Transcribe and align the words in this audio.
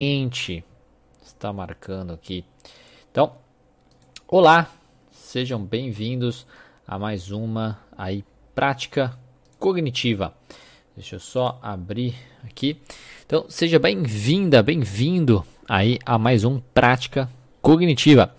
Gente, 0.00 0.62
está 1.26 1.52
marcando 1.52 2.12
aqui. 2.12 2.44
Então, 3.10 3.32
olá, 4.28 4.70
sejam 5.10 5.60
bem-vindos 5.60 6.46
a 6.86 6.96
mais 6.96 7.32
uma 7.32 7.80
aí 7.96 8.24
prática 8.54 9.18
cognitiva. 9.58 10.32
Deixa 10.94 11.16
eu 11.16 11.20
só 11.20 11.58
abrir 11.60 12.14
aqui. 12.44 12.80
Então, 13.26 13.46
seja 13.48 13.80
bem-vinda, 13.80 14.62
bem-vindo 14.62 15.44
aí 15.68 15.98
a 16.06 16.16
mais 16.16 16.44
um 16.44 16.60
prática 16.60 17.28
cognitiva. 17.60 18.32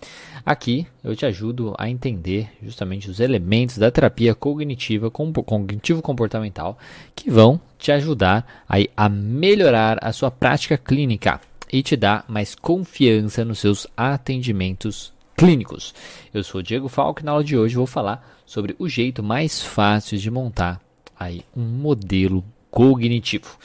Aqui 0.45 0.87
eu 1.03 1.13
te 1.13 1.25
ajudo 1.25 1.75
a 1.77 1.89
entender 1.89 2.51
justamente 2.63 3.09
os 3.09 3.19
elementos 3.19 3.77
da 3.77 3.91
terapia 3.91 4.33
cognitiva 4.33 5.11
cognitivo 5.11 6.01
comportamental 6.01 6.77
que 7.13 7.29
vão 7.29 7.59
te 7.77 7.91
ajudar 7.91 8.63
aí 8.67 8.89
a 8.95 9.09
melhorar 9.09 9.97
a 10.01 10.13
sua 10.13 10.31
prática 10.31 10.77
clínica 10.77 11.41
e 11.71 11.83
te 11.83 11.95
dar 11.95 12.25
mais 12.27 12.55
confiança 12.55 13.45
nos 13.45 13.59
seus 13.59 13.87
atendimentos 13.95 15.13
clínicos. 15.35 15.93
Eu 16.33 16.43
sou 16.43 16.61
Diego 16.61 16.89
Falco 16.89 17.21
e 17.21 17.23
na 17.23 17.31
aula 17.31 17.43
de 17.43 17.57
hoje 17.57 17.75
vou 17.75 17.87
falar 17.87 18.41
sobre 18.45 18.75
o 18.79 18.89
jeito 18.89 19.23
mais 19.23 19.61
fácil 19.61 20.17
de 20.17 20.29
montar 20.29 20.81
aí 21.17 21.43
um 21.55 21.63
modelo 21.63 22.43
cognitivo. 22.71 23.57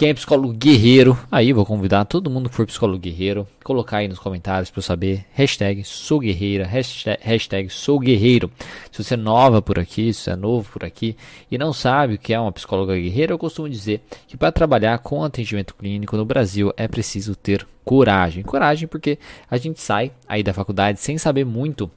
Quem 0.00 0.08
é 0.08 0.14
psicólogo 0.14 0.54
guerreiro, 0.54 1.14
aí 1.30 1.52
vou 1.52 1.66
convidar 1.66 2.06
todo 2.06 2.30
mundo 2.30 2.48
que 2.48 2.56
for 2.56 2.64
psicólogo 2.64 2.98
guerreiro, 2.98 3.46
colocar 3.62 3.98
aí 3.98 4.08
nos 4.08 4.18
comentários 4.18 4.70
para 4.70 4.78
eu 4.78 4.82
saber, 4.82 5.26
hashtag 5.34 5.84
sou 5.84 6.20
guerreira, 6.20 6.66
hashtag, 6.66 7.18
hashtag 7.20 7.68
sou 7.68 7.98
guerreiro. 7.98 8.50
Se 8.90 9.04
você 9.04 9.12
é 9.12 9.16
nova 9.18 9.60
por 9.60 9.78
aqui, 9.78 10.10
se 10.14 10.22
você 10.22 10.30
é 10.30 10.36
novo 10.36 10.72
por 10.72 10.86
aqui 10.86 11.14
e 11.50 11.58
não 11.58 11.74
sabe 11.74 12.14
o 12.14 12.18
que 12.18 12.32
é 12.32 12.40
uma 12.40 12.50
psicóloga 12.50 12.96
guerreira, 12.96 13.34
eu 13.34 13.38
costumo 13.38 13.68
dizer 13.68 14.00
que 14.26 14.38
para 14.38 14.50
trabalhar 14.50 14.96
com 15.00 15.22
atendimento 15.22 15.74
clínico 15.74 16.16
no 16.16 16.24
Brasil 16.24 16.72
é 16.78 16.88
preciso 16.88 17.36
ter 17.36 17.68
coragem. 17.84 18.42
Coragem 18.42 18.88
porque 18.88 19.18
a 19.50 19.58
gente 19.58 19.82
sai 19.82 20.12
aí 20.26 20.42
da 20.42 20.54
faculdade 20.54 20.98
sem 20.98 21.18
saber 21.18 21.44
muito 21.44 21.90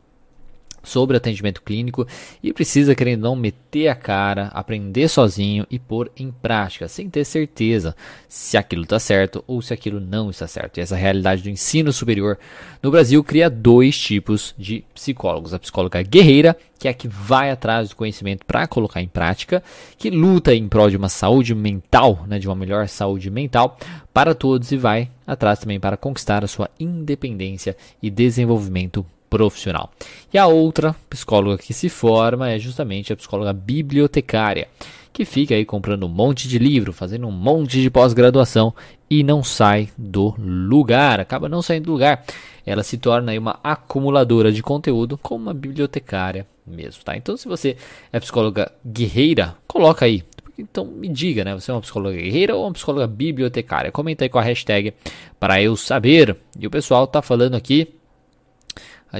sobre 0.83 1.15
atendimento 1.15 1.61
clínico 1.61 2.05
e 2.43 2.51
precisa, 2.51 2.93
querendo 2.93 3.21
não, 3.21 3.35
meter 3.35 3.87
a 3.87 3.95
cara, 3.95 4.47
aprender 4.47 5.07
sozinho 5.07 5.65
e 5.71 5.79
pôr 5.79 6.11
em 6.17 6.31
prática, 6.31 6.87
sem 6.87 7.09
ter 7.09 7.23
certeza 7.23 7.95
se 8.27 8.57
aquilo 8.57 8.83
está 8.83 8.99
certo 8.99 9.43
ou 9.47 9.61
se 9.61 9.73
aquilo 9.73 9.99
não 9.99 10.29
está 10.29 10.45
certo. 10.45 10.77
E 10.77 10.81
essa 10.81 10.95
realidade 10.95 11.41
do 11.41 11.49
ensino 11.49 11.93
superior 11.93 12.37
no 12.81 12.91
Brasil 12.91 13.23
cria 13.23 13.49
dois 13.49 13.97
tipos 13.97 14.53
de 14.57 14.83
psicólogos: 14.93 15.53
a 15.53 15.59
psicóloga 15.59 16.01
guerreira, 16.01 16.55
que 16.77 16.87
é 16.87 16.91
a 16.91 16.93
que 16.93 17.07
vai 17.07 17.49
atrás 17.49 17.89
do 17.89 17.95
conhecimento 17.95 18.45
para 18.45 18.67
colocar 18.67 19.01
em 19.01 19.07
prática, 19.07 19.63
que 19.97 20.09
luta 20.09 20.53
em 20.53 20.67
prol 20.67 20.89
de 20.89 20.97
uma 20.97 21.09
saúde 21.09 21.55
mental, 21.55 22.25
né, 22.27 22.37
de 22.37 22.47
uma 22.47 22.55
melhor 22.55 22.89
saúde 22.89 23.29
mental 23.29 23.77
para 24.13 24.35
todos 24.35 24.71
e 24.71 24.77
vai 24.77 25.09
atrás 25.25 25.59
também 25.59 25.79
para 25.79 25.97
conquistar 25.97 26.43
a 26.43 26.47
sua 26.47 26.69
independência 26.79 27.75
e 28.01 28.09
desenvolvimento 28.09 29.05
profissional. 29.33 29.91
E 30.31 30.37
a 30.37 30.45
outra 30.45 30.95
psicóloga 31.09 31.57
que 31.57 31.73
se 31.73 31.89
forma 31.89 32.51
é 32.51 32.59
justamente 32.59 33.11
a 33.11 33.15
psicóloga 33.15 33.51
bibliotecária, 33.51 34.67
que 35.11 35.25
fica 35.25 35.55
aí 35.55 35.65
comprando 35.65 36.05
um 36.05 36.09
monte 36.09 36.47
de 36.47 36.59
livro, 36.59 36.93
fazendo 36.93 37.27
um 37.27 37.31
monte 37.31 37.81
de 37.81 37.89
pós-graduação 37.89 38.71
e 39.09 39.23
não 39.23 39.43
sai 39.43 39.89
do 39.97 40.35
lugar, 40.37 41.19
acaba 41.19 41.49
não 41.49 41.63
saindo 41.63 41.85
do 41.85 41.93
lugar. 41.93 42.23
Ela 42.63 42.83
se 42.83 42.95
torna 42.99 43.31
aí 43.31 43.39
uma 43.39 43.59
acumuladora 43.63 44.51
de 44.51 44.61
conteúdo 44.61 45.17
como 45.17 45.45
uma 45.45 45.53
bibliotecária 45.53 46.45
mesmo, 46.65 47.03
tá? 47.03 47.17
Então 47.17 47.35
se 47.35 47.47
você 47.47 47.75
é 48.11 48.19
psicóloga 48.19 48.71
guerreira, 48.85 49.55
coloca 49.67 50.05
aí 50.05 50.23
então 50.59 50.85
me 50.85 51.09
diga, 51.09 51.43
né? 51.43 51.55
Você 51.55 51.71
é 51.71 51.73
uma 51.73 51.81
psicóloga 51.81 52.15
guerreira 52.15 52.55
ou 52.55 52.65
uma 52.65 52.73
psicóloga 52.73 53.07
bibliotecária? 53.07 53.91
Comenta 53.91 54.25
aí 54.25 54.29
com 54.29 54.37
a 54.37 54.43
hashtag 54.43 54.93
para 55.39 55.59
eu 55.59 55.75
saber. 55.75 56.37
E 56.59 56.67
o 56.67 56.69
pessoal 56.69 57.07
tá 57.07 57.23
falando 57.23 57.55
aqui 57.55 57.95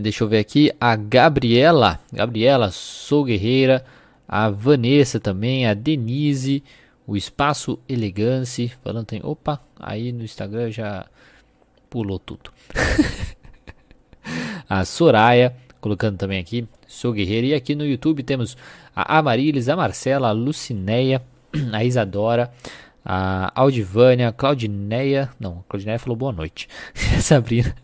deixa 0.02 0.24
eu 0.24 0.28
ver 0.28 0.40
aqui 0.40 0.72
a 0.80 0.96
Gabriela, 0.96 2.00
Gabriela, 2.12 2.72
sou 2.72 3.24
guerreira, 3.24 3.86
a 4.28 4.50
Vanessa 4.50 5.20
também, 5.20 5.68
a 5.68 5.74
Denise, 5.74 6.64
o 7.06 7.16
Espaço 7.16 7.78
Elegância, 7.88 8.72
falando 8.84 9.06
tem, 9.06 9.22
opa, 9.24 9.62
aí 9.80 10.12
no 10.12 10.24
Instagram 10.24 10.72
já 10.72 11.06
pulou 11.90 12.18
tudo. 12.18 12.52
a 14.68 14.84
Soraya, 14.86 15.56
colocando 15.80 16.18
também 16.18 16.40
aqui, 16.40 16.68
sou 16.88 17.14
guerreira, 17.14 17.48
e 17.48 17.54
aqui 17.54 17.76
no 17.76 17.86
YouTube 17.86 18.24
temos 18.24 18.58
a 18.96 19.20
Amarilis, 19.20 19.70
a 19.70 19.76
Marcela, 19.76 20.30
a 20.30 20.32
Lucinéia, 20.32 21.22
a 21.72 21.84
Isadora, 21.84 22.52
a 23.06 23.52
Aldivânia, 23.54 24.30
a 24.30 24.32
Claudineia, 24.32 25.30
não, 25.40 25.60
a 25.60 25.64
Claudineia 25.70 26.00
falou 26.00 26.16
boa 26.16 26.32
noite, 26.32 26.68
a 27.16 27.22
Sabrina, 27.22 27.76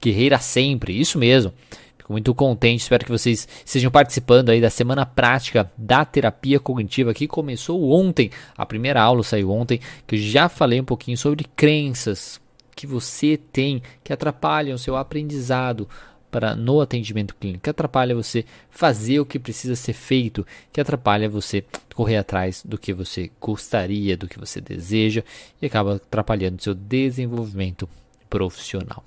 guerreira 0.00 0.38
sempre, 0.38 0.98
isso 0.98 1.18
mesmo. 1.18 1.52
Fico 1.96 2.12
muito 2.12 2.34
contente, 2.34 2.80
espero 2.80 3.04
que 3.04 3.10
vocês 3.10 3.46
estejam 3.64 3.90
participando 3.90 4.50
aí 4.50 4.60
da 4.60 4.70
semana 4.70 5.04
prática 5.06 5.70
da 5.76 6.04
terapia 6.04 6.58
cognitiva 6.58 7.14
que 7.14 7.26
começou 7.26 7.90
ontem. 7.90 8.30
A 8.56 8.66
primeira 8.66 9.02
aula 9.02 9.22
saiu 9.22 9.50
ontem, 9.50 9.80
que 10.06 10.16
eu 10.16 10.20
já 10.20 10.48
falei 10.48 10.80
um 10.80 10.84
pouquinho 10.84 11.16
sobre 11.16 11.44
crenças 11.56 12.40
que 12.74 12.86
você 12.86 13.36
tem 13.36 13.82
que 14.02 14.12
atrapalham 14.12 14.74
o 14.74 14.78
seu 14.78 14.96
aprendizado 14.96 15.86
para 16.30 16.54
no 16.54 16.80
atendimento 16.80 17.34
clínico, 17.34 17.64
que 17.64 17.70
atrapalha 17.70 18.14
você 18.14 18.44
fazer 18.70 19.20
o 19.20 19.26
que 19.26 19.38
precisa 19.38 19.74
ser 19.74 19.92
feito, 19.92 20.46
que 20.72 20.80
atrapalha 20.80 21.28
você 21.28 21.64
correr 21.94 22.16
atrás 22.16 22.62
do 22.64 22.78
que 22.78 22.92
você 22.92 23.30
gostaria, 23.40 24.16
do 24.16 24.28
que 24.28 24.38
você 24.38 24.60
deseja 24.60 25.22
e 25.60 25.66
acaba 25.66 25.96
atrapalhando 25.96 26.62
seu 26.62 26.74
desenvolvimento 26.74 27.88
profissional. 28.28 29.04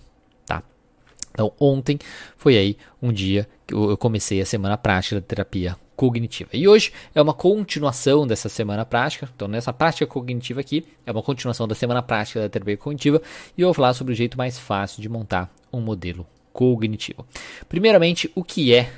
Então, 1.34 1.52
ontem 1.60 1.98
foi 2.38 2.58
aí 2.58 2.78
um 3.02 3.12
dia 3.12 3.48
que 3.66 3.74
eu 3.74 3.98
comecei 3.98 4.40
a 4.40 4.46
semana 4.46 4.78
prática 4.78 5.16
da 5.16 5.22
terapia 5.22 5.76
cognitiva. 5.96 6.50
E 6.54 6.68
hoje 6.68 6.92
é 7.14 7.22
uma 7.22 7.34
continuação 7.34 8.26
dessa 8.26 8.50
semana 8.50 8.86
prática. 8.86 9.30
Então, 9.36 9.48
nessa 9.48 9.74
prática 9.74 10.06
cognitiva 10.06 10.60
aqui, 10.60 10.86
é 11.06 11.12
uma 11.12 11.24
continuação 11.24 11.68
da 11.68 11.76
semana 11.76 12.02
prática 12.02 12.42
da 12.42 12.50
terapia 12.50 12.78
cognitiva 12.78 13.22
e 13.58 13.62
eu 13.62 13.68
vou 13.68 13.74
falar 13.74 13.94
sobre 13.94 14.14
o 14.14 14.16
jeito 14.16 14.38
mais 14.38 14.58
fácil 14.58 15.02
de 15.02 15.10
montar 15.10 15.54
um 15.72 15.82
modelo 15.82 16.26
cognitivo. 16.52 17.26
Primeiramente, 17.68 18.32
o 18.36 18.44
que 18.44 18.74
é 18.74 18.92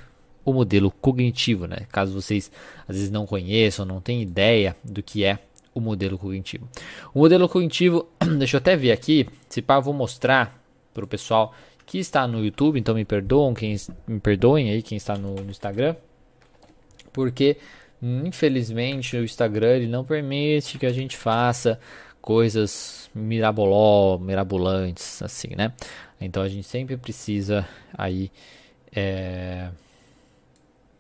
o 0.44 0.54
modelo 0.54 0.92
cognitivo, 0.92 1.66
né? 1.66 1.88
Caso 1.92 2.14
vocês 2.14 2.52
às 2.88 2.96
vezes 2.96 3.10
não 3.10 3.26
conheçam, 3.26 3.86
não 3.86 4.00
tenham 4.00 4.22
ideia 4.22 4.76
do 4.84 5.02
que 5.02 5.24
é 5.24 5.40
o 5.74 5.82
modelo 5.82 6.18
cognitivo. 6.18 6.70
O 7.14 7.20
modelo 7.20 7.50
cognitivo, 7.50 8.08
deixa 8.38 8.56
eu 8.56 8.60
até 8.60 8.76
ver 8.76 8.92
aqui, 8.92 9.28
se 9.50 9.62
pá, 9.62 9.80
vou 9.80 9.94
mostrar 9.94 10.62
para 10.94 11.04
o 11.04 11.08
pessoal 11.08 11.54
que 11.86 12.00
está 12.00 12.28
no 12.28 12.44
YouTube, 12.44 12.80
então 12.80 12.96
me 12.96 13.06
perdoam, 13.06 13.54
quem 13.54 13.76
me 14.08 14.20
perdoem 14.20 14.72
aí 14.72 14.82
quem 14.82 14.98
está 14.98 15.18
no, 15.18 15.36
no 15.36 15.52
Instagram, 15.52 15.96
porque 17.14 17.58
infelizmente 18.02 19.16
o 19.16 19.24
Instagram 19.24 19.78
ele 19.78 19.88
não 19.88 20.04
permite 20.04 20.78
que 20.78 20.86
a 20.86 20.92
gente 20.92 21.16
faça 21.16 21.80
coisas 22.22 23.10
miraboló, 23.14 24.18
mirabolantes 24.18 25.22
assim, 25.22 25.50
né? 25.56 25.72
Então 26.20 26.42
a 26.42 26.50
gente 26.50 26.68
sempre 26.68 26.98
precisa 26.98 27.68
aí 27.94 28.32
é, 28.96 29.70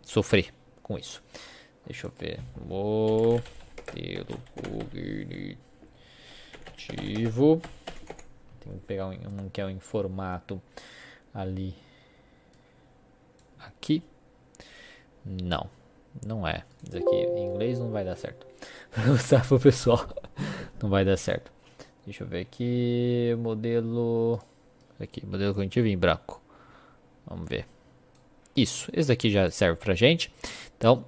sofrer 0.03 0.53
com 0.83 0.97
isso. 0.97 1.23
Deixa 1.85 2.07
eu 2.07 2.13
ver. 2.19 2.39
Modelo 2.67 4.39
cognitivo. 6.77 7.61
Que 8.65 8.79
pegar 8.79 9.07
um 9.07 9.49
que 9.49 9.61
é 9.61 9.69
em 9.69 9.79
formato 9.79 10.61
ali. 11.33 11.75
Aqui. 13.59 14.03
Não, 15.23 15.69
não 16.25 16.47
é. 16.47 16.63
Isso 16.83 16.97
aqui 16.97 17.15
em 17.15 17.45
inglês 17.45 17.79
não 17.79 17.91
vai 17.91 18.03
dar 18.03 18.15
certo. 18.15 18.45
Para 18.91 19.07
mostrar 19.07 19.45
pro 19.45 19.59
pessoal, 19.59 20.07
não 20.81 20.89
vai 20.89 21.03
dar 21.03 21.17
certo. 21.17 21.51
Deixa 22.05 22.23
eu 22.23 22.27
ver 22.27 22.41
aqui. 22.41 23.35
Modelo. 23.39 24.39
Aqui, 24.99 25.25
modelo 25.25 25.53
cognitivo 25.53 25.87
em 25.87 25.97
branco. 25.97 26.41
Vamos 27.25 27.47
ver. 27.47 27.67
Isso, 28.55 28.89
esse 28.93 29.09
daqui 29.09 29.29
já 29.29 29.49
serve 29.51 29.77
pra 29.79 29.93
gente. 29.93 30.31
Então, 30.77 31.03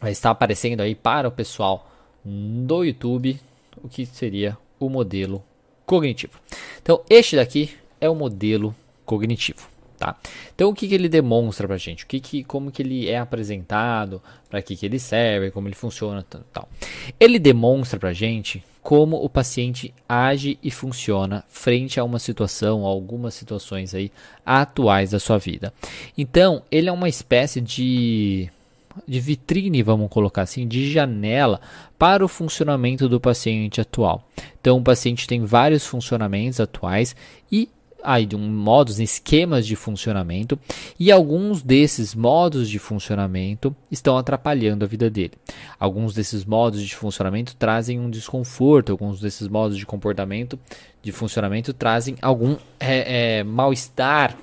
vai 0.00 0.10
estar 0.10 0.30
aparecendo 0.30 0.80
aí 0.80 0.94
para 0.94 1.28
o 1.28 1.32
pessoal 1.32 1.88
do 2.24 2.84
YouTube 2.84 3.38
o 3.82 3.88
que 3.88 4.04
seria 4.04 4.58
o 4.80 4.88
modelo 4.88 5.44
cognitivo. 5.86 6.40
Então, 6.82 7.00
este 7.08 7.36
daqui 7.36 7.70
é 8.00 8.08
o 8.10 8.14
modelo 8.14 8.74
cognitivo. 9.04 9.70
Tá? 9.96 10.16
Então, 10.52 10.70
o 10.70 10.74
que, 10.74 10.88
que 10.88 10.94
ele 10.96 11.08
demonstra 11.08 11.68
para 11.68 11.76
a 11.76 11.78
gente? 11.78 12.02
O 12.02 12.06
que, 12.08 12.18
que, 12.18 12.42
como 12.42 12.72
que 12.72 12.82
ele 12.82 13.08
é 13.08 13.18
apresentado, 13.18 14.20
para 14.50 14.60
que, 14.60 14.74
que 14.74 14.84
ele 14.84 14.98
serve, 14.98 15.52
como 15.52 15.68
ele 15.68 15.76
funciona, 15.76 16.26
tal. 16.52 16.68
Ele 17.20 17.38
demonstra 17.38 18.00
para 18.00 18.08
a 18.08 18.12
gente 18.12 18.64
como 18.82 19.16
o 19.24 19.30
paciente 19.30 19.94
age 20.08 20.58
e 20.60 20.72
funciona 20.72 21.44
frente 21.46 22.00
a 22.00 22.04
uma 22.04 22.18
situação, 22.18 22.84
a 22.84 22.88
algumas 22.88 23.34
situações 23.34 23.94
aí 23.94 24.10
atuais 24.44 25.12
da 25.12 25.20
sua 25.20 25.38
vida. 25.38 25.72
Então, 26.18 26.64
ele 26.68 26.88
é 26.88 26.92
uma 26.92 27.08
espécie 27.08 27.60
de 27.60 28.50
de 29.06 29.20
vitrine, 29.20 29.82
vamos 29.82 30.08
colocar 30.10 30.42
assim, 30.42 30.66
de 30.66 30.90
janela 30.90 31.60
para 31.98 32.24
o 32.24 32.28
funcionamento 32.28 33.08
do 33.08 33.20
paciente 33.20 33.80
atual. 33.80 34.28
Então, 34.60 34.78
o 34.78 34.82
paciente 34.82 35.26
tem 35.26 35.44
vários 35.44 35.86
funcionamentos 35.86 36.60
atuais 36.60 37.14
e 37.50 37.68
aí 38.02 38.26
de 38.26 38.36
um 38.36 38.40
modos, 38.40 38.98
esquemas 38.98 39.66
de 39.66 39.76
funcionamento, 39.76 40.58
e 40.98 41.12
alguns 41.12 41.62
desses 41.62 42.14
modos 42.14 42.68
de 42.68 42.78
funcionamento 42.78 43.74
estão 43.90 44.18
atrapalhando 44.18 44.84
a 44.84 44.88
vida 44.88 45.08
dele. 45.08 45.32
Alguns 45.78 46.14
desses 46.14 46.44
modos 46.44 46.82
de 46.82 46.94
funcionamento 46.94 47.54
trazem 47.56 48.00
um 48.00 48.10
desconforto, 48.10 48.92
alguns 48.92 49.20
desses 49.20 49.48
modos 49.48 49.78
de 49.78 49.86
comportamento, 49.86 50.58
de 51.02 51.12
funcionamento 51.12 51.72
trazem 51.72 52.16
algum 52.20 52.56
é, 52.78 53.38
é, 53.38 53.44
mal-estar 53.44 54.36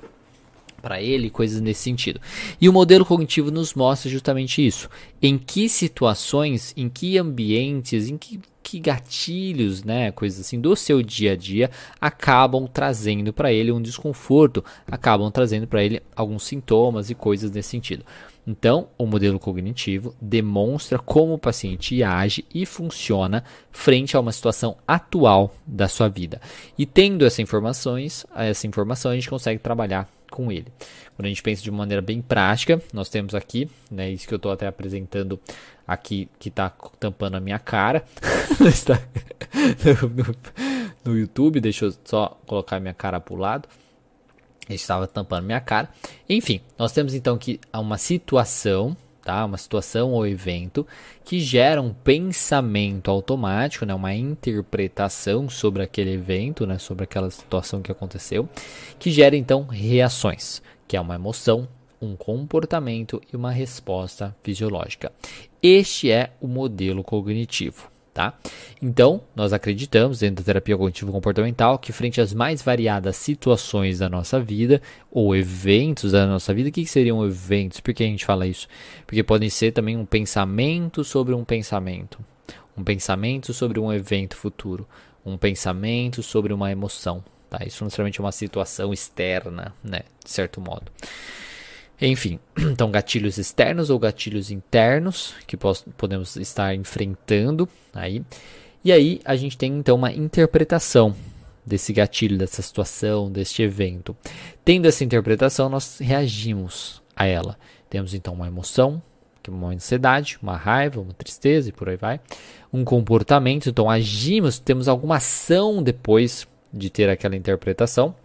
para 0.80 1.02
ele, 1.02 1.30
coisas 1.30 1.62
nesse 1.62 1.82
sentido. 1.82 2.20
E 2.60 2.68
o 2.70 2.74
modelo 2.74 3.06
cognitivo 3.06 3.52
nos 3.52 3.74
mostra 3.74 4.10
justamente 4.10 4.66
isso. 4.66 4.90
Em 5.22 5.38
que 5.38 5.68
situações, 5.70 6.74
em 6.76 6.90
que 6.90 7.18
ambientes, 7.18 8.10
em 8.10 8.18
que 8.18 8.40
que 8.62 8.80
gatilhos, 8.80 9.84
né, 9.84 10.12
coisas 10.12 10.42
assim 10.42 10.60
do 10.60 10.76
seu 10.76 11.02
dia 11.02 11.32
a 11.32 11.36
dia 11.36 11.72
acabam 12.00 12.68
trazendo 12.68 13.34
para 13.34 13.52
ele 13.52 13.72
um 13.72 13.82
desconforto, 13.82 14.64
acabam 14.86 15.32
trazendo 15.32 15.66
para 15.66 15.84
ele 15.84 16.04
alguns 16.16 16.44
sintomas 16.44 17.10
e 17.10 17.16
coisas 17.16 17.50
nesse 17.50 17.70
sentido. 17.70 18.06
Então, 18.46 18.88
o 18.98 19.06
modelo 19.06 19.40
cognitivo 19.40 20.16
demonstra 20.22 21.00
como 21.00 21.34
o 21.34 21.40
paciente 21.40 22.04
age 22.04 22.46
e 22.54 22.66
funciona 22.66 23.44
frente 23.72 24.16
a 24.16 24.20
uma 24.20 24.32
situação 24.32 24.78
atual 24.88 25.54
da 25.66 25.88
sua 25.88 26.08
vida. 26.08 26.40
E 26.78 26.86
tendo 26.86 27.26
essas 27.26 27.40
informações, 27.40 28.26
essa 28.36 28.68
informação 28.68 29.12
a 29.12 29.16
gente 29.16 29.30
consegue 29.30 29.60
trabalhar 29.60 30.08
com 30.30 30.52
ele. 30.52 30.68
Quando 31.16 31.26
a 31.26 31.30
gente 31.30 31.42
pensa 31.44 31.62
de 31.62 31.70
uma 31.70 31.80
maneira 31.80 32.02
bem 32.02 32.22
prática, 32.22 32.82
nós 32.94 33.10
temos 33.10 33.36
aqui, 33.36 33.70
né, 33.92 34.10
isso 34.10 34.28
que 34.28 34.34
eu 34.34 34.38
estou 34.38 34.52
até 34.52 34.68
apresentando 34.68 35.40
aqui 35.90 36.30
que 36.38 36.50
está 36.50 36.70
tampando 37.00 37.36
a 37.36 37.40
minha 37.40 37.58
cara 37.58 38.06
no, 41.04 41.12
no, 41.12 41.18
YouTube. 41.18 41.60
Deixa 41.60 41.86
eu 41.86 41.94
só 42.06 42.40
colocar 42.46 42.80
minha 42.80 42.94
cara 42.94 43.20
para 43.20 43.34
o 43.34 43.38
lado. 43.38 43.68
Estava 44.70 45.08
tampando 45.08 45.46
minha 45.46 45.60
cara. 45.60 45.90
Enfim, 46.30 46.62
nós 46.78 46.92
temos 46.92 47.16
então 47.16 47.38
que 47.40 47.60
uma 47.74 47.98
situação, 47.98 48.96
tá? 49.30 49.46
Uma 49.46 49.60
situação 49.60 50.12
ou 50.12 50.26
evento 50.26 50.88
que 51.24 51.40
gera 51.40 51.80
um 51.80 51.94
pensamento 51.94 53.12
automático, 53.12 53.86
né? 53.86 53.94
Uma 53.94 54.16
interpretação 54.16 55.48
sobre 55.48 55.84
aquele 55.84 56.14
evento, 56.14 56.66
né? 56.66 56.80
Sobre 56.80 57.04
aquela 57.04 57.30
situação 57.30 57.80
que 57.80 57.92
aconteceu, 57.92 58.50
que 58.98 59.12
gera 59.12 59.38
então 59.38 59.68
reações, 59.68 60.64
que 60.88 60.98
é 60.98 61.02
uma 61.02 61.14
emoção, 61.14 61.68
um 62.02 62.16
comportamento 62.16 63.22
e 63.32 63.36
uma 63.36 63.52
resposta 63.52 64.36
fisiológica. 64.42 65.12
Este 65.62 66.10
é 66.10 66.32
o 66.42 66.48
modelo 66.48 67.04
cognitivo. 67.04 67.92
Tá? 68.14 68.34
Então, 68.82 69.22
nós 69.36 69.54
acreditamos 69.54 70.20
dentro 70.20 70.38
da 70.38 70.44
terapia 70.44 70.76
cognitivo-comportamental 70.76 71.78
que, 71.78 71.94
frente 71.94 72.20
às 72.20 72.34
mais 72.34 72.62
variadas 72.62 73.16
situações 73.16 74.00
da 74.00 74.10
nossa 74.10 74.40
vida 74.40 74.82
ou 75.12 75.36
eventos 75.36 76.12
da 76.12 76.26
nossa 76.26 76.54
vida, 76.54 76.70
o 76.70 76.72
que, 76.72 76.84
que 76.84 76.90
seriam 76.90 77.26
eventos? 77.26 77.80
Por 77.80 77.94
que 77.94 78.04
a 78.04 78.08
gente 78.08 78.26
fala 78.26 78.48
isso? 78.48 78.68
Porque 79.06 79.24
podem 79.24 79.50
ser 79.50 79.72
também 79.72 79.96
um 79.96 80.06
pensamento 80.06 81.04
sobre 81.04 81.34
um 81.34 81.46
pensamento, 81.46 82.20
um 82.76 82.84
pensamento 82.84 83.54
sobre 83.54 83.80
um 83.80 83.94
evento 83.94 84.36
futuro, 84.36 84.88
um 85.26 85.38
pensamento 85.38 86.24
sobre 86.24 86.52
uma 86.52 86.72
emoção. 86.72 87.24
Tá? 87.50 87.60
Isso 87.66 87.84
não 87.84 87.88
necessariamente 87.88 88.20
é 88.20 88.24
uma 88.24 88.32
situação 88.32 88.92
externa, 88.92 89.74
né? 89.84 90.02
de 90.24 90.32
certo 90.32 90.60
modo. 90.60 90.92
Enfim, 92.02 92.40
então 92.58 92.92
gatilhos 92.92 93.38
externos 93.38 93.90
ou 93.90 94.00
gatilhos 94.00 94.52
internos 94.52 95.34
que 95.46 95.58
podemos 95.58 96.36
estar 96.36 96.74
enfrentando 96.76 97.68
aí. 97.94 98.24
E 98.84 98.92
aí 98.92 99.20
a 99.26 99.36
gente 99.36 99.58
tem 99.58 99.74
então 99.74 99.96
uma 99.96 100.12
interpretação 100.12 101.16
desse 101.66 101.94
gatilho, 101.94 102.38
dessa 102.38 102.62
situação, 102.62 103.32
deste 103.32 103.62
evento. 103.62 104.16
Tendo 104.64 104.88
essa 104.88 105.04
interpretação, 105.04 105.70
nós 105.70 106.00
reagimos 106.00 107.02
a 107.16 107.26
ela. 107.26 107.58
Temos 107.90 108.14
então 108.14 108.34
uma 108.34 108.48
emoção, 108.48 109.02
que 109.44 109.50
é 109.50 109.54
uma 109.54 109.70
ansiedade, 109.70 110.40
uma 110.42 110.56
raiva, 110.56 111.02
uma 111.02 111.14
tristeza 111.14 111.70
e 111.70 111.72
por 111.72 111.90
aí 111.90 111.98
vai. 111.98 112.20
Um 112.72 112.84
comportamento, 112.84 113.70
então 113.70 113.90
agimos, 113.90 114.58
temos 114.58 114.88
alguma 114.88 115.18
ação 115.18 115.84
depois 115.84 116.48
de 116.74 116.90
ter 116.90 117.10
aquela 117.10 117.36
interpretação. 117.36 118.16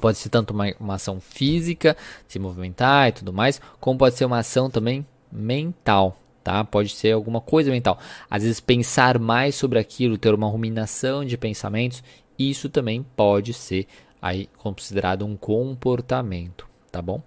Pode 0.00 0.18
ser 0.18 0.28
tanto 0.28 0.52
uma, 0.52 0.72
uma 0.78 0.94
ação 0.94 1.20
física, 1.20 1.96
se 2.28 2.38
movimentar 2.38 3.08
e 3.08 3.12
tudo 3.12 3.32
mais, 3.32 3.60
como 3.80 3.98
pode 3.98 4.16
ser 4.16 4.24
uma 4.24 4.38
ação 4.38 4.70
também 4.70 5.06
mental, 5.30 6.16
tá? 6.42 6.64
Pode 6.64 6.90
ser 6.90 7.12
alguma 7.12 7.40
coisa 7.40 7.70
mental. 7.70 7.98
Às 8.30 8.42
vezes 8.42 8.60
pensar 8.60 9.18
mais 9.18 9.54
sobre 9.54 9.78
aquilo, 9.78 10.18
ter 10.18 10.34
uma 10.34 10.48
ruminação 10.48 11.24
de 11.24 11.36
pensamentos, 11.36 12.02
isso 12.38 12.68
também 12.68 13.04
pode 13.16 13.52
ser 13.52 13.86
aí 14.20 14.48
considerado 14.58 15.24
um 15.24 15.36
comportamento, 15.36 16.66
tá 16.90 17.00
bom? 17.00 17.22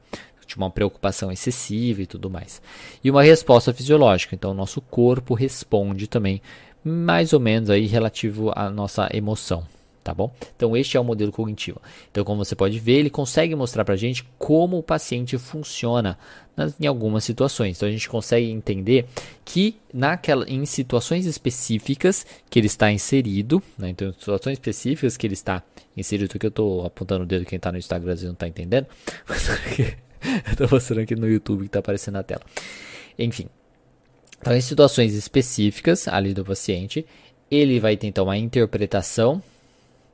De 0.46 0.56
uma 0.56 0.72
preocupação 0.72 1.32
excessiva 1.32 2.02
e 2.02 2.08
tudo 2.08 2.30
mais. 2.30 2.62
E 3.04 3.12
uma 3.12 3.22
resposta 3.22 3.74
fisiológica, 3.74 4.34
então 4.34 4.52
o 4.52 4.56
nosso 4.56 4.82
corpo 4.82 5.36
responde 5.36 6.08
também 6.08 6.42
mais 6.84 7.34
ou 7.34 7.40
menos 7.40 7.70
aí 7.70 7.86
relativo 7.86 8.52
à 8.56 8.70
nossa 8.70 9.10
emoção, 9.14 9.66
tá 10.04 10.14
bom? 10.14 10.34
Então 10.56 10.76
este 10.76 10.98
é 10.98 11.00
o 11.00 11.04
modelo 11.04 11.32
cognitivo. 11.32 11.82
Então 12.12 12.24
como 12.24 12.44
você 12.44 12.56
pode 12.56 12.80
ver, 12.80 13.00
ele 13.00 13.10
consegue 13.10 13.56
mostrar 13.56 13.86
para 13.86 13.94
a 13.94 13.98
gente 13.98 14.24
como 14.38 14.78
o 14.78 14.84
paciente 14.84 15.38
funciona 15.38 16.18
nas, 16.56 16.76
em 16.80 16.86
algumas 16.86 17.24
situações. 17.24 17.78
Então 17.78 17.88
a 17.88 17.92
gente 17.92 18.10
consegue 18.10 18.50
entender 18.50 19.06
que 19.46 19.76
naquela, 19.94 20.48
em 20.50 20.66
situações 20.66 21.26
específicas 21.26 22.26
que 22.50 22.60
ele 22.60 22.68
está 22.68 22.92
inserido, 22.92 23.62
né? 23.78 23.90
então 23.90 24.10
em 24.10 24.14
situações 24.14 24.54
específicas 24.54 25.16
que 25.16 25.26
ele 25.26 25.34
está 25.34 25.64
inserido, 25.96 26.38
que 26.38 26.46
eu 26.46 26.50
estou 26.50 26.86
apontando 26.86 27.24
o 27.24 27.28
dedo 27.28 27.46
quem 27.46 27.58
está 27.58 27.72
no 27.72 27.78
Instagram 27.78 28.16
não 28.24 28.34
está 28.34 28.48
entendendo, 28.48 28.88
estou 30.52 30.68
mostrando 30.70 31.02
aqui 31.02 31.16
no 31.16 31.28
YouTube 31.28 31.62
que 31.62 31.68
está 31.68 31.80
aparecendo 31.80 32.16
na 32.16 32.24
tela. 32.24 32.42
Enfim, 33.18 33.48
então 34.40 34.56
em 34.56 34.62
situações 34.62 35.14
específicas 35.14 36.08
ali 36.08 36.34
do 36.34 36.44
paciente, 36.44 37.06
ele 37.50 37.80
vai 37.80 37.98
tentar 37.98 38.24
uma 38.24 38.38
interpretação 38.38 39.42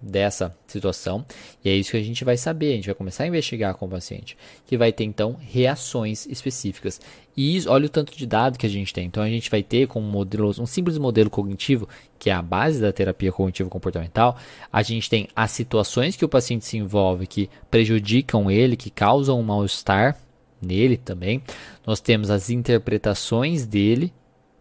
dessa 0.06 0.56
situação. 0.68 1.25
E 1.63 1.69
é 1.69 1.75
isso 1.75 1.92
que 1.92 1.98
a 1.98 2.04
gente 2.04 2.24
vai 2.24 2.38
saber, 2.38 2.74
a 2.74 2.75
gente 2.75 2.86
vai 2.86 2.96
começar 2.96 3.24
a 3.24 3.28
investigar 3.28 3.74
com 3.75 3.86
o 3.86 3.90
paciente, 3.90 4.38
que 4.66 4.78
vai 4.78 4.94
ter 4.94 5.04
então 5.04 5.36
reações 5.40 6.25
específicas. 6.28 7.02
E 7.36 7.57
isso, 7.57 7.69
olha 7.69 7.88
o 7.88 7.90
tanto 7.90 8.16
de 8.16 8.25
dado 8.25 8.57
que 8.57 8.66
a 8.66 8.69
gente 8.69 8.94
tem. 8.94 9.07
Então 9.07 9.24
a 9.24 9.28
gente 9.28 9.50
vai 9.50 9.63
ter 9.63 9.88
como 9.88 10.07
modelo, 10.07 10.54
um 10.60 10.66
simples 10.66 10.98
modelo 10.98 11.30
cognitivo, 11.30 11.90
que 12.19 12.30
é 12.30 12.34
a 12.34 12.42
base 12.42 12.80
da 12.80 12.94
terapia 12.94 13.31
cognitivo 13.31 13.69
comportamental, 13.69 14.38
a 14.72 14.81
gente 14.84 15.10
tem 15.10 15.28
as 15.36 15.52
situações 15.52 16.16
que 16.16 16.24
o 16.24 16.30
paciente 16.30 16.66
se 16.66 16.78
envolve 16.78 17.28
que 17.28 17.50
prejudicam 17.69 18.50
ele, 18.50 18.77
que 18.77 18.89
causam 18.89 19.39
um 19.39 19.44
mal-estar 19.44 20.18
nele 20.62 20.98
também. 20.98 21.41
Nós 21.86 22.00
temos 22.00 22.29
as 22.29 22.50
interpretações 22.50 23.65
dele 23.65 24.13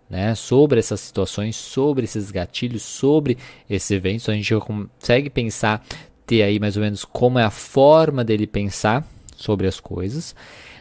né, 0.09 0.35
sobre 0.35 0.79
essas 0.79 1.01
situações, 1.01 1.57
sobre 1.57 2.05
esses 2.05 2.31
gatilhos, 2.31 2.83
sobre 2.83 3.39
esses 3.69 3.91
eventos. 3.91 4.29
A 4.29 4.35
gente 4.35 4.55
consegue 4.57 5.31
pensar, 5.31 5.85
ter 6.27 6.43
aí 6.43 6.59
mais 6.59 6.77
ou 6.77 6.83
menos 6.83 7.05
como 7.05 7.39
é 7.39 7.45
a 7.45 7.51
forma 7.51 8.25
dele 8.25 8.47
pensar 8.47 9.07
sobre 9.37 9.67
as 9.67 9.81
coisas. 9.81 10.35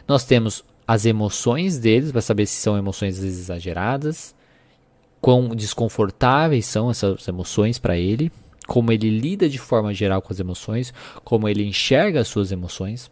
Nós 0.06 0.24
temos 0.24 0.64
as 0.86 1.06
emoções 1.06 1.78
deles, 1.78 2.12
para 2.12 2.20
saber 2.20 2.46
se 2.46 2.60
são 2.60 2.76
emoções 2.76 3.18
exageradas, 3.18 4.34
quão 5.20 5.48
desconfortáveis 5.48 6.66
são 6.66 6.90
essas 6.90 7.26
emoções 7.26 7.78
para 7.78 7.96
ele, 7.96 8.30
como 8.66 8.92
ele 8.92 9.08
lida 9.08 9.48
de 9.48 9.58
forma 9.58 9.92
geral 9.94 10.20
com 10.20 10.32
as 10.32 10.40
emoções, 10.40 10.92
como 11.24 11.48
ele 11.48 11.64
enxerga 11.64 12.20
as 12.20 12.28
suas 12.28 12.52
emoções. 12.52 13.10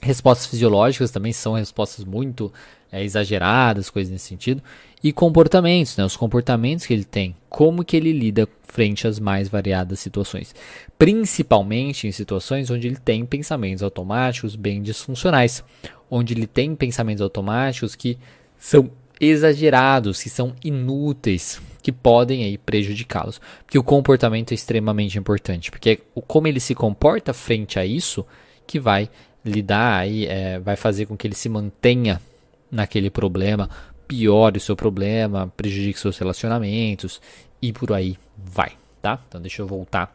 Respostas 0.00 0.46
fisiológicas 0.46 1.10
também 1.10 1.32
são 1.32 1.54
respostas 1.54 2.04
muito 2.04 2.52
é, 2.92 3.02
exageradas, 3.02 3.88
coisas 3.88 4.12
nesse 4.12 4.26
sentido. 4.26 4.62
E 5.04 5.12
comportamentos, 5.12 5.98
né, 5.98 6.04
os 6.06 6.16
comportamentos 6.16 6.86
que 6.86 6.94
ele 6.94 7.04
tem, 7.04 7.36
como 7.50 7.84
que 7.84 7.94
ele 7.94 8.10
lida 8.10 8.48
frente 8.62 9.06
às 9.06 9.20
mais 9.20 9.50
variadas 9.50 10.00
situações. 10.00 10.54
Principalmente 10.98 12.08
em 12.08 12.12
situações 12.12 12.70
onde 12.70 12.86
ele 12.86 12.96
tem 12.96 13.26
pensamentos 13.26 13.82
automáticos 13.82 14.56
bem 14.56 14.80
disfuncionais, 14.80 15.62
onde 16.10 16.32
ele 16.32 16.46
tem 16.46 16.74
pensamentos 16.74 17.20
automáticos 17.20 17.94
que 17.94 18.16
são 18.58 18.90
exagerados, 19.20 20.22
que 20.22 20.30
são 20.30 20.54
inúteis, 20.64 21.60
que 21.82 21.92
podem 21.92 22.42
aí 22.42 22.56
prejudicá-los. 22.56 23.42
Porque 23.66 23.78
o 23.78 23.84
comportamento 23.84 24.52
é 24.52 24.54
extremamente 24.54 25.18
importante, 25.18 25.70
porque 25.70 26.00
como 26.26 26.48
ele 26.48 26.60
se 26.60 26.74
comporta 26.74 27.34
frente 27.34 27.78
a 27.78 27.84
isso 27.84 28.24
que 28.66 28.80
vai 28.80 29.10
lidar 29.44 29.98
aí, 29.98 30.24
é, 30.24 30.58
vai 30.58 30.76
fazer 30.76 31.04
com 31.04 31.14
que 31.14 31.26
ele 31.26 31.34
se 31.34 31.50
mantenha 31.50 32.22
naquele 32.70 33.10
problema, 33.10 33.68
piore 34.06 34.58
o 34.58 34.60
seu 34.60 34.76
problema, 34.76 35.52
prejudique 35.56 35.98
seus 35.98 36.18
relacionamentos 36.18 37.20
e 37.60 37.72
por 37.72 37.92
aí 37.92 38.18
vai, 38.36 38.72
tá? 39.00 39.20
Então 39.28 39.40
deixa 39.40 39.62
eu 39.62 39.66
voltar 39.66 40.14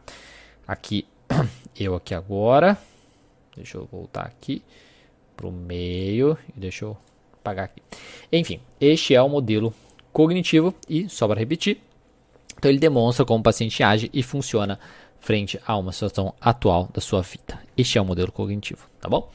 aqui, 0.66 1.06
eu 1.78 1.94
aqui 1.94 2.14
agora, 2.14 2.78
deixa 3.56 3.78
eu 3.78 3.88
voltar 3.90 4.22
aqui 4.22 4.62
pro 5.36 5.50
meio 5.50 6.36
e 6.56 6.60
deixa 6.60 6.84
eu 6.84 6.96
apagar 7.34 7.64
aqui. 7.64 7.82
Enfim, 8.32 8.60
este 8.80 9.14
é 9.14 9.22
o 9.22 9.28
modelo 9.28 9.72
cognitivo 10.12 10.74
e, 10.88 11.08
só 11.08 11.26
para 11.26 11.38
repetir, 11.38 11.80
então 12.56 12.70
ele 12.70 12.78
demonstra 12.78 13.24
como 13.24 13.40
o 13.40 13.42
paciente 13.42 13.82
age 13.82 14.10
e 14.12 14.22
funciona 14.22 14.78
frente 15.18 15.60
a 15.66 15.76
uma 15.76 15.92
situação 15.92 16.34
atual 16.40 16.88
da 16.92 17.00
sua 17.00 17.22
vida. 17.22 17.58
Este 17.76 17.98
é 17.98 18.00
o 18.00 18.04
modelo 18.04 18.32
cognitivo, 18.32 18.86
tá 19.00 19.08
bom? 19.08 19.30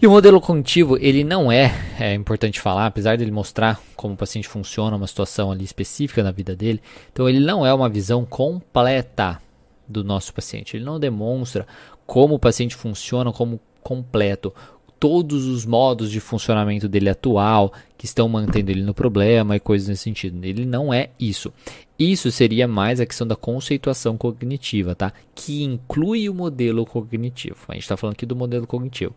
E 0.00 0.06
o 0.06 0.10
modelo 0.12 0.40
cognitivo, 0.40 0.96
ele 0.96 1.24
não 1.24 1.50
é, 1.50 1.72
é 1.98 2.14
importante 2.14 2.60
falar, 2.60 2.86
apesar 2.86 3.18
dele 3.18 3.32
mostrar 3.32 3.80
como 3.96 4.14
o 4.14 4.16
paciente 4.16 4.46
funciona, 4.46 4.96
uma 4.96 5.08
situação 5.08 5.50
ali 5.50 5.64
específica 5.64 6.22
na 6.22 6.30
vida 6.30 6.54
dele, 6.54 6.80
então 7.12 7.28
ele 7.28 7.40
não 7.40 7.66
é 7.66 7.74
uma 7.74 7.88
visão 7.88 8.24
completa 8.24 9.42
do 9.88 10.04
nosso 10.04 10.32
paciente. 10.32 10.76
Ele 10.76 10.84
não 10.84 11.00
demonstra 11.00 11.66
como 12.06 12.36
o 12.36 12.38
paciente 12.38 12.76
funciona 12.76 13.32
como 13.32 13.58
completo, 13.82 14.54
todos 14.98 15.46
os 15.46 15.64
modos 15.64 16.10
de 16.10 16.20
funcionamento 16.20 16.88
dele 16.88 17.08
atual 17.08 17.72
que 17.96 18.04
estão 18.04 18.28
mantendo 18.28 18.70
ele 18.70 18.82
no 18.82 18.94
problema 18.94 19.56
e 19.56 19.60
coisas 19.60 19.88
nesse 19.88 20.02
sentido. 20.02 20.44
Ele 20.44 20.64
não 20.64 20.92
é 20.92 21.10
isso. 21.18 21.52
Isso 21.98 22.30
seria 22.30 22.68
mais 22.68 23.00
a 23.00 23.06
questão 23.06 23.26
da 23.26 23.34
conceituação 23.34 24.16
cognitiva, 24.16 24.94
tá? 24.94 25.12
Que 25.34 25.64
inclui 25.64 26.28
o 26.28 26.34
modelo 26.34 26.86
cognitivo. 26.86 27.56
A 27.66 27.72
gente 27.72 27.82
está 27.82 27.96
falando 27.96 28.14
aqui 28.14 28.24
do 28.24 28.36
modelo 28.36 28.68
cognitivo. 28.68 29.12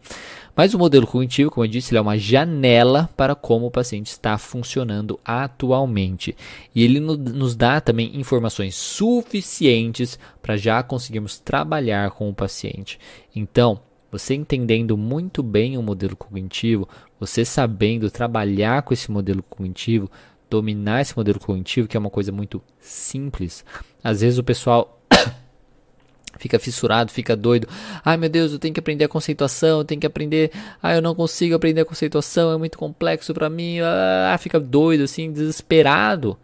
Mas 0.56 0.74
o 0.74 0.80
modelo 0.80 1.06
cognitivo, 1.06 1.52
como 1.52 1.64
eu 1.64 1.70
disse, 1.70 1.92
ele 1.92 2.00
é 2.00 2.02
uma 2.02 2.18
janela 2.18 3.08
para 3.16 3.36
como 3.36 3.68
o 3.68 3.72
paciente 3.72 4.08
está 4.08 4.36
funcionando 4.40 5.20
atualmente. 5.24 6.36
E 6.74 6.84
ele 6.84 7.00
nos 7.00 7.56
dá 7.56 7.80
também 7.80 8.20
informações 8.20 8.74
suficientes 8.74 10.18
para 10.42 10.58
já 10.58 10.82
conseguirmos 10.82 11.38
trabalhar 11.38 12.10
com 12.10 12.28
o 12.30 12.34
paciente. 12.34 13.00
Então, 13.36 13.80
você 14.12 14.36
entendendo 14.36 14.98
muito 14.98 15.42
bem 15.42 15.78
o 15.78 15.82
modelo 15.82 16.18
cognitivo, 16.18 16.88
você 17.20 17.46
sabendo 17.46 18.12
trabalhar 18.12 18.82
com 18.82 18.94
esse 18.94 19.10
modelo 19.10 19.42
cognitivo, 19.42 20.12
dominar 20.50 21.02
esse 21.02 21.16
modelo 21.16 21.40
cognitivo, 21.40 21.88
que 21.88 21.96
é 21.96 22.00
uma 22.00 22.10
coisa 22.10 22.32
muito 22.32 22.62
simples. 22.80 23.64
Às 24.04 24.20
vezes 24.20 24.38
o 24.38 24.44
pessoal 24.44 25.02
fica 26.38 26.60
fissurado, 26.60 27.10
fica 27.10 27.38
doido. 27.38 27.70
Ai 28.04 28.18
meu 28.18 28.30
Deus, 28.30 28.52
eu 28.52 28.60
tenho 28.60 28.74
que 28.74 28.82
aprender 28.82 29.06
a 29.06 29.10
conceituação, 29.10 29.80
eu 29.80 29.86
tenho 29.86 30.02
que 30.02 30.08
aprender. 30.08 30.52
Ah, 30.84 30.94
eu 30.94 31.02
não 31.02 31.16
consigo 31.16 31.56
aprender 31.56 31.82
a 31.82 31.86
conceituação, 31.86 32.52
é 32.52 32.58
muito 32.58 32.78
complexo 32.78 33.34
para 33.34 33.50
mim. 33.50 33.80
Ah, 33.80 34.38
fica 34.38 34.60
doido, 34.60 35.06
assim, 35.06 35.32
desesperado. 35.32 36.38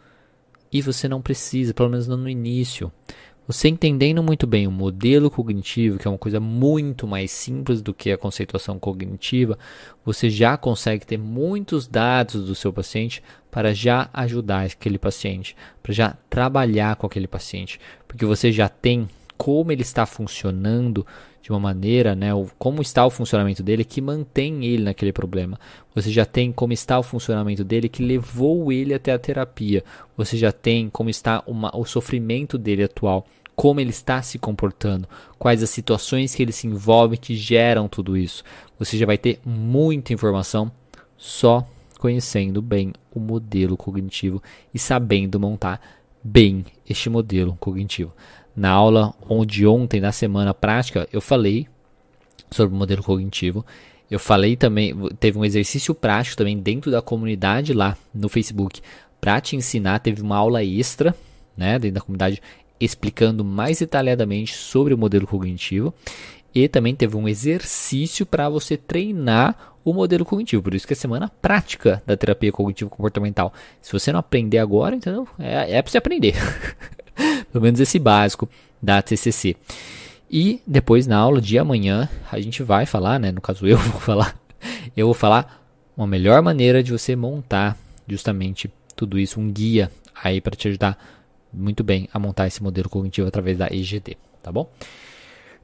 E 0.72 0.82
você 0.82 1.08
não 1.08 1.22
precisa, 1.22 1.74
pelo 1.74 1.90
menos 1.90 2.08
não 2.08 2.18
no 2.18 2.30
início. 2.30 2.92
Você 3.48 3.70
entendendo 3.70 4.22
muito 4.22 4.46
bem 4.46 4.68
o 4.68 4.72
modelo 4.72 5.32
cognitivo, 5.32 5.98
que 5.98 6.06
é 6.06 6.12
uma 6.12 6.18
coisa 6.18 6.38
muito 6.38 7.08
mais 7.08 7.32
simples 7.32 7.82
do 7.82 7.94
que 7.94 8.12
a 8.12 8.18
conceituação 8.18 8.78
cognitiva, 8.78 9.58
você 10.04 10.30
já 10.30 10.58
consegue 10.58 11.06
ter 11.06 11.18
muitos 11.18 11.88
dados 11.88 12.46
do 12.46 12.54
seu 12.54 12.74
paciente 12.74 13.24
para 13.50 13.74
já 13.74 14.10
ajudar 14.14 14.66
aquele 14.66 14.98
paciente, 14.98 15.56
para 15.82 15.94
já 15.94 16.18
trabalhar 16.30 16.98
com 16.98 17.08
aquele 17.08 17.28
paciente, 17.28 17.80
porque 18.06 18.26
você 18.26 18.52
já 18.52 18.68
tem 18.68 19.08
como 19.38 19.72
ele 19.72 19.82
está 19.82 20.06
funcionando 20.06 21.08
de 21.48 21.54
uma 21.54 21.62
maneira, 21.62 22.14
né, 22.14 22.32
como 22.60 22.82
está 22.82 23.06
o 23.06 23.10
funcionamento 23.10 23.64
dele 23.64 23.86
que 23.86 24.02
mantém 24.02 24.66
ele 24.66 24.84
naquele 24.84 25.14
problema. 25.14 25.58
Você 25.96 26.12
já 26.12 26.26
tem 26.26 26.52
como 26.52 26.74
está 26.74 27.00
o 27.00 27.04
funcionamento 27.04 27.64
dele 27.64 27.88
que 27.88 28.04
levou 28.04 28.70
ele 28.70 28.94
até 28.94 29.14
a 29.14 29.18
terapia. 29.18 29.82
Você 30.18 30.36
já 30.36 30.52
tem 30.52 30.90
como 30.90 31.10
está 31.10 31.42
uma, 31.48 31.74
o 31.74 31.86
sofrimento 31.86 32.58
dele 32.58 32.84
atual 32.84 33.26
como 33.56 33.80
ele 33.80 33.92
está 33.92 34.22
se 34.22 34.38
comportando, 34.38 35.08
quais 35.40 35.64
as 35.64 35.70
situações 35.70 36.36
que 36.36 36.44
ele 36.44 36.52
se 36.52 36.68
envolve 36.68 37.18
que 37.18 37.34
geram 37.34 37.88
tudo 37.88 38.18
isso. 38.18 38.44
Você 38.78 38.98
já 38.98 39.06
vai 39.06 39.18
ter 39.18 39.40
muita 39.46 40.12
informação 40.12 40.70
só 41.16 41.66
conhecendo 41.98 42.62
bem 42.62 42.92
o 43.16 43.22
modelo 43.22 43.78
cognitivo 43.78 44.44
e 44.74 44.78
sabendo 44.78 45.40
montar 45.40 45.82
bem 46.22 46.66
este 46.88 47.10
modelo 47.10 47.56
cognitivo. 47.58 48.12
Na 48.58 48.72
aula 48.72 49.14
onde 49.30 49.68
ontem, 49.68 50.02
na 50.02 50.12
semana 50.12 50.52
prática, 50.52 51.08
eu 51.14 51.22
falei 51.22 51.68
sobre 52.50 52.76
o 52.76 52.78
modelo 52.80 53.04
cognitivo. 53.04 53.64
Eu 54.10 54.20
falei 54.20 54.56
também, 54.56 54.96
teve 55.20 55.38
um 55.38 55.46
exercício 55.46 55.94
prático 55.94 56.38
também 56.38 56.58
dentro 56.58 56.90
da 56.90 57.00
comunidade 57.00 57.72
lá 57.72 57.96
no 58.12 58.28
Facebook 58.28 58.82
para 59.22 59.40
te 59.40 59.56
ensinar. 59.56 60.00
Teve 60.00 60.24
uma 60.24 60.38
aula 60.38 60.64
extra, 60.64 61.16
né, 61.56 61.78
dentro 61.78 61.96
da 61.96 62.02
comunidade 62.02 62.42
explicando 62.80 63.46
mais 63.46 63.78
detalhadamente 63.78 64.56
sobre 64.56 64.92
o 64.92 64.98
modelo 64.98 65.28
cognitivo 65.28 65.94
e 66.54 66.68
também 66.68 66.96
teve 66.96 67.16
um 67.16 67.28
exercício 67.28 68.26
para 68.26 68.50
você 68.50 68.76
treinar 68.76 69.76
o 69.86 69.94
modelo 69.94 70.26
cognitivo. 70.26 70.64
Por 70.64 70.74
isso 70.74 70.88
que 70.88 70.94
é 70.94 70.96
a 70.96 71.00
semana 71.00 71.30
prática 71.30 72.02
da 72.08 72.18
terapia 72.18 72.52
cognitivo 72.52 72.90
comportamental. 72.90 73.54
Se 73.84 73.92
você 73.92 74.12
não 74.12 74.20
aprender 74.20 74.58
agora, 74.58 74.96
então 74.96 75.28
é, 75.38 75.78
é 75.78 75.82
para 75.84 75.92
você 75.92 76.00
aprender. 76.00 76.34
Pelo 77.52 77.64
menos 77.64 77.80
esse 77.80 78.00
básico 78.00 78.50
da 78.82 79.02
TCC. 79.02 79.56
E 80.30 80.62
depois 80.68 81.08
na 81.08 81.18
aula 81.18 81.42
de 81.42 81.58
amanhã 81.58 82.10
a 82.32 82.40
gente 82.40 82.62
vai 82.64 82.86
falar, 82.86 83.20
né? 83.20 83.32
No 83.32 83.42
caso 83.42 83.66
eu 83.66 83.78
vou 83.80 84.00
falar, 84.00 84.38
eu 84.96 85.08
vou 85.08 85.14
falar 85.14 85.64
uma 85.96 86.06
melhor 86.06 86.42
maneira 86.42 86.84
de 86.84 86.92
você 86.92 87.16
montar 87.16 87.78
justamente 88.08 88.72
tudo 88.96 89.18
isso, 89.18 89.40
um 89.40 89.52
guia 89.52 89.92
aí 90.24 90.42
para 90.42 90.56
te 90.56 90.68
ajudar 90.68 90.98
muito 91.54 91.84
bem 91.84 92.10
a 92.14 92.20
montar 92.20 92.48
esse 92.48 92.62
modelo 92.62 92.90
cognitivo 92.90 93.28
através 93.28 93.58
da 93.58 93.68
EGD, 93.68 94.18
tá 94.42 94.52
bom? 94.52 94.70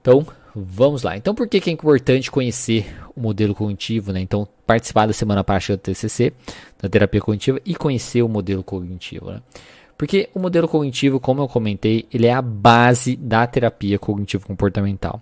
Então, 0.02 0.26
vamos 0.54 1.04
lá. 1.04 1.16
Então, 1.16 1.34
por 1.34 1.48
que, 1.48 1.62
que 1.62 1.70
é 1.70 1.74
importante 1.74 2.30
conhecer 2.30 2.94
o 3.16 3.22
modelo 3.22 3.56
cognitivo, 3.56 4.12
né? 4.12 4.20
Então, 4.20 4.48
participar 4.68 5.06
da 5.06 5.14
semana 5.14 5.44
prática 5.44 5.78
do 5.78 5.80
TCC, 5.80 6.34
da 6.82 6.90
terapia 6.90 7.22
cognitiva 7.22 7.60
e 7.66 7.76
conhecer 7.76 8.22
o 8.22 8.28
modelo 8.28 8.64
cognitivo, 8.64 9.32
né? 9.32 9.42
Porque 10.04 10.30
o 10.34 10.40
modelo 10.40 10.68
cognitivo, 10.68 11.18
como 11.18 11.42
eu 11.42 11.48
comentei, 11.48 12.06
ele 12.14 12.28
é 12.28 12.34
a 12.34 12.42
base 12.42 13.16
da 13.16 13.48
terapia 13.48 13.98
cognitivo 13.98 14.46
comportamental. 14.46 15.22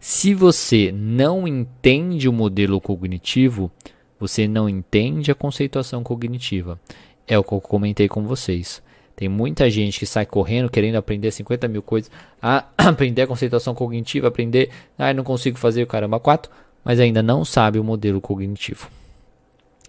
Se 0.00 0.34
você 0.34 0.90
não 0.90 1.46
entende 1.46 2.28
o 2.28 2.32
modelo 2.32 2.80
cognitivo, 2.80 3.70
você 4.18 4.48
não 4.48 4.68
entende 4.68 5.30
a 5.30 5.34
conceituação 5.36 6.02
cognitiva. 6.02 6.76
É 7.24 7.38
o 7.38 7.44
que 7.44 7.52
eu 7.52 7.60
comentei 7.60 8.08
com 8.08 8.24
vocês. 8.24 8.82
Tem 9.14 9.28
muita 9.28 9.70
gente 9.70 10.00
que 10.00 10.06
sai 10.06 10.26
correndo 10.26 10.68
querendo 10.68 10.96
aprender 10.96 11.30
50 11.30 11.68
mil 11.68 11.80
coisas, 11.80 12.10
a 12.42 12.64
aprender 12.76 13.22
a 13.22 13.26
conceituação 13.28 13.76
cognitiva, 13.76 14.26
aprender, 14.26 14.70
ah, 14.98 15.14
não 15.14 15.22
consigo 15.22 15.56
fazer 15.56 15.84
o 15.84 15.86
caramba 15.86 16.18
4, 16.18 16.50
mas 16.84 16.98
ainda 16.98 17.22
não 17.22 17.44
sabe 17.44 17.78
o 17.78 17.84
modelo 17.84 18.20
cognitivo. 18.20 18.90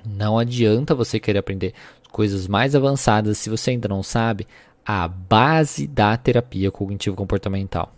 Não 0.05 0.37
adianta 0.37 0.95
você 0.95 1.19
querer 1.19 1.39
aprender 1.39 1.73
coisas 2.17 2.47
mais 2.47 2.73
avançadas 2.73 3.37
se 3.37 3.47
você 3.47 3.69
ainda 3.69 3.87
não 3.87 4.01
sabe 4.01 4.47
a 4.83 5.07
base 5.07 5.85
da 5.85 6.17
terapia 6.17 6.71
cognitivo-comportamental. 6.71 7.93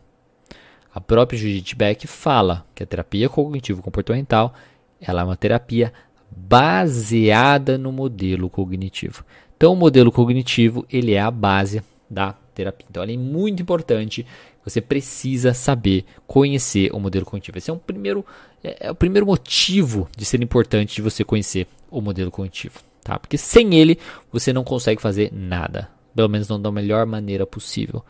A 0.94 1.00
própria 1.00 1.40
Judith 1.40 1.74
Beck 1.74 2.06
fala 2.06 2.66
que 2.76 2.84
a 2.84 2.86
terapia 2.86 3.30
cognitivo-comportamental 3.30 4.54
ela 5.00 5.22
é 5.22 5.24
uma 5.24 5.38
terapia 5.38 5.94
baseada 6.30 7.78
no 7.78 7.94
modelo 7.94 8.50
cognitivo. 8.50 9.24
Então, 9.56 9.72
o 9.72 9.78
modelo 9.78 10.12
cognitivo 10.12 10.86
ele 10.92 11.14
é 11.14 11.22
a 11.22 11.32
base 11.32 11.82
da 12.10 12.34
terapia. 12.54 12.88
Então, 12.90 13.02
é 13.02 13.16
muito 13.16 13.62
importante. 13.62 14.26
Você 14.66 14.82
precisa 14.82 15.54
saber 15.54 16.04
conhecer 16.28 16.94
o 16.94 17.00
modelo 17.00 17.26
cognitivo. 17.26 17.58
Esse 17.58 17.70
é, 17.70 17.74
um 17.74 17.78
primeiro, 17.78 18.26
é, 18.62 18.88
é 18.88 18.92
o 18.92 18.96
primeiro 18.96 19.26
motivo 19.26 20.10
de 20.18 20.26
ser 20.26 20.44
importante 20.44 20.96
de 20.96 21.02
você 21.02 21.24
conhecer 21.24 21.68
o 21.90 22.02
modelo 22.02 22.30
cognitivo, 22.30 22.82
tá? 23.10 23.18
Porque 23.18 23.38
sem 23.38 23.74
ele 23.74 23.98
você 24.32 24.54
não 24.54 24.64
consegue 24.64 25.02
fazer 25.02 25.32
nada, 25.34 25.90
pelo 26.16 26.30
menos 26.30 26.48
não 26.48 26.62
da 26.62 26.72
melhor 26.72 27.08
maneira 27.08 27.46
possível, 27.46 28.06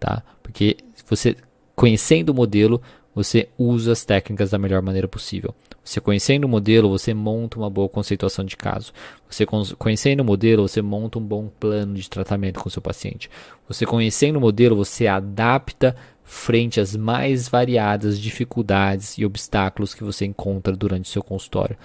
tá? 0.00 0.22
Porque 0.42 0.76
você 1.08 1.36
conhecendo 1.76 2.30
o 2.30 2.34
modelo, 2.34 2.82
você 3.14 3.48
usa 3.56 3.92
as 3.92 4.04
técnicas 4.04 4.50
da 4.50 4.58
melhor 4.58 4.82
maneira 4.82 5.06
possível. 5.06 5.54
Você 5.84 6.00
conhecendo 6.00 6.44
o 6.44 6.48
modelo, 6.48 6.88
você 6.88 7.14
monta 7.14 7.56
uma 7.56 7.70
boa 7.70 7.88
conceituação 7.88 8.44
de 8.44 8.56
caso. 8.56 8.92
Você 9.30 9.46
conhecendo 9.78 10.20
o 10.20 10.24
modelo, 10.24 10.66
você 10.66 10.82
monta 10.82 11.18
um 11.18 11.22
bom 11.22 11.48
plano 11.60 11.94
de 11.94 12.10
tratamento 12.10 12.58
com 12.58 12.68
o 12.68 12.72
seu 12.72 12.82
paciente. 12.82 13.30
Você 13.68 13.86
conhecendo 13.86 14.36
o 14.36 14.40
modelo, 14.40 14.74
você 14.74 15.06
adapta 15.06 15.94
frente 16.24 16.80
às 16.80 16.96
mais 16.96 17.48
variadas 17.48 18.18
dificuldades 18.18 19.16
e 19.16 19.24
obstáculos 19.24 19.94
que 19.94 20.02
você 20.02 20.26
encontra 20.26 20.74
durante 20.76 21.04
o 21.04 21.12
seu 21.12 21.22
consultório, 21.22 21.76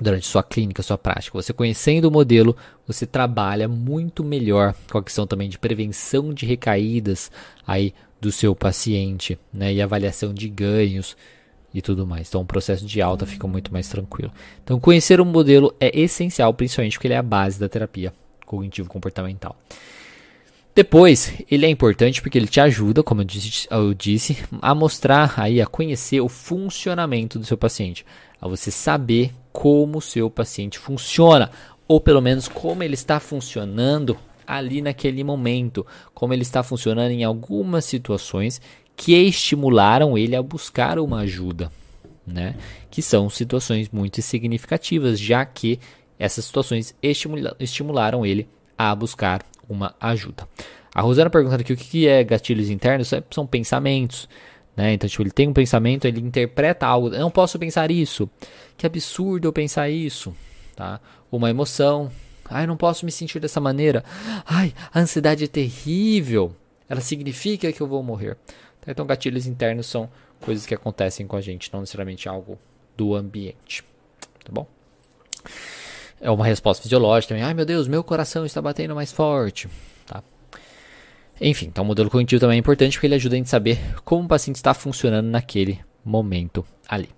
durante 0.00 0.26
sua 0.26 0.42
clínica, 0.42 0.82
sua 0.82 0.98
prática. 0.98 1.40
Você 1.40 1.52
conhecendo 1.52 2.06
o 2.06 2.10
modelo, 2.10 2.56
você 2.86 3.06
trabalha 3.06 3.68
muito 3.68 4.24
melhor 4.24 4.74
com 4.90 4.98
a 4.98 5.02
questão 5.02 5.26
também 5.26 5.48
de 5.48 5.58
prevenção 5.58 6.32
de 6.32 6.46
recaídas 6.46 7.30
aí 7.66 7.94
do 8.20 8.30
seu 8.30 8.54
paciente, 8.54 9.38
né, 9.52 9.72
e 9.72 9.82
avaliação 9.82 10.32
de 10.32 10.48
ganhos 10.48 11.16
e 11.74 11.82
tudo 11.82 12.06
mais. 12.06 12.28
Então, 12.28 12.42
o 12.42 12.46
processo 12.46 12.86
de 12.86 13.02
alta 13.02 13.26
fica 13.26 13.46
muito 13.46 13.72
mais 13.72 13.88
tranquilo. 13.88 14.30
Então, 14.62 14.78
conhecer 14.78 15.20
o 15.20 15.24
modelo 15.24 15.74
é 15.80 15.98
essencial, 15.98 16.52
principalmente 16.54 16.96
porque 16.96 17.08
ele 17.08 17.14
é 17.14 17.18
a 17.18 17.22
base 17.22 17.58
da 17.58 17.68
terapia 17.68 18.12
cognitivo-comportamental. 18.46 19.56
Depois, 20.74 21.34
ele 21.50 21.66
é 21.66 21.68
importante 21.68 22.22
porque 22.22 22.38
ele 22.38 22.46
te 22.46 22.60
ajuda, 22.60 23.02
como 23.02 23.20
eu 23.20 23.24
disse, 23.24 23.68
eu 23.70 23.92
disse, 23.92 24.38
a 24.62 24.74
mostrar 24.74 25.34
aí, 25.36 25.60
a 25.60 25.66
conhecer 25.66 26.20
o 26.20 26.28
funcionamento 26.28 27.38
do 27.38 27.44
seu 27.44 27.58
paciente, 27.58 28.06
a 28.42 28.48
você 28.48 28.72
saber 28.72 29.32
como 29.52 29.98
o 29.98 30.02
seu 30.02 30.28
paciente 30.28 30.76
funciona, 30.76 31.48
ou 31.86 32.00
pelo 32.00 32.20
menos 32.20 32.48
como 32.48 32.82
ele 32.82 32.94
está 32.94 33.20
funcionando 33.20 34.18
ali 34.44 34.82
naquele 34.82 35.22
momento, 35.22 35.86
como 36.12 36.34
ele 36.34 36.42
está 36.42 36.60
funcionando 36.64 37.12
em 37.12 37.22
algumas 37.22 37.84
situações 37.84 38.60
que 38.96 39.14
estimularam 39.14 40.18
ele 40.18 40.34
a 40.34 40.42
buscar 40.42 40.98
uma 40.98 41.20
ajuda, 41.20 41.70
né? 42.26 42.56
Que 42.90 43.00
são 43.00 43.30
situações 43.30 43.88
muito 43.90 44.20
significativas, 44.20 45.20
já 45.20 45.44
que 45.44 45.78
essas 46.18 46.44
situações 46.44 46.96
estimula 47.00 47.54
estimularam 47.60 48.26
ele 48.26 48.48
a 48.76 48.92
buscar 48.92 49.44
uma 49.68 49.94
ajuda. 50.00 50.48
A 50.92 51.00
Rosana 51.00 51.30
perguntando 51.30 51.60
aqui 51.60 51.72
o 51.72 51.76
que 51.76 52.08
é 52.08 52.24
gatilhos 52.24 52.68
internos, 52.68 53.10
são 53.30 53.46
pensamentos, 53.46 54.28
né? 54.76 54.92
Então, 54.92 55.08
tipo, 55.08 55.22
ele 55.22 55.30
tem 55.30 55.48
um 55.48 55.52
pensamento, 55.52 56.06
ele 56.06 56.20
interpreta 56.20 56.86
algo, 56.86 57.08
eu 57.08 57.20
não 57.20 57.30
posso 57.30 57.58
pensar 57.58 57.90
isso. 57.90 58.28
Que 58.76 58.86
absurdo 58.86 59.48
eu 59.48 59.52
pensar 59.52 59.88
isso, 59.88 60.34
tá? 60.74 61.00
Uma 61.30 61.50
emoção, 61.50 62.10
ai, 62.48 62.66
não 62.66 62.76
posso 62.76 63.04
me 63.04 63.12
sentir 63.12 63.40
dessa 63.40 63.60
maneira. 63.60 64.04
Ai, 64.46 64.74
a 64.92 65.00
ansiedade 65.00 65.44
é 65.44 65.48
terrível. 65.48 66.54
Ela 66.88 67.00
significa 67.00 67.72
que 67.72 67.80
eu 67.80 67.86
vou 67.86 68.02
morrer. 68.02 68.36
Tá? 68.80 68.90
Então, 68.90 69.06
gatilhos 69.06 69.46
internos 69.46 69.86
são 69.86 70.10
coisas 70.40 70.66
que 70.66 70.74
acontecem 70.74 71.26
com 71.26 71.36
a 71.36 71.40
gente, 71.40 71.72
não 71.72 71.80
necessariamente 71.80 72.28
algo 72.28 72.58
do 72.96 73.14
ambiente. 73.14 73.84
Tá 74.44 74.52
bom? 74.52 74.66
É 76.20 76.30
uma 76.30 76.44
resposta 76.44 76.82
fisiológica 76.82 77.34
também. 77.34 77.44
Ai, 77.44 77.54
meu 77.54 77.64
Deus, 77.64 77.88
meu 77.88 78.04
coração 78.04 78.44
está 78.44 78.60
batendo 78.60 78.94
mais 78.94 79.10
forte. 79.10 79.68
Enfim, 81.40 81.66
então 81.66 81.84
o 81.84 81.86
modelo 81.86 82.10
cognitivo 82.10 82.40
também 82.40 82.56
é 82.56 82.60
importante 82.60 82.94
porque 82.94 83.06
ele 83.06 83.14
ajuda 83.14 83.34
a 83.34 83.38
gente 83.38 83.46
a 83.46 83.50
saber 83.50 83.78
como 84.04 84.24
o 84.24 84.28
paciente 84.28 84.56
está 84.56 84.72
funcionando 84.72 85.26
naquele 85.26 85.80
momento 86.04 86.64
ali. 86.88 87.08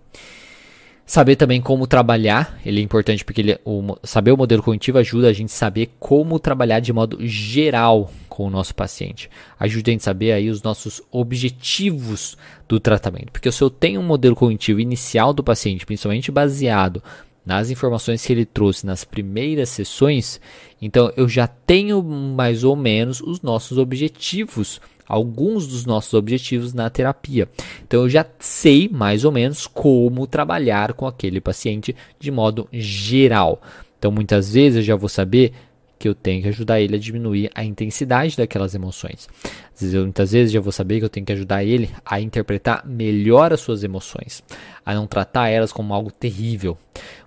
Saber 1.06 1.36
também 1.36 1.60
como 1.60 1.86
trabalhar, 1.86 2.58
ele 2.64 2.80
é 2.80 2.82
importante 2.82 3.22
porque 3.26 3.42
ele, 3.42 3.58
o, 3.62 3.94
saber 4.02 4.32
o 4.32 4.38
modelo 4.38 4.62
cognitivo 4.62 4.96
ajuda 4.96 5.28
a 5.28 5.32
gente 5.34 5.50
a 5.50 5.54
saber 5.54 5.90
como 6.00 6.38
trabalhar 6.38 6.80
de 6.80 6.94
modo 6.94 7.18
geral 7.26 8.10
com 8.26 8.46
o 8.46 8.50
nosso 8.50 8.74
paciente. 8.74 9.28
Ajuda 9.60 9.90
a 9.90 9.92
gente 9.92 10.00
a 10.00 10.04
saber 10.04 10.32
aí 10.32 10.48
os 10.48 10.62
nossos 10.62 11.02
objetivos 11.10 12.38
do 12.66 12.80
tratamento. 12.80 13.32
Porque 13.32 13.52
se 13.52 13.62
eu 13.62 13.68
tenho 13.68 14.00
um 14.00 14.04
modelo 14.04 14.34
cognitivo 14.34 14.80
inicial 14.80 15.34
do 15.34 15.44
paciente, 15.44 15.84
principalmente 15.84 16.32
baseado 16.32 17.02
nas 17.44 17.70
informações 17.70 18.24
que 18.24 18.32
ele 18.32 18.44
trouxe 18.44 18.86
nas 18.86 19.04
primeiras 19.04 19.68
sessões, 19.68 20.40
então 20.80 21.12
eu 21.16 21.28
já 21.28 21.46
tenho 21.46 22.02
mais 22.02 22.64
ou 22.64 22.74
menos 22.74 23.20
os 23.20 23.42
nossos 23.42 23.78
objetivos 23.78 24.80
alguns 25.06 25.66
dos 25.66 25.84
nossos 25.84 26.14
objetivos 26.14 26.72
na 26.72 26.88
terapia. 26.88 27.48
Então 27.86 28.02
eu 28.02 28.08
já 28.08 28.24
sei 28.38 28.88
mais 28.88 29.24
ou 29.24 29.32
menos 29.32 29.66
como 29.66 30.26
trabalhar 30.26 30.94
com 30.94 31.06
aquele 31.06 31.40
paciente 31.40 31.94
de 32.18 32.30
modo 32.30 32.68
geral. 32.72 33.60
Então 33.98 34.10
muitas 34.10 34.52
vezes 34.52 34.78
eu 34.78 34.82
já 34.82 34.96
vou 34.96 35.08
saber 35.08 35.52
que 35.98 36.08
eu 36.08 36.14
tenho 36.14 36.42
que 36.42 36.48
ajudar 36.48 36.80
ele 36.80 36.96
a 36.96 36.98
diminuir 36.98 37.50
a 37.54 37.64
intensidade 37.64 38.36
daquelas 38.36 38.74
emoções. 38.74 39.28
Vezes, 39.74 39.94
eu, 39.94 40.02
muitas 40.02 40.32
vezes 40.32 40.52
já 40.52 40.60
vou 40.60 40.72
saber 40.72 40.98
que 40.98 41.04
eu 41.04 41.08
tenho 41.08 41.26
que 41.26 41.32
ajudar 41.32 41.64
ele 41.64 41.90
a 42.04 42.20
interpretar 42.20 42.86
melhor 42.86 43.52
as 43.52 43.60
suas 43.60 43.82
emoções, 43.84 44.42
a 44.84 44.94
não 44.94 45.06
tratar 45.06 45.48
elas 45.48 45.72
como 45.72 45.94
algo 45.94 46.10
terrível. 46.10 46.76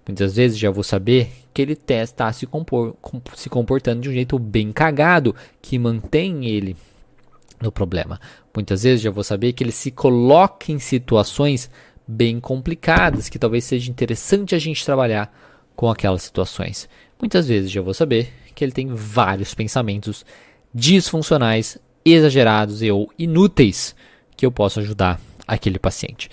Muitas 0.07 0.35
vezes 0.35 0.57
já 0.57 0.69
vou 0.69 0.83
saber 0.83 1.29
que 1.53 1.61
ele 1.61 1.73
está 1.73 2.31
se, 2.31 2.47
se 3.35 3.49
comportando 3.49 4.01
de 4.01 4.09
um 4.09 4.13
jeito 4.13 4.37
bem 4.37 4.71
cagado, 4.71 5.35
que 5.61 5.79
mantém 5.79 6.45
ele 6.45 6.75
no 7.61 7.71
problema. 7.71 8.19
Muitas 8.55 8.83
vezes 8.83 9.01
já 9.01 9.11
vou 9.11 9.23
saber 9.23 9.53
que 9.53 9.63
ele 9.63 9.71
se 9.71 9.91
coloca 9.91 10.71
em 10.71 10.79
situações 10.79 11.69
bem 12.07 12.39
complicadas, 12.39 13.27
que 13.27 13.39
talvez 13.39 13.65
seja 13.65 13.91
interessante 13.91 14.55
a 14.55 14.59
gente 14.59 14.85
trabalhar 14.85 15.31
com 15.75 15.89
aquelas 15.89 16.23
situações. 16.23 16.87
Muitas 17.19 17.47
vezes 17.47 17.71
já 17.71 17.81
vou 17.81 17.93
saber 17.93 18.31
que 18.53 18.63
ele 18.63 18.71
tem 18.71 18.87
vários 18.93 19.53
pensamentos 19.53 20.25
disfuncionais, 20.73 21.77
exagerados 22.05 22.81
e 22.81 22.91
ou 22.91 23.11
inúteis 23.17 23.95
que 24.35 24.45
eu 24.45 24.51
posso 24.51 24.79
ajudar 24.79 25.19
aquele 25.47 25.79
paciente. 25.79 26.29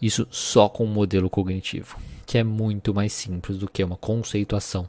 Isso 0.00 0.26
só 0.30 0.68
com 0.68 0.84
um 0.84 0.92
modelo 0.92 1.30
cognitivo, 1.30 1.96
que 2.26 2.38
é 2.38 2.44
muito 2.44 2.92
mais 2.92 3.12
simples 3.12 3.58
do 3.58 3.68
que 3.68 3.82
uma 3.82 3.96
conceituação 3.96 4.88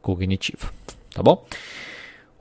cognitiva, 0.00 0.70
tá 1.12 1.22
bom? 1.22 1.46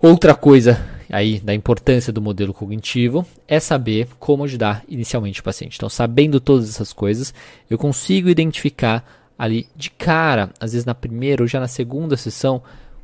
Outra 0.01 0.35
coisa 0.35 0.85
aí 1.09 1.39
da 1.39 1.53
importância 1.53 2.11
do 2.11 2.21
modelo 2.21 2.53
cognitivo 2.53 3.25
é 3.47 3.57
saber 3.57 4.09
como 4.19 4.43
ajudar 4.43 4.83
inicialmente 4.87 5.39
o 5.39 5.43
paciente. 5.43 5.77
Então, 5.77 5.87
sabendo 5.87 6.41
todas 6.41 6.67
essas 6.67 6.91
coisas, 6.91 7.33
eu 7.69 7.77
consigo 7.77 8.27
identificar 8.27 9.22
ali 9.37 9.67
de 9.75 9.89
cara, 9.89 10.51
às 10.59 10.73
vezes 10.73 10.85
na 10.85 10.95
primeira 10.95 11.43
ou 11.43 11.47
já 11.47 11.59
na 11.59 11.67
segunda 11.67 12.15
sessão, 12.17 12.61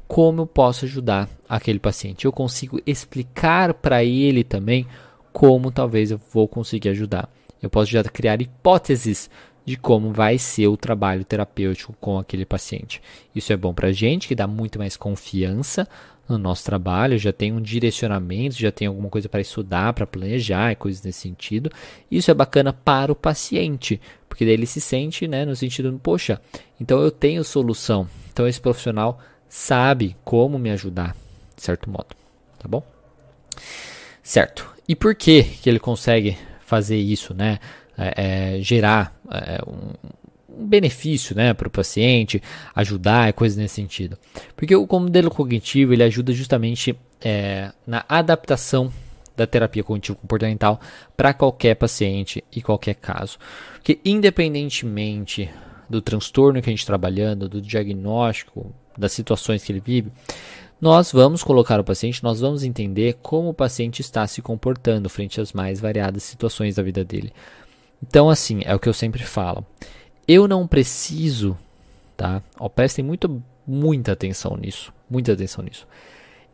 como 0.08 0.42
eu 0.42 0.48
posso 0.48 0.86
ajudar 0.86 1.30
aquele 1.48 1.80
paciente. 1.80 2.26
Eu 2.26 2.32
consigo 2.32 2.82
explicar 2.86 3.74
para 3.74 4.04
ele 4.04 4.44
também 4.44 4.88
como 5.32 5.72
talvez 5.72 6.12
eu 6.12 6.20
vou 6.32 6.48
conseguir 6.48 6.90
ajudar. 6.90 7.30
Eu 7.62 7.70
posso 7.70 7.92
já 7.92 8.04
criar 8.04 8.42
hipóteses 8.42 9.30
de 9.66 9.78
como 9.78 10.12
vai 10.12 10.38
ser 10.38 10.68
o 10.68 10.78
trabalho 10.78 11.24
terapêutico 11.24 11.94
com 12.00 12.18
aquele 12.18 12.46
paciente. 12.46 13.02
Isso 13.36 13.54
é 13.54 13.58
bom 13.58 13.74
para 13.74 13.90
a 13.90 13.92
gente, 13.92 14.28
que 14.28 14.34
dá 14.34 14.48
muito 14.48 14.80
mais 14.80 14.98
confiança 14.98 15.88
no 16.30 16.38
nosso 16.38 16.64
trabalho, 16.64 17.18
já 17.18 17.34
tem 17.34 17.52
um 17.52 17.60
direcionamento, 17.60 18.56
já 18.56 18.72
tem 18.72 18.88
alguma 18.88 19.10
coisa 19.10 19.28
para 19.28 19.42
estudar, 19.42 19.94
para 19.94 20.06
planejar, 20.06 20.76
coisas 20.76 21.02
nesse 21.02 21.22
sentido. 21.22 21.72
Isso 22.10 22.30
é 22.30 22.34
bacana 22.34 22.72
para 22.72 23.12
o 23.12 23.16
paciente, 23.16 24.00
porque 24.30 24.46
daí 24.46 24.54
ele 24.54 24.68
se 24.68 24.80
sente, 24.80 25.28
né, 25.28 25.44
no 25.44 25.56
sentido, 25.56 26.00
poxa, 26.02 26.40
então 26.80 27.02
eu 27.02 27.10
tenho 27.10 27.44
solução. 27.44 28.08
Então 28.32 28.48
esse 28.48 28.62
profissional 28.62 29.20
sabe 29.50 30.16
como 30.24 30.60
me 30.60 30.70
ajudar, 30.70 31.16
de 31.56 31.64
certo 31.64 31.90
modo, 31.90 32.08
tá 32.60 32.68
bom? 32.68 32.84
Certo. 34.22 34.70
E 34.88 34.96
por 34.96 35.16
que 35.16 35.44
que 35.44 35.68
ele 35.68 35.80
consegue 35.80 36.38
fazer 36.62 36.98
isso, 36.98 37.34
né? 37.34 37.60
É, 37.98 38.56
é, 38.58 38.62
gerar 38.62 39.20
é, 39.30 39.60
um, 39.68 39.92
um 40.60 40.68
benefício 40.68 41.36
né, 41.36 41.54
para 41.54 41.68
o 41.68 41.72
paciente, 41.72 42.42
ajudar, 42.76 43.32
coisas 43.34 43.58
nesse 43.58 43.76
sentido. 43.76 44.18
Porque 44.56 44.76
o 44.76 44.88
modelo 45.00 45.32
cognitivo 45.32 45.94
ele 45.94 46.04
ajuda 46.04 46.34
justamente 46.34 46.98
é, 47.22 47.72
na 47.88 48.04
adaptação 48.08 48.92
da 49.36 49.48
terapia 49.48 49.84
cognitivo-comportamental 49.84 50.82
para 51.16 51.34
qualquer 51.34 51.76
paciente 51.76 52.44
e 52.52 52.62
qualquer 52.62 52.96
caso. 52.96 53.38
Porque 53.76 54.00
independentemente 54.04 55.50
do 55.90 56.02
transtorno 56.02 56.62
que 56.62 56.70
a 56.70 56.72
gente 56.72 56.80
está 56.80 56.92
trabalhando, 56.92 57.50
do 57.50 57.62
diagnóstico, 57.62 58.74
das 58.98 59.14
situações 59.14 59.64
que 59.64 59.72
ele 59.72 59.80
vive, 59.80 60.12
nós 60.80 61.12
vamos 61.12 61.44
colocar 61.44 61.80
o 61.80 61.84
paciente, 61.84 62.24
nós 62.24 62.40
vamos 62.40 62.64
entender 62.64 63.18
como 63.22 63.50
o 63.50 63.54
paciente 63.54 64.02
está 64.02 64.26
se 64.28 64.42
comportando 64.42 65.10
frente 65.10 65.42
às 65.42 65.52
mais 65.52 65.80
variadas 65.80 66.24
situações 66.24 66.76
da 66.76 66.84
vida 66.84 67.04
dele. 67.04 67.34
Então, 68.02 68.30
assim, 68.30 68.62
é 68.64 68.74
o 68.74 68.80
que 68.80 68.88
eu 68.88 68.94
sempre 68.94 69.24
falo. 69.24 69.66
Eu 70.32 70.48
não 70.48 70.68
preciso, 70.68 71.58
tá? 72.16 72.44
Ó, 72.60 72.70
prestem 72.70 73.04
muito, 73.04 73.42
muita 73.66 74.12
atenção 74.12 74.56
nisso, 74.56 74.94
muita 75.10 75.34
atenção 75.34 75.64
nisso. 75.64 75.88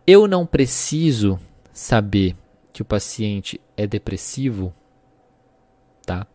Eu 0.07 0.29
não 0.29 0.45
preciso 0.45 1.37
saber 1.73 2.37
que 2.71 2.81
o 2.81 2.85
paciente 2.85 3.59
é 3.75 3.85
depressivo, 3.85 4.73
tá? 6.05 6.25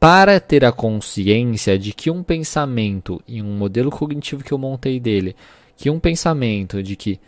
Para 0.00 0.40
ter 0.40 0.64
a 0.64 0.72
consciência 0.72 1.78
de 1.78 1.92
que 1.92 2.10
um 2.10 2.22
pensamento 2.22 3.22
em 3.28 3.42
um 3.42 3.54
modelo 3.54 3.90
cognitivo 3.90 4.42
que 4.42 4.52
eu 4.52 4.56
montei 4.56 4.98
dele, 4.98 5.36
que 5.76 5.90
um 5.90 6.00
pensamento 6.00 6.82
de 6.82 6.96
que 6.96 7.20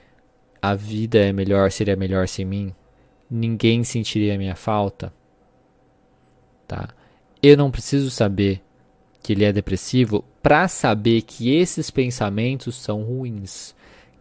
a 0.62 0.74
vida 0.74 1.18
é 1.18 1.34
melhor, 1.34 1.70
seria 1.70 1.96
melhor 1.96 2.28
sem 2.28 2.46
mim, 2.46 2.74
ninguém 3.30 3.84
sentiria 3.84 4.36
a 4.36 4.38
minha 4.38 4.56
falta, 4.56 5.12
tá? 6.66 6.88
Eu 7.42 7.58
não 7.58 7.70
preciso 7.70 8.10
saber 8.10 8.62
que 9.24 9.32
ele 9.32 9.42
é 9.42 9.50
depressivo 9.50 10.22
para 10.42 10.68
saber 10.68 11.22
que 11.22 11.56
esses 11.56 11.90
pensamentos 11.90 12.74
são 12.74 13.02
ruins, 13.02 13.74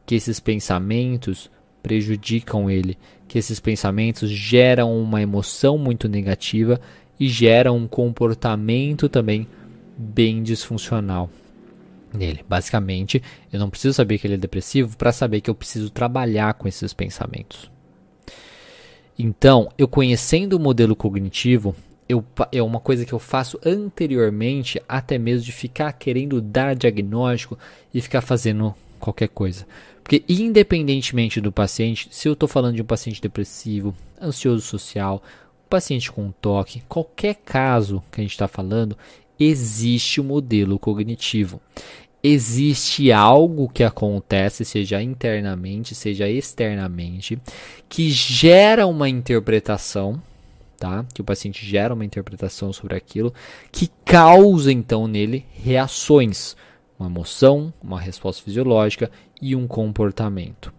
que 0.06 0.16
esses 0.16 0.40
pensamentos 0.40 1.52
prejudicam 1.84 2.70
ele, 2.72 2.98
que 3.28 3.38
esses 3.38 3.60
pensamentos 3.60 4.30
geram 4.30 4.98
uma 4.98 5.22
emoção 5.22 5.78
muito 5.78 6.08
negativa 6.08 6.80
e 7.20 7.28
geram 7.28 7.76
um 7.76 7.86
comportamento 7.86 9.10
também 9.10 9.46
bem 9.98 10.42
disfuncional 10.42 11.30
nele. 12.14 12.40
Basicamente, 12.48 13.22
eu 13.52 13.60
não 13.60 13.70
preciso 13.70 13.96
saber 13.96 14.18
que 14.18 14.26
ele 14.26 14.36
é 14.36 14.38
depressivo 14.38 14.96
para 14.96 15.12
saber 15.12 15.42
que 15.42 15.50
eu 15.50 15.56
preciso 15.56 15.90
trabalhar 15.90 16.54
com 16.54 16.66
esses 16.66 16.94
pensamentos. 16.94 17.70
Então, 19.20 19.68
eu 19.78 19.86
conhecendo 19.86 20.54
o 20.54 20.60
modelo 20.60 20.96
cognitivo, 20.96 21.76
eu, 22.08 22.24
é 22.52 22.62
uma 22.62 22.80
coisa 22.80 23.06
que 23.06 23.14
eu 23.14 23.20
faço 23.20 23.60
anteriormente, 23.66 24.82
até 24.88 25.18
mesmo 25.18 25.46
de 25.46 25.52
ficar 25.52 25.92
querendo 25.94 26.42
dar 26.42 26.76
diagnóstico 26.76 27.58
e 27.94 28.02
ficar 28.02 28.22
fazendo 28.22 28.74
qualquer 29.00 29.30
coisa. 29.30 29.66
Porque, 30.04 30.24
independentemente 30.28 31.40
do 31.40 31.52
paciente, 31.52 32.10
se 32.12 32.28
eu 32.28 32.34
estou 32.34 32.48
falando 32.48 32.76
de 32.76 32.82
um 32.82 32.86
paciente 32.86 33.22
depressivo, 33.22 33.96
ansioso 34.22 34.62
social, 34.62 35.24
um 35.66 35.70
paciente 35.70 36.12
com 36.12 36.32
toque, 36.32 36.84
qualquer 36.90 37.36
caso 37.36 38.04
que 38.12 38.20
a 38.20 38.24
gente 38.24 38.32
está 38.32 38.48
falando, 38.48 38.98
existe 39.40 40.20
o 40.20 40.24
modelo 40.24 40.78
cognitivo. 40.78 41.62
Existe 42.22 43.12
algo 43.12 43.68
que 43.68 43.84
acontece, 43.84 44.64
seja 44.64 45.02
internamente, 45.02 45.94
seja 45.94 46.30
externamente, 46.30 47.38
que 47.90 48.10
gera 48.10 48.88
uma 48.88 49.10
interpretação, 49.10 50.22
tá? 50.78 51.06
Que 51.14 51.22
o 51.22 51.24
paciente 51.24 51.66
gera 51.66 51.94
uma 51.94 52.06
interpretação 52.06 52.72
sobre 52.74 52.96
aquilo, 52.96 53.34
que 53.72 53.90
causa 54.06 54.72
então 54.72 55.08
nele 55.08 55.46
reações, 55.54 56.56
uma 57.00 57.10
emoção, 57.10 57.74
uma 57.82 58.00
resposta 58.00 58.44
fisiológica 58.44 59.10
e 59.42 59.56
um 59.56 59.68
comportamento. 59.68 60.74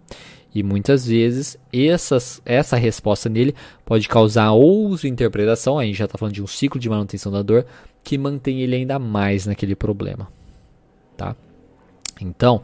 E 0.55 0.63
muitas 0.63 1.07
vezes 1.07 1.59
essas, 1.73 2.41
essa 2.45 2.77
resposta 2.77 3.29
nele 3.29 3.55
pode 3.85 4.09
causar 4.09 4.53
outra 4.53 5.09
interpretação, 5.09 5.79
aí 5.79 5.93
já 5.93 6.05
está 6.05 6.17
falando 6.17 6.35
de 6.35 6.43
um 6.43 6.47
ciclo 6.47 6.81
de 6.81 6.89
manutenção 6.89 7.33
da 7.33 7.43
dor, 7.43 7.67
que 8.05 8.17
mantém 8.17 8.61
ele 8.61 8.77
ainda 8.77 8.99
mais 8.99 9.47
naquele 9.47 9.75
problema. 9.75 10.29
Tá? 11.17 11.35
Então, 12.21 12.63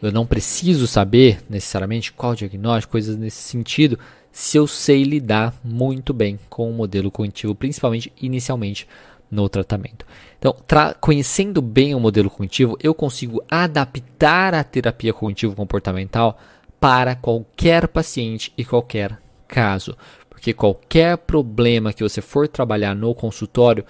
eu 0.00 0.12
não 0.12 0.26
preciso 0.26 0.86
saber 0.86 1.40
necessariamente 1.48 2.12
qual 2.12 2.34
diagnóstico, 2.34 2.92
coisas 2.92 3.16
nesse 3.16 3.42
sentido, 3.42 3.98
se 4.36 4.58
eu 4.58 4.66
sei 4.66 5.02
lidar 5.02 5.58
muito 5.64 6.12
bem 6.12 6.38
com 6.50 6.70
o 6.70 6.74
modelo 6.74 7.10
cognitivo, 7.10 7.54
principalmente 7.54 8.12
inicialmente 8.20 8.86
no 9.30 9.48
tratamento. 9.48 10.04
Então, 10.38 10.54
conhecendo 11.00 11.62
bem 11.62 11.94
o 11.94 12.00
modelo 12.00 12.28
cognitivo, 12.28 12.76
eu 12.82 12.94
consigo 12.94 13.42
adaptar 13.50 14.52
a 14.52 14.62
terapia 14.62 15.14
cognitivo-comportamental 15.14 16.38
para 16.78 17.14
qualquer 17.14 17.88
paciente 17.88 18.52
e 18.58 18.62
qualquer 18.62 19.18
caso. 19.48 19.96
Porque 20.28 20.52
qualquer 20.52 21.16
problema 21.16 21.94
que 21.94 22.02
você 22.02 22.20
for 22.20 22.46
trabalhar 22.46 22.94
no 22.94 23.14
consultório, 23.14 23.86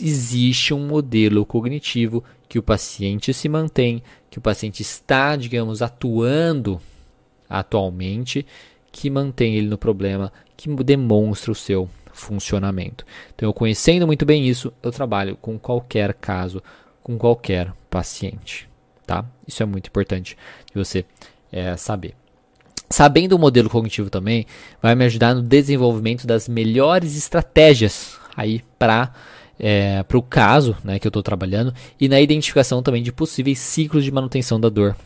existe 0.00 0.72
um 0.72 0.86
modelo 0.86 1.44
cognitivo 1.44 2.22
que 2.48 2.56
o 2.56 2.62
paciente 2.62 3.34
se 3.34 3.48
mantém, 3.48 4.00
que 4.30 4.38
o 4.38 4.42
paciente 4.42 4.80
está, 4.80 5.34
digamos, 5.34 5.82
atuando 5.82 6.80
atualmente, 7.50 8.46
que 8.98 9.08
mantém 9.08 9.54
ele 9.54 9.68
no 9.68 9.78
problema, 9.78 10.32
que 10.56 10.68
demonstra 10.82 11.52
o 11.52 11.54
seu 11.54 11.88
funcionamento. 12.12 13.04
Então, 13.32 13.48
eu 13.48 13.52
conhecendo 13.52 14.08
muito 14.08 14.26
bem 14.26 14.44
isso, 14.44 14.72
eu 14.82 14.90
trabalho 14.90 15.36
com 15.36 15.56
qualquer 15.56 16.12
caso, 16.14 16.60
com 17.00 17.16
qualquer 17.16 17.72
paciente, 17.88 18.68
tá? 19.06 19.24
Isso 19.46 19.62
é 19.62 19.66
muito 19.66 19.86
importante 19.86 20.36
de 20.66 20.74
você 20.74 21.04
é, 21.52 21.76
saber. 21.76 22.16
Sabendo 22.90 23.34
o 23.34 23.38
modelo 23.38 23.70
cognitivo 23.70 24.10
também 24.10 24.46
vai 24.82 24.96
me 24.96 25.04
ajudar 25.04 25.32
no 25.32 25.42
desenvolvimento 25.42 26.26
das 26.26 26.48
melhores 26.48 27.16
estratégias 27.16 28.18
aí 28.36 28.64
para 28.80 29.12
é, 29.60 30.02
para 30.02 30.18
o 30.18 30.22
caso 30.22 30.76
né, 30.82 30.98
que 30.98 31.06
eu 31.06 31.10
estou 31.10 31.22
trabalhando 31.22 31.72
e 32.00 32.08
na 32.08 32.20
identificação 32.20 32.82
também 32.82 33.02
de 33.02 33.12
possíveis 33.12 33.58
ciclos 33.58 34.04
de 34.04 34.10
manutenção 34.10 34.58
da 34.58 34.68
dor 34.68 34.96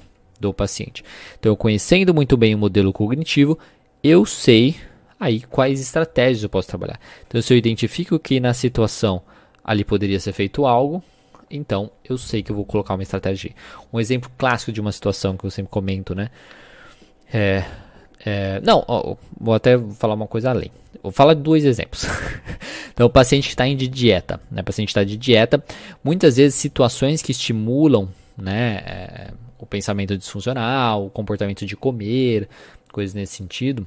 do 0.40 0.52
paciente. 0.52 1.04
Então, 1.38 1.54
conhecendo 1.56 2.12
muito 2.12 2.36
bem 2.36 2.54
o 2.54 2.58
modelo 2.58 2.92
cognitivo, 2.92 3.58
eu 4.02 4.26
sei 4.26 4.76
aí 5.18 5.40
quais 5.42 5.80
estratégias 5.80 6.42
eu 6.42 6.48
posso 6.48 6.68
trabalhar. 6.68 6.98
Então, 7.26 7.40
se 7.40 7.52
eu 7.52 7.56
identifico 7.56 8.18
que 8.18 8.40
na 8.40 8.52
situação 8.52 9.22
ali 9.64 9.84
poderia 9.84 10.18
ser 10.18 10.32
feito 10.32 10.66
algo, 10.66 11.02
então 11.50 11.90
eu 12.08 12.18
sei 12.18 12.42
que 12.42 12.50
eu 12.50 12.56
vou 12.56 12.64
colocar 12.64 12.94
uma 12.94 13.02
estratégia. 13.02 13.52
Um 13.92 14.00
exemplo 14.00 14.30
clássico 14.36 14.72
de 14.72 14.80
uma 14.80 14.90
situação 14.90 15.36
que 15.36 15.44
eu 15.44 15.50
sempre 15.50 15.70
comento, 15.70 16.14
né? 16.14 16.30
É, 17.32 17.64
é, 18.24 18.60
não, 18.60 18.84
ó, 18.88 19.16
vou 19.38 19.54
até 19.54 19.78
falar 19.78 20.14
uma 20.14 20.26
coisa 20.26 20.50
além. 20.50 20.70
Vou 21.02 21.12
falar 21.12 21.34
dois 21.34 21.64
exemplos. 21.64 22.04
então, 22.92 23.06
o 23.06 23.10
paciente 23.10 23.44
que 23.44 23.54
está 23.54 23.66
em 23.66 23.76
de 23.76 23.88
dieta, 23.88 24.40
né? 24.50 24.60
O 24.60 24.64
paciente 24.64 24.88
está 24.88 25.04
de 25.04 25.16
dieta, 25.16 25.62
muitas 26.02 26.36
vezes 26.36 26.54
situações 26.54 27.22
que 27.22 27.32
estimulam, 27.32 28.08
né, 28.36 28.82
é, 28.86 29.30
o 29.58 29.66
pensamento 29.66 30.16
disfuncional, 30.16 31.06
o 31.06 31.10
comportamento 31.10 31.66
de 31.66 31.76
comer, 31.76 32.48
coisas 32.92 33.14
nesse 33.14 33.34
sentido, 33.34 33.86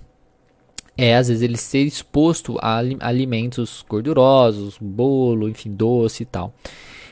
é 0.98 1.16
às 1.16 1.28
vezes 1.28 1.44
ele 1.44 1.58
ser 1.58 1.84
exposto 1.84 2.58
a 2.62 2.82
alimentos 3.00 3.86
gordurosos, 3.88 4.78
bolo, 4.80 5.48
enfim, 5.48 5.72
doce 5.74 6.24
e 6.24 6.26
tal. 6.26 6.54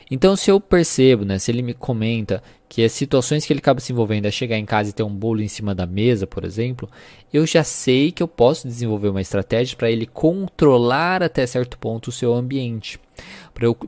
Então, 0.09 0.35
se 0.35 0.51
eu 0.51 0.59
percebo, 0.59 1.25
né, 1.25 1.39
se 1.39 1.49
ele 1.49 1.61
me 1.61 1.73
comenta 1.73 2.43
que 2.69 2.83
as 2.83 2.91
situações 2.91 3.45
que 3.45 3.53
ele 3.53 3.59
acaba 3.59 3.79
se 3.79 3.91
envolvendo 3.91 4.25
é 4.25 4.31
chegar 4.31 4.57
em 4.57 4.65
casa 4.65 4.89
e 4.89 4.93
ter 4.93 5.03
um 5.03 5.13
bolo 5.13 5.41
em 5.41 5.47
cima 5.47 5.73
da 5.73 5.85
mesa, 5.85 6.27
por 6.27 6.43
exemplo, 6.43 6.89
eu 7.31 7.45
já 7.45 7.63
sei 7.63 8.11
que 8.11 8.21
eu 8.21 8.27
posso 8.27 8.67
desenvolver 8.67 9.09
uma 9.09 9.21
estratégia 9.21 9.77
para 9.77 9.89
ele 9.89 10.05
controlar 10.05 11.23
até 11.23 11.45
certo 11.45 11.77
ponto 11.77 12.09
o 12.09 12.11
seu 12.11 12.33
ambiente. 12.33 12.99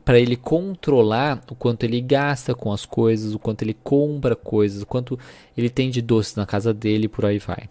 Para 0.04 0.18
ele 0.18 0.36
controlar 0.36 1.44
o 1.50 1.54
quanto 1.54 1.84
ele 1.84 2.00
gasta 2.00 2.54
com 2.54 2.72
as 2.72 2.86
coisas, 2.86 3.34
o 3.34 3.38
quanto 3.38 3.62
ele 3.62 3.74
compra 3.74 4.34
coisas, 4.36 4.82
o 4.82 4.86
quanto 4.86 5.18
ele 5.56 5.68
tem 5.68 5.90
de 5.90 6.00
doces 6.00 6.36
na 6.36 6.46
casa 6.46 6.72
dele 6.72 7.06
e 7.06 7.08
por 7.08 7.24
aí 7.24 7.38
vai. 7.38 7.68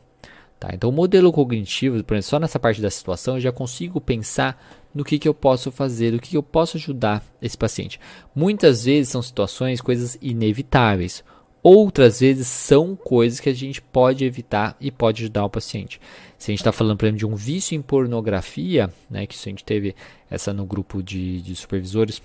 Tá? 0.60 0.70
Então, 0.74 0.90
o 0.90 0.94
modelo 0.94 1.32
cognitivo, 1.32 2.04
por 2.04 2.14
exemplo, 2.14 2.30
só 2.30 2.40
nessa 2.40 2.60
parte 2.60 2.82
da 2.82 2.90
situação, 2.90 3.36
eu 3.36 3.42
já 3.42 3.52
consigo 3.52 4.00
pensar 4.00 4.62
no 4.94 5.04
que, 5.04 5.20
que 5.20 5.28
eu 5.28 5.34
posso 5.34 5.72
fazer, 5.72 6.12
do 6.12 6.20
que, 6.20 6.30
que 6.30 6.38
eu 6.38 6.44
posso 6.44 6.78
ajudar 6.78 7.24
esse 7.42 7.58
paciente. 7.58 8.00
Muitas 8.34 8.86
vezes 8.86 9.10
são 9.10 9.22
situações, 9.22 9.82
coisas 9.82 10.18
inevitáveis. 10.22 11.24
Outras 11.62 12.20
vezes 12.20 12.48
são 12.48 12.96
coisas 12.96 13.40
que 13.40 13.50
a 13.50 13.54
gente 13.54 13.82
pode 13.82 14.24
evitar 14.24 14.78
e 14.80 14.92
pode 14.92 15.24
ajudar 15.24 15.46
o 15.46 15.50
paciente. 15.50 16.00
Se 16.38 16.52
a 16.52 16.54
gente 16.54 16.60
está 16.60 16.72
falando, 16.72 16.98
por 16.98 17.06
exemplo, 17.06 17.20
de 17.20 17.26
um 17.26 17.36
vício 17.36 17.76
em 17.76 17.82
pornografia, 17.82 18.90
né, 19.10 19.26
que 19.26 19.36
a 19.36 19.50
gente 19.50 19.64
teve 19.64 19.96
essa 20.30 20.54
no 20.54 20.66
grupo 20.66 21.02
de, 21.02 21.42
de 21.42 21.56
supervisores, 21.56 22.22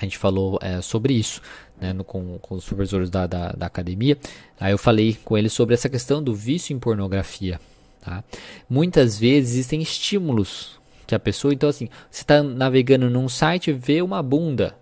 a 0.00 0.04
gente 0.04 0.16
falou 0.16 0.58
é, 0.62 0.80
sobre 0.80 1.12
isso 1.12 1.42
né, 1.78 1.92
no, 1.92 2.02
com, 2.02 2.38
com, 2.38 2.54
os 2.54 2.64
supervisores 2.64 3.10
da, 3.10 3.26
da, 3.26 3.52
da, 3.52 3.66
academia. 3.66 4.16
Aí 4.58 4.72
eu 4.72 4.78
falei 4.78 5.16
com 5.24 5.36
eles 5.36 5.52
sobre 5.52 5.74
essa 5.74 5.90
questão 5.90 6.22
do 6.22 6.34
vício 6.34 6.74
em 6.74 6.78
pornografia. 6.78 7.60
Tá? 8.00 8.24
Muitas 8.68 9.18
vezes 9.18 9.52
existem 9.52 9.82
estímulos 9.82 10.80
que 11.06 11.14
a 11.14 11.18
pessoa. 11.18 11.52
Então, 11.52 11.68
assim, 11.68 11.88
você 12.10 12.22
está 12.22 12.42
navegando 12.42 13.10
num 13.10 13.28
site, 13.28 13.72
vê 13.72 14.00
uma 14.00 14.22
bunda. 14.22 14.74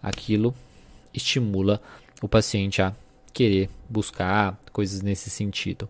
Aquilo 0.00 0.54
estimula 1.12 1.80
o 2.22 2.28
paciente 2.28 2.80
a 2.80 2.94
querer 3.32 3.68
buscar 3.88 4.56
coisas 4.72 5.02
nesse 5.02 5.30
sentido. 5.30 5.88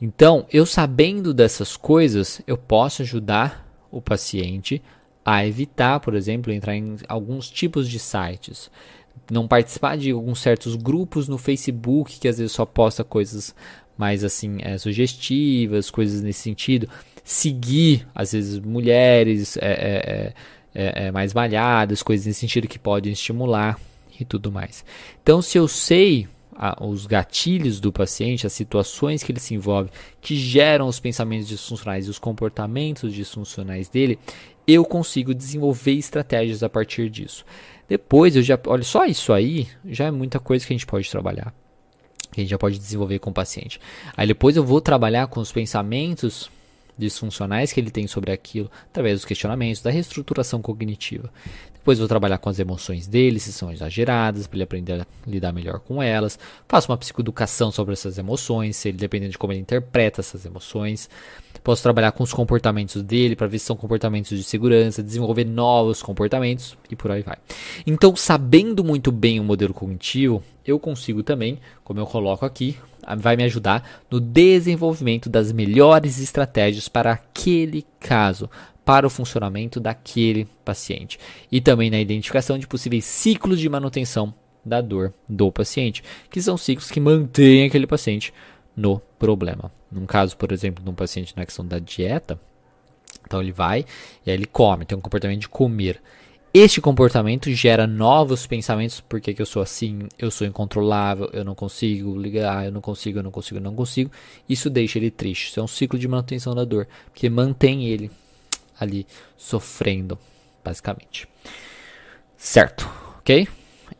Então, 0.00 0.46
eu 0.52 0.66
sabendo 0.66 1.32
dessas 1.32 1.78
coisas, 1.78 2.42
eu 2.46 2.58
posso 2.58 3.00
ajudar 3.00 3.66
o 3.90 4.02
paciente 4.02 4.82
a 5.26 5.46
evitar, 5.46 6.00
por 6.00 6.14
exemplo, 6.14 6.52
entrar 6.52 6.74
em 6.74 6.96
alguns 7.08 7.50
tipos 7.50 7.88
de 7.88 7.98
sites. 7.98 8.70
Não 9.30 9.48
participar 9.48 9.98
de 9.98 10.12
alguns 10.12 10.40
certos 10.40 10.76
grupos 10.76 11.26
no 11.26 11.36
Facebook 11.36 12.18
que 12.18 12.28
às 12.28 12.38
vezes 12.38 12.52
só 12.52 12.64
posta 12.64 13.02
coisas 13.02 13.54
mais 13.98 14.22
assim 14.22 14.58
é, 14.60 14.78
sugestivas, 14.78 15.90
coisas 15.90 16.22
nesse 16.22 16.40
sentido 16.40 16.88
seguir, 17.26 18.06
às 18.14 18.32
vezes, 18.32 18.60
mulheres 18.60 19.56
é, 19.56 19.72
é, 19.72 20.32
é, 20.72 21.06
é, 21.06 21.10
mais 21.10 21.34
malhadas, 21.34 22.00
coisas 22.00 22.24
nesse 22.24 22.38
sentido 22.38 22.68
que 22.68 22.78
podem 22.78 23.12
estimular 23.12 23.80
e 24.18 24.24
tudo 24.24 24.52
mais. 24.52 24.84
Então, 25.20 25.42
se 25.42 25.58
eu 25.58 25.66
sei 25.66 26.28
os 26.80 27.04
gatilhos 27.04 27.80
do 27.80 27.92
paciente, 27.92 28.46
as 28.46 28.52
situações 28.52 29.22
que 29.22 29.30
ele 29.30 29.40
se 29.40 29.54
envolve, 29.54 29.90
que 30.22 30.36
geram 30.36 30.86
os 30.86 30.98
pensamentos 30.98 31.48
disfuncionais 31.48 32.06
e 32.06 32.10
os 32.10 32.18
comportamentos 32.18 33.12
disfuncionais 33.12 33.88
dele, 33.90 34.18
eu 34.66 34.84
consigo 34.84 35.34
desenvolver 35.34 35.92
estratégias 35.92 36.62
a 36.62 36.68
partir 36.68 37.08
disso. 37.08 37.44
Depois 37.88 38.34
eu 38.34 38.42
já, 38.42 38.58
olha, 38.66 38.82
só 38.82 39.04
isso 39.04 39.32
aí 39.32 39.68
já 39.84 40.06
é 40.06 40.10
muita 40.10 40.40
coisa 40.40 40.66
que 40.66 40.72
a 40.72 40.76
gente 40.76 40.86
pode 40.86 41.08
trabalhar, 41.08 41.54
que 42.32 42.40
a 42.40 42.42
gente 42.42 42.50
já 42.50 42.58
pode 42.58 42.78
desenvolver 42.78 43.20
com 43.20 43.30
o 43.30 43.34
paciente. 43.34 43.80
Aí 44.16 44.26
depois 44.26 44.56
eu 44.56 44.64
vou 44.64 44.80
trabalhar 44.80 45.28
com 45.28 45.40
os 45.40 45.52
pensamentos 45.52 46.50
disfuncionais 46.98 47.72
que 47.72 47.78
ele 47.78 47.90
tem 47.90 48.06
sobre 48.06 48.32
aquilo, 48.32 48.70
através 48.90 49.16
dos 49.16 49.24
questionamentos, 49.24 49.82
da 49.82 49.90
reestruturação 49.90 50.60
cognitiva. 50.60 51.30
Depois 51.86 52.00
vou 52.00 52.08
trabalhar 52.08 52.38
com 52.38 52.48
as 52.48 52.58
emoções 52.58 53.06
dele, 53.06 53.38
se 53.38 53.52
são 53.52 53.70
exageradas, 53.70 54.48
para 54.48 54.56
ele 54.56 54.64
aprender 54.64 55.00
a 55.00 55.06
lidar 55.24 55.52
melhor 55.52 55.78
com 55.78 56.02
elas. 56.02 56.36
Faço 56.66 56.90
uma 56.90 56.98
psicoeducação 56.98 57.70
sobre 57.70 57.92
essas 57.92 58.18
emoções, 58.18 58.74
se 58.74 58.88
ele 58.88 58.98
dependendo 58.98 59.30
de 59.30 59.38
como 59.38 59.52
ele 59.52 59.60
interpreta 59.60 60.20
essas 60.20 60.44
emoções. 60.44 61.08
Posso 61.62 61.84
trabalhar 61.84 62.10
com 62.10 62.24
os 62.24 62.32
comportamentos 62.32 63.04
dele 63.04 63.36
para 63.36 63.46
ver 63.46 63.60
se 63.60 63.66
são 63.66 63.76
comportamentos 63.76 64.36
de 64.36 64.42
segurança, 64.42 65.00
desenvolver 65.00 65.44
novos 65.44 66.02
comportamentos 66.02 66.76
e 66.90 66.96
por 66.96 67.12
aí 67.12 67.22
vai. 67.22 67.36
Então, 67.86 68.16
sabendo 68.16 68.82
muito 68.82 69.12
bem 69.12 69.38
o 69.38 69.44
modelo 69.44 69.72
cognitivo, 69.72 70.42
eu 70.66 70.80
consigo 70.80 71.22
também, 71.22 71.60
como 71.84 72.00
eu 72.00 72.06
coloco 72.06 72.44
aqui, 72.44 72.76
vai 73.16 73.36
me 73.36 73.44
ajudar 73.44 74.02
no 74.10 74.18
desenvolvimento 74.18 75.30
das 75.30 75.52
melhores 75.52 76.18
estratégias 76.18 76.88
para 76.88 77.12
aquele 77.12 77.86
caso, 78.00 78.50
para 78.86 79.04
o 79.04 79.10
funcionamento 79.10 79.80
daquele 79.80 80.46
paciente 80.64 81.18
e 81.50 81.60
também 81.60 81.90
na 81.90 81.98
identificação 81.98 82.56
de 82.56 82.68
possíveis 82.68 83.04
ciclos 83.04 83.58
de 83.58 83.68
manutenção 83.68 84.32
da 84.64 84.80
dor 84.80 85.12
do 85.28 85.50
paciente, 85.50 86.04
que 86.30 86.40
são 86.40 86.56
ciclos 86.56 86.88
que 86.88 87.00
mantêm 87.00 87.66
aquele 87.66 87.86
paciente 87.86 88.32
no 88.76 89.00
problema. 89.18 89.72
Num 89.90 90.06
caso, 90.06 90.36
por 90.36 90.52
exemplo, 90.52 90.84
de 90.84 90.88
um 90.88 90.94
paciente 90.94 91.34
na 91.36 91.44
questão 91.44 91.66
da 91.66 91.80
dieta, 91.80 92.40
então 93.26 93.42
ele 93.42 93.50
vai 93.50 93.84
e 94.24 94.30
aí 94.30 94.36
ele 94.36 94.46
come, 94.46 94.84
tem 94.84 94.96
um 94.96 95.00
comportamento 95.00 95.40
de 95.40 95.48
comer. 95.48 96.00
Este 96.54 96.80
comportamento 96.80 97.50
gera 97.50 97.88
novos 97.88 98.46
pensamentos, 98.46 99.00
por 99.00 99.20
que, 99.20 99.34
que 99.34 99.42
eu 99.42 99.46
sou 99.46 99.60
assim, 99.60 100.06
eu 100.16 100.30
sou 100.30 100.46
incontrolável, 100.46 101.28
eu 101.32 101.44
não 101.44 101.56
consigo 101.56 102.16
ligar, 102.16 102.64
eu 102.64 102.72
não 102.72 102.80
consigo, 102.80 103.18
eu 103.18 103.22
não 103.24 103.32
consigo, 103.32 103.58
eu 103.58 103.62
não 103.64 103.74
consigo. 103.74 104.12
Isso 104.48 104.70
deixa 104.70 104.96
ele 104.96 105.10
triste. 105.10 105.50
Isso 105.50 105.58
é 105.58 105.62
um 105.62 105.66
ciclo 105.66 105.98
de 105.98 106.06
manutenção 106.06 106.54
da 106.54 106.64
dor, 106.64 106.86
porque 107.12 107.28
mantém 107.28 107.86
ele 107.86 108.10
ali 108.78 109.06
sofrendo, 109.36 110.18
basicamente. 110.64 111.28
Certo, 112.36 112.88
ok? 113.18 113.48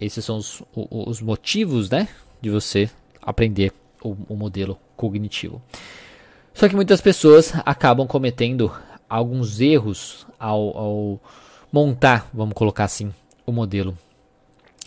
Esses 0.01 0.25
são 0.25 0.37
os, 0.37 0.63
os 0.75 1.21
motivos, 1.21 1.89
né, 1.91 2.09
de 2.41 2.51
você 2.51 2.91
aprender 3.23 3.73
o, 4.03 4.17
o 4.29 4.37
modelo 4.37 4.79
cognitivo. 4.97 5.63
Só 6.53 6.69
que 6.69 6.77
muitas 6.77 7.01
pessoas 7.01 7.53
acabam 7.65 8.07
cometendo 8.07 8.73
alguns 9.09 9.61
erros 9.61 10.27
ao, 10.39 10.77
ao 10.77 11.21
montar, 11.73 12.29
vamos 12.33 12.55
colocar 12.55 12.85
assim, 12.85 13.13
o 13.45 13.53
modelo 13.53 13.97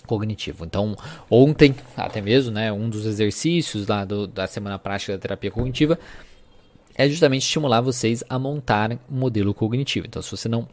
cognitivo. 0.05 0.65
Então, 0.65 0.97
ontem, 1.29 1.75
até 1.95 2.19
mesmo, 2.19 2.51
né, 2.51 2.71
um 2.71 2.89
dos 2.89 3.05
exercícios 3.05 3.87
lá 3.87 4.03
do, 4.03 4.25
da 4.25 4.47
semana 4.47 4.79
prática 4.79 5.13
da 5.13 5.19
terapia 5.19 5.51
cognitiva 5.51 5.99
é 6.99 7.07
justamente 7.07 7.43
estimular 7.43 7.79
vocês 7.79 8.25
a 8.29 8.37
montar 8.37 8.91
um 9.09 9.17
modelo 9.17 9.53
cognitivo. 9.53 10.05
Então, 10.05 10.21
se 10.21 10.29
você 10.29 10.49
não 10.49 10.67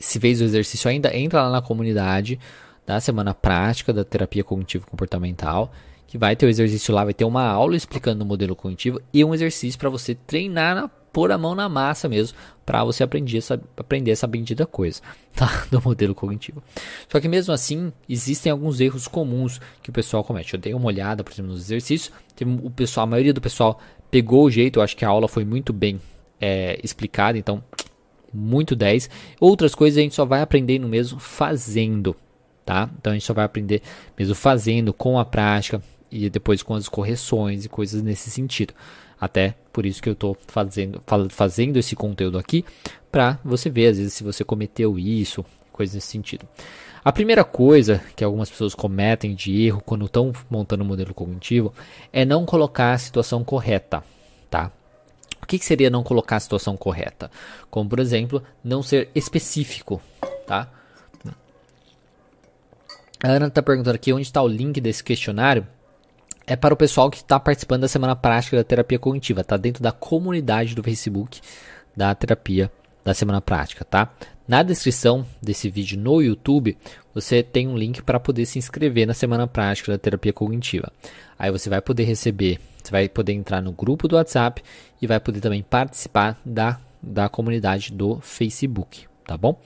se 0.00 0.18
fez 0.18 0.40
o 0.40 0.44
exercício 0.44 0.88
ainda, 0.88 1.14
entra 1.14 1.42
lá 1.42 1.50
na 1.50 1.60
comunidade 1.60 2.40
da 2.86 2.98
semana 2.98 3.34
prática 3.34 3.92
da 3.92 4.04
terapia 4.04 4.42
cognitivo 4.42 4.86
comportamental 4.86 5.70
que 6.06 6.16
vai 6.16 6.34
ter 6.34 6.46
o 6.46 6.48
exercício 6.48 6.94
lá, 6.94 7.04
vai 7.04 7.12
ter 7.12 7.26
uma 7.26 7.44
aula 7.44 7.76
explicando 7.76 8.24
o 8.24 8.26
modelo 8.26 8.56
cognitivo 8.56 9.02
e 9.12 9.22
um 9.22 9.34
exercício 9.34 9.78
para 9.78 9.90
você 9.90 10.14
treinar 10.14 10.74
na 10.74 10.88
pôr 11.12 11.32
a 11.32 11.38
mão 11.38 11.54
na 11.54 11.68
massa 11.68 12.08
mesmo, 12.08 12.36
para 12.64 12.84
você 12.84 13.02
aprender 13.02 13.38
essa, 13.38 13.60
aprender 13.76 14.10
essa 14.10 14.26
bendita 14.26 14.64
coisa, 14.66 15.00
tá? 15.34 15.66
Do 15.70 15.82
modelo 15.82 16.14
cognitivo. 16.14 16.62
Só 17.10 17.20
que 17.20 17.28
mesmo 17.28 17.52
assim, 17.52 17.92
existem 18.08 18.52
alguns 18.52 18.80
erros 18.80 19.08
comuns 19.08 19.60
que 19.82 19.90
o 19.90 19.92
pessoal 19.92 20.22
comete. 20.22 20.54
Eu 20.54 20.60
dei 20.60 20.74
uma 20.74 20.86
olhada, 20.86 21.24
por 21.24 21.32
exemplo, 21.32 21.50
nos 21.50 21.62
exercícios, 21.62 22.12
tem 22.36 22.46
o 22.62 22.70
pessoal, 22.70 23.04
a 23.04 23.10
maioria 23.10 23.32
do 23.32 23.40
pessoal 23.40 23.80
pegou 24.10 24.44
o 24.44 24.50
jeito, 24.50 24.78
eu 24.78 24.82
acho 24.82 24.96
que 24.96 25.04
a 25.04 25.08
aula 25.08 25.28
foi 25.28 25.44
muito 25.44 25.72
bem 25.72 26.00
é, 26.40 26.78
explicada, 26.82 27.38
então, 27.38 27.62
muito 28.32 28.76
10. 28.76 29.08
Outras 29.40 29.74
coisas 29.74 29.98
a 29.98 30.02
gente 30.02 30.14
só 30.14 30.24
vai 30.24 30.40
aprendendo 30.40 30.86
mesmo 30.86 31.18
fazendo, 31.18 32.16
tá? 32.64 32.88
Então 32.98 33.12
a 33.12 33.14
gente 33.14 33.26
só 33.26 33.34
vai 33.34 33.44
aprender 33.44 33.82
mesmo 34.18 34.34
fazendo, 34.34 34.92
com 34.92 35.18
a 35.18 35.24
prática, 35.24 35.82
e 36.10 36.28
depois 36.30 36.62
com 36.62 36.74
as 36.74 36.88
correções 36.88 37.64
e 37.64 37.68
coisas 37.68 38.02
nesse 38.02 38.30
sentido. 38.30 38.74
Até 39.20 39.54
por 39.72 39.84
isso 39.84 40.02
que 40.02 40.08
eu 40.08 40.12
estou 40.12 40.36
fazendo, 40.46 41.02
fazendo 41.30 41.76
esse 41.76 41.96
conteúdo 41.96 42.38
aqui, 42.38 42.64
para 43.10 43.38
você 43.44 43.68
ver, 43.68 43.88
às 43.88 43.98
vezes, 43.98 44.14
se 44.14 44.22
você 44.22 44.44
cometeu 44.44 44.98
isso, 44.98 45.44
coisas 45.72 45.94
nesse 45.94 46.08
sentido. 46.08 46.46
A 47.08 47.12
primeira 47.12 47.42
coisa 47.42 48.02
que 48.14 48.22
algumas 48.22 48.50
pessoas 48.50 48.74
cometem 48.74 49.34
de 49.34 49.64
erro 49.64 49.80
quando 49.80 50.04
estão 50.04 50.30
montando 50.50 50.84
um 50.84 50.86
modelo 50.86 51.14
cognitivo 51.14 51.72
é 52.12 52.22
não 52.22 52.44
colocar 52.44 52.92
a 52.92 52.98
situação 52.98 53.42
correta, 53.42 54.04
tá? 54.50 54.70
O 55.42 55.46
que, 55.46 55.58
que 55.58 55.64
seria 55.64 55.88
não 55.88 56.02
colocar 56.02 56.36
a 56.36 56.40
situação 56.40 56.76
correta? 56.76 57.30
Como, 57.70 57.88
por 57.88 57.98
exemplo, 57.98 58.42
não 58.62 58.82
ser 58.82 59.08
específico, 59.14 60.02
tá? 60.46 60.68
A 63.24 63.28
Ana 63.28 63.46
está 63.46 63.62
perguntando 63.62 63.94
aqui 63.94 64.12
onde 64.12 64.26
está 64.26 64.42
o 64.42 64.46
link 64.46 64.78
desse 64.78 65.02
questionário 65.02 65.66
é 66.46 66.56
para 66.56 66.74
o 66.74 66.76
pessoal 66.76 67.10
que 67.10 67.16
está 67.16 67.40
participando 67.40 67.80
da 67.80 67.88
semana 67.88 68.14
prática 68.14 68.58
da 68.58 68.64
terapia 68.64 68.98
cognitiva. 68.98 69.40
Está 69.40 69.56
dentro 69.56 69.82
da 69.82 69.92
comunidade 69.92 70.74
do 70.74 70.82
Facebook 70.82 71.40
da 71.96 72.14
terapia 72.14 72.70
da 73.02 73.14
semana 73.14 73.40
prática, 73.40 73.82
tá? 73.82 74.12
Na 74.48 74.62
descrição 74.62 75.26
desse 75.42 75.68
vídeo 75.68 75.98
no 75.98 76.22
YouTube, 76.22 76.74
você 77.12 77.42
tem 77.42 77.68
um 77.68 77.76
link 77.76 78.00
para 78.00 78.18
poder 78.18 78.46
se 78.46 78.58
inscrever 78.58 79.06
na 79.06 79.12
semana 79.12 79.46
prática 79.46 79.92
da 79.92 79.98
terapia 79.98 80.32
cognitiva. 80.32 80.90
Aí 81.38 81.50
você 81.50 81.68
vai 81.68 81.82
poder 81.82 82.04
receber, 82.04 82.58
você 82.82 82.90
vai 82.90 83.10
poder 83.10 83.34
entrar 83.34 83.60
no 83.60 83.72
grupo 83.72 84.08
do 84.08 84.16
WhatsApp 84.16 84.62
e 85.02 85.06
vai 85.06 85.20
poder 85.20 85.42
também 85.42 85.62
participar 85.62 86.40
da, 86.46 86.80
da 87.02 87.28
comunidade 87.28 87.92
do 87.92 88.20
Facebook, 88.22 89.04
tá 89.26 89.36
bom? 89.36 89.60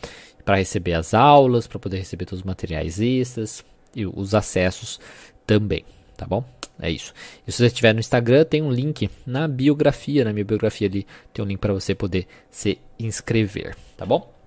Para 0.45 0.57
receber 0.57 0.95
as 0.95 1.14
aulas, 1.14 1.68
para 1.68 1.79
poder 1.79 1.99
receber 1.99 2.25
todos 2.25 2.40
os 2.40 2.45
materiais 2.45 3.01
extras 3.01 3.64
e 3.95 4.05
os 4.05 4.35
acessos 4.35 4.99
também, 5.47 5.85
tá 6.16 6.27
bom? 6.27 6.45
É 6.81 6.90
isso. 6.90 7.14
E 7.47 7.53
se 7.53 7.59
você 7.59 7.66
estiver 7.66 7.92
no 7.95 8.01
Instagram, 8.01 8.45
tem 8.45 8.61
um 8.61 8.73
link 8.73 9.09
na 9.25 9.47
biografia, 9.47 10.25
na 10.25 10.33
minha 10.33 10.45
biografia 10.45 10.88
ali, 10.88 11.07
tem 11.33 11.45
um 11.45 11.47
link 11.47 11.61
para 11.61 11.73
você 11.73 11.95
poder 11.95 12.27
se 12.51 12.79
inscrever, 12.99 13.77
tá 13.97 14.05
bom? 14.05 14.41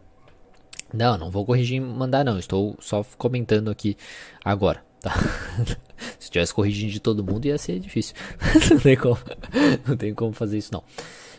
Não, 0.93 1.17
não 1.17 1.32
vou 1.32 1.45
corrigir 1.45 1.78
e 1.78 1.80
mandar 1.80 2.24
não, 2.24 2.38
estou 2.38 2.76
só 2.80 3.04
comentando 3.17 3.69
aqui 3.69 3.98
agora, 4.43 4.84
tá? 5.02 5.13
se 6.19 6.30
tivesse 6.30 6.54
corrigindo 6.54 6.91
de 6.91 7.00
todo 7.00 7.24
mundo 7.24 7.45
ia 7.45 7.58
ser 7.58 7.80
difícil. 7.80 8.15
não 8.69 8.80
tem 8.80 8.95
como, 8.95 9.17
não 9.88 9.98
tem 9.98 10.13
como 10.13 10.34
fazer 10.34 10.58
isso 10.58 10.71
não. 10.71 10.84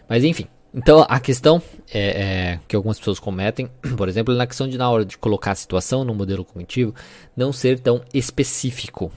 Mas 0.08 0.24
enfim, 0.24 0.46
então 0.74 1.06
a 1.08 1.18
questão 1.20 1.62
é, 1.92 2.00
é, 2.00 2.60
que 2.68 2.76
algumas 2.76 2.98
pessoas 2.98 3.18
cometem, 3.18 3.70
por 3.96 4.08
exemplo, 4.08 4.34
na 4.34 4.46
questão 4.46 4.68
de 4.68 4.76
na 4.76 4.90
hora 4.90 5.04
de 5.04 5.16
colocar 5.16 5.52
a 5.52 5.56
situação 5.56 6.04
no 6.04 6.14
modelo 6.14 6.44
cognitivo, 6.44 6.94
não 7.36 7.52
ser 7.52 7.80
tão 7.80 8.02
específico, 8.12 9.10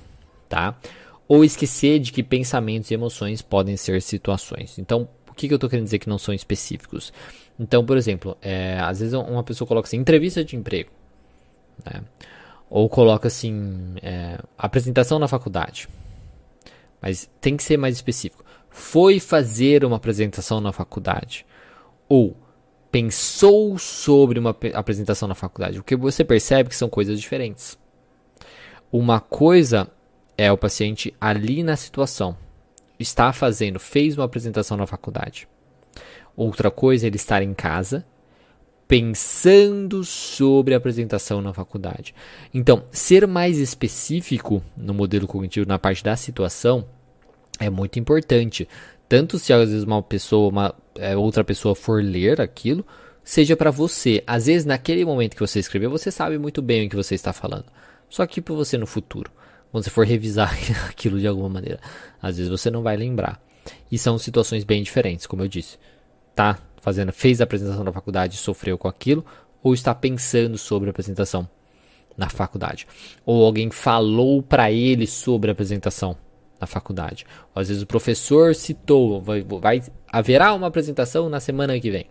tá? 0.47 0.77
ou 1.29 1.45
esquecer 1.45 1.99
de 1.99 2.11
que 2.11 2.23
pensamentos 2.23 2.89
e 2.89 2.95
emoções 2.95 3.39
podem 3.39 3.77
ser 3.77 4.01
situações. 4.01 4.79
Então, 4.79 5.07
o 5.29 5.33
que, 5.35 5.47
que 5.47 5.53
eu 5.53 5.57
estou 5.57 5.69
querendo 5.69 5.85
dizer 5.85 5.99
que 5.99 6.09
não 6.09 6.17
são 6.17 6.33
específicos? 6.33 7.13
Então, 7.59 7.85
por 7.85 7.97
exemplo, 7.97 8.37
é, 8.41 8.79
às 8.79 8.99
vezes 8.99 9.13
uma 9.13 9.43
pessoa 9.43 9.67
coloca 9.67 9.87
assim, 9.87 9.97
entrevista 9.97 10.43
de 10.45 10.55
emprego, 10.55 10.89
né? 11.85 12.01
ou 12.69 12.87
coloca 12.87 13.27
assim, 13.27 13.95
é, 14.01 14.39
apresentação 14.57 15.19
na 15.19 15.27
faculdade, 15.27 15.89
mas 17.01 17.29
tem 17.41 17.57
que 17.57 17.63
ser 17.63 17.75
mais 17.75 17.95
específico. 17.95 18.45
Foi 18.69 19.19
fazer 19.19 19.83
uma 19.83 19.97
apresentação 19.97 20.61
na 20.61 20.71
faculdade, 20.71 21.45
ou 22.07 22.35
pensou 22.89 23.77
sobre 23.77 24.39
uma 24.39 24.55
apresentação 24.73 25.27
na 25.27 25.35
faculdade, 25.35 25.79
o 25.79 25.83
que 25.83 25.97
você 25.97 26.23
percebe 26.23 26.69
que 26.69 26.75
são 26.75 26.87
coisas 26.87 27.19
diferentes. 27.19 27.77
Uma 28.91 29.19
coisa 29.19 29.87
é 30.37 30.51
o 30.51 30.57
paciente 30.57 31.13
ali 31.19 31.61
na 31.61 31.75
situação. 31.75 32.35
Está 32.97 33.31
fazendo, 33.33 33.79
fez 33.79 34.17
uma 34.17 34.25
apresentação 34.25 34.77
na 34.77 34.87
faculdade. 34.87 35.47
Outra 36.35 36.71
coisa 36.71 37.05
é 37.05 37.07
ele 37.07 37.15
estar 37.15 37.41
em 37.41 37.53
casa 37.53 38.05
pensando 38.87 40.03
sobre 40.03 40.73
a 40.73 40.77
apresentação 40.77 41.41
na 41.41 41.53
faculdade. 41.53 42.15
Então, 42.51 42.83
ser 42.91 43.27
mais 43.27 43.59
específico 43.59 44.63
no 44.75 44.95
modelo 44.95 45.27
cognitivo 45.27 45.67
na 45.67 45.77
parte 45.77 46.03
da 46.03 46.15
situação 46.15 46.85
é 47.59 47.69
muito 47.69 47.99
importante. 47.99 48.67
Tanto 49.07 49.37
se 49.37 49.53
às 49.53 49.69
vezes 49.69 49.83
uma 49.83 50.01
pessoa, 50.01 50.49
uma 50.49 50.75
é, 50.95 51.15
outra 51.15 51.43
pessoa 51.43 51.75
for 51.75 52.03
ler 52.03 52.41
aquilo, 52.41 52.85
seja 53.23 53.55
para 53.55 53.69
você. 53.69 54.23
Às 54.25 54.47
vezes 54.47 54.65
naquele 54.65 55.05
momento 55.05 55.35
que 55.35 55.41
você 55.41 55.59
escreveu, 55.59 55.91
você 55.91 56.09
sabe 56.09 56.39
muito 56.39 56.61
bem 56.61 56.87
o 56.87 56.89
que 56.89 56.95
você 56.95 57.13
está 57.13 57.31
falando. 57.31 57.65
Só 58.09 58.25
que 58.25 58.41
para 58.41 58.55
você 58.55 58.75
no 58.75 58.87
futuro 58.87 59.31
quando 59.71 59.83
você 59.83 59.89
for 59.89 60.05
revisar 60.05 60.53
aquilo 60.89 61.19
de 61.19 61.27
alguma 61.27 61.49
maneira. 61.49 61.79
Às 62.21 62.37
vezes 62.37 62.49
você 62.49 62.69
não 62.69 62.81
vai 62.81 62.97
lembrar. 62.97 63.41
E 63.91 63.97
são 63.97 64.17
situações 64.17 64.63
bem 64.63 64.81
diferentes, 64.81 65.27
como 65.27 65.43
eu 65.43 65.47
disse. 65.47 65.77
Tá 66.39 66.57
fazendo, 66.81 67.11
fez 67.11 67.41
a 67.41 67.43
apresentação 67.43 67.83
na 67.83 67.91
faculdade 67.91 68.35
e 68.35 68.37
sofreu 68.37 68.77
com 68.77 68.87
aquilo, 68.87 69.25
ou 69.61 69.73
está 69.73 69.93
pensando 69.93 70.57
sobre 70.57 70.87
a 70.87 70.91
apresentação 70.91 71.45
na 72.15 72.29
faculdade. 72.29 72.87
Ou 73.25 73.43
alguém 73.43 73.69
falou 73.69 74.41
para 74.41 74.71
ele 74.71 75.05
sobre 75.05 75.49
a 75.49 75.51
apresentação 75.51 76.15
na 76.57 76.65
faculdade. 76.65 77.25
Ou 77.53 77.61
às 77.61 77.67
vezes 77.67 77.83
o 77.83 77.85
professor 77.85 78.55
citou, 78.55 79.21
vai, 79.21 79.43
vai 79.43 79.83
haverá 80.07 80.53
uma 80.53 80.67
apresentação 80.67 81.27
na 81.27 81.41
semana 81.41 81.77
que 81.77 81.91
vem. 81.91 82.05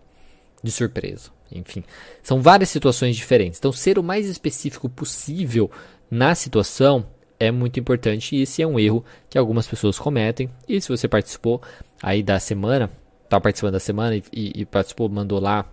De 0.63 0.71
surpresa. 0.71 1.31
Enfim, 1.51 1.83
são 2.23 2.43
várias 2.43 2.69
situações 2.69 3.17
diferentes. 3.17 3.59
Então, 3.59 3.73
ser 3.73 3.99
o 3.99 4.03
mais 4.03 4.27
específico 4.27 4.91
possível 4.91 5.71
na 6.11 6.35
situação 6.35 7.07
é 7.41 7.51
muito 7.51 7.81
importante 7.81 8.37
e 8.37 8.43
esse 8.43 8.61
é 8.61 8.67
um 8.67 8.79
erro 8.79 9.03
que 9.31 9.39
algumas 9.39 9.67
pessoas 9.67 9.99
cometem. 9.99 10.51
E 10.69 10.79
se 10.83 10.91
você 10.91 11.09
participou 11.09 11.63
aí 12.03 12.23
da 12.23 12.39
semana, 12.39 12.91
está 13.29 13.39
participando 13.39 13.75
da 13.75 13.81
semana 13.81 14.17
e, 14.17 14.23
e, 14.33 14.65
participou, 14.65 15.09
mandou 15.09 15.39
lá 15.39 15.71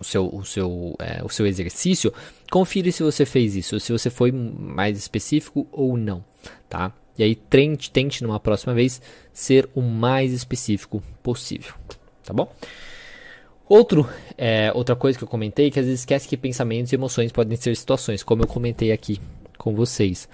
o 0.00 0.04
seu, 0.04 0.26
o, 0.26 0.44
seu, 0.44 0.96
é, 0.98 1.22
o 1.22 1.28
seu 1.28 1.46
exercício, 1.46 2.12
confira 2.50 2.90
se 2.90 3.02
você 3.02 3.26
fez 3.26 3.54
isso, 3.54 3.78
se 3.78 3.92
você 3.92 4.08
foi 4.08 4.32
mais 4.32 4.96
específico 4.96 5.68
ou 5.70 5.96
não, 5.96 6.24
tá? 6.68 6.92
E 7.18 7.22
aí 7.22 7.34
tente, 7.34 7.90
tente 7.90 8.22
numa 8.22 8.40
próxima 8.40 8.72
vez 8.72 9.02
ser 9.30 9.68
o 9.74 9.82
mais 9.82 10.32
específico 10.32 11.02
possível, 11.22 11.74
tá 12.24 12.32
bom? 12.32 12.50
Outro, 13.68 14.08
é, 14.38 14.72
outra 14.74 14.96
coisa 14.96 15.18
que 15.18 15.22
eu 15.22 15.28
comentei, 15.28 15.70
que 15.70 15.78
às 15.78 15.84
vezes 15.84 16.00
esquece 16.00 16.26
que 16.26 16.36
pensamentos 16.36 16.90
e 16.90 16.96
emoções 16.96 17.30
podem 17.30 17.56
ser 17.56 17.76
situações, 17.76 18.22
como 18.22 18.42
eu 18.42 18.46
comentei 18.46 18.90
aqui 18.90 19.20
com 19.58 19.74
vocês 19.74 20.28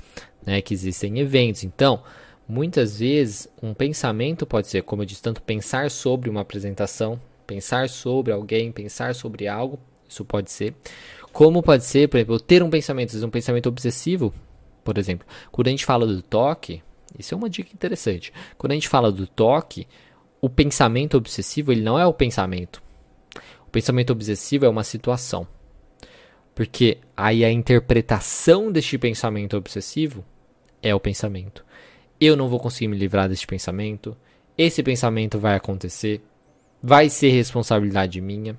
né, 0.47 0.63
que 0.63 0.73
existem 0.73 1.19
eventos. 1.19 1.65
Então, 1.65 2.03
muitas 2.49 2.99
vezes 2.99 3.49
um 3.63 3.75
pensamento 3.75 4.47
pode 4.47 4.69
ser, 4.69 4.83
como 4.83 5.03
eu 5.03 5.07
disse, 5.07 5.23
tanto 5.23 5.43
pensar 5.43 5.91
sobre 5.91 6.31
uma 6.31 6.41
apresentação, 6.43 7.21
pensar 7.47 7.89
sobre 7.89 8.33
alguém, 8.33 8.73
pensar 8.73 9.15
sobre 9.15 9.47
algo, 9.49 9.79
Isso 10.09 10.25
pode 10.25 10.51
ser. 10.51 10.75
Como 11.33 11.63
pode 11.63 11.85
ser, 11.85 12.09
por 12.09 12.17
exemplo, 12.19 12.41
ter 12.41 12.63
um 12.63 12.71
pensamento, 12.71 13.25
um 13.25 13.31
pensamento 13.31 13.69
obsessivo, 13.69 14.33
por 14.85 14.97
exemplo. 14.99 15.27
Quando 15.51 15.67
a 15.67 15.71
gente 15.71 15.85
fala 15.85 16.07
do 16.07 16.23
toque, 16.23 16.83
isso 17.19 17.35
é 17.35 17.37
uma 17.37 17.51
dica 17.51 17.71
interessante. 17.75 18.33
Quando 18.57 18.73
a 18.73 18.75
gente 18.75 18.89
fala 18.89 19.11
do 19.11 19.27
toque, 19.27 19.87
o 20.41 20.49
pensamento 20.49 21.17
obsessivo, 21.17 21.73
ele 21.73 21.83
não 21.83 21.99
é 21.99 22.07
o 22.07 22.15
pensamento. 22.15 22.83
O 23.67 23.71
pensamento 23.71 24.13
obsessivo 24.13 24.65
é 24.65 24.69
uma 24.69 24.85
situação. 24.85 25.47
Porque 26.55 26.99
aí 27.17 27.45
a 27.45 27.51
interpretação 27.51 28.71
deste 28.71 28.97
pensamento 28.97 29.57
obsessivo 29.57 30.25
é 30.83 30.95
o 30.95 31.01
pensamento. 31.01 31.65
Eu 32.21 32.37
não 32.37 32.49
vou 32.49 32.59
conseguir 32.59 32.89
me 32.89 32.97
livrar 32.97 33.29
deste 33.29 33.47
pensamento. 33.47 34.17
Esse 34.57 34.83
pensamento 34.83 35.39
vai 35.39 35.55
acontecer. 35.55 36.23
Vai 36.83 37.09
ser 37.09 37.31
responsabilidade 37.31 38.21
minha. 38.21 38.59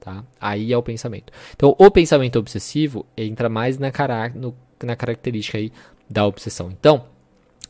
Tá? 0.00 0.24
Aí 0.40 0.72
é 0.72 0.78
o 0.78 0.82
pensamento. 0.82 1.32
Então, 1.54 1.74
o 1.78 1.90
pensamento 1.90 2.38
obsessivo 2.38 3.04
entra 3.16 3.48
mais 3.48 3.76
na, 3.78 3.90
cara, 3.90 4.28
no, 4.28 4.54
na 4.82 4.94
característica 4.94 5.58
aí 5.58 5.72
da 6.08 6.24
obsessão. 6.24 6.70
Então, 6.70 7.06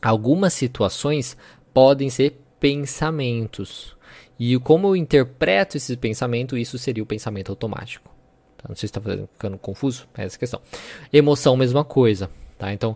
algumas 0.01 0.53
situações 0.53 1.35
podem 1.73 2.09
ser 2.09 2.39
pensamentos. 2.59 3.95
E 4.39 4.57
como 4.59 4.87
eu 4.87 4.95
interpreto 4.95 5.77
esse 5.77 5.97
pensamento, 5.97 6.57
isso 6.57 6.77
seria 6.77 7.01
o 7.01 7.07
pensamento 7.07 7.51
automático. 7.51 8.09
Tá? 8.57 8.65
Não 8.69 8.75
sei 8.75 8.87
se 8.87 8.97
está 8.97 9.01
ficando 9.01 9.57
confuso, 9.57 10.07
é 10.15 10.25
essa 10.25 10.37
questão. 10.37 10.61
Emoção, 11.11 11.57
mesma 11.57 11.83
coisa. 11.83 12.29
Tá? 12.57 12.71
Então, 12.71 12.95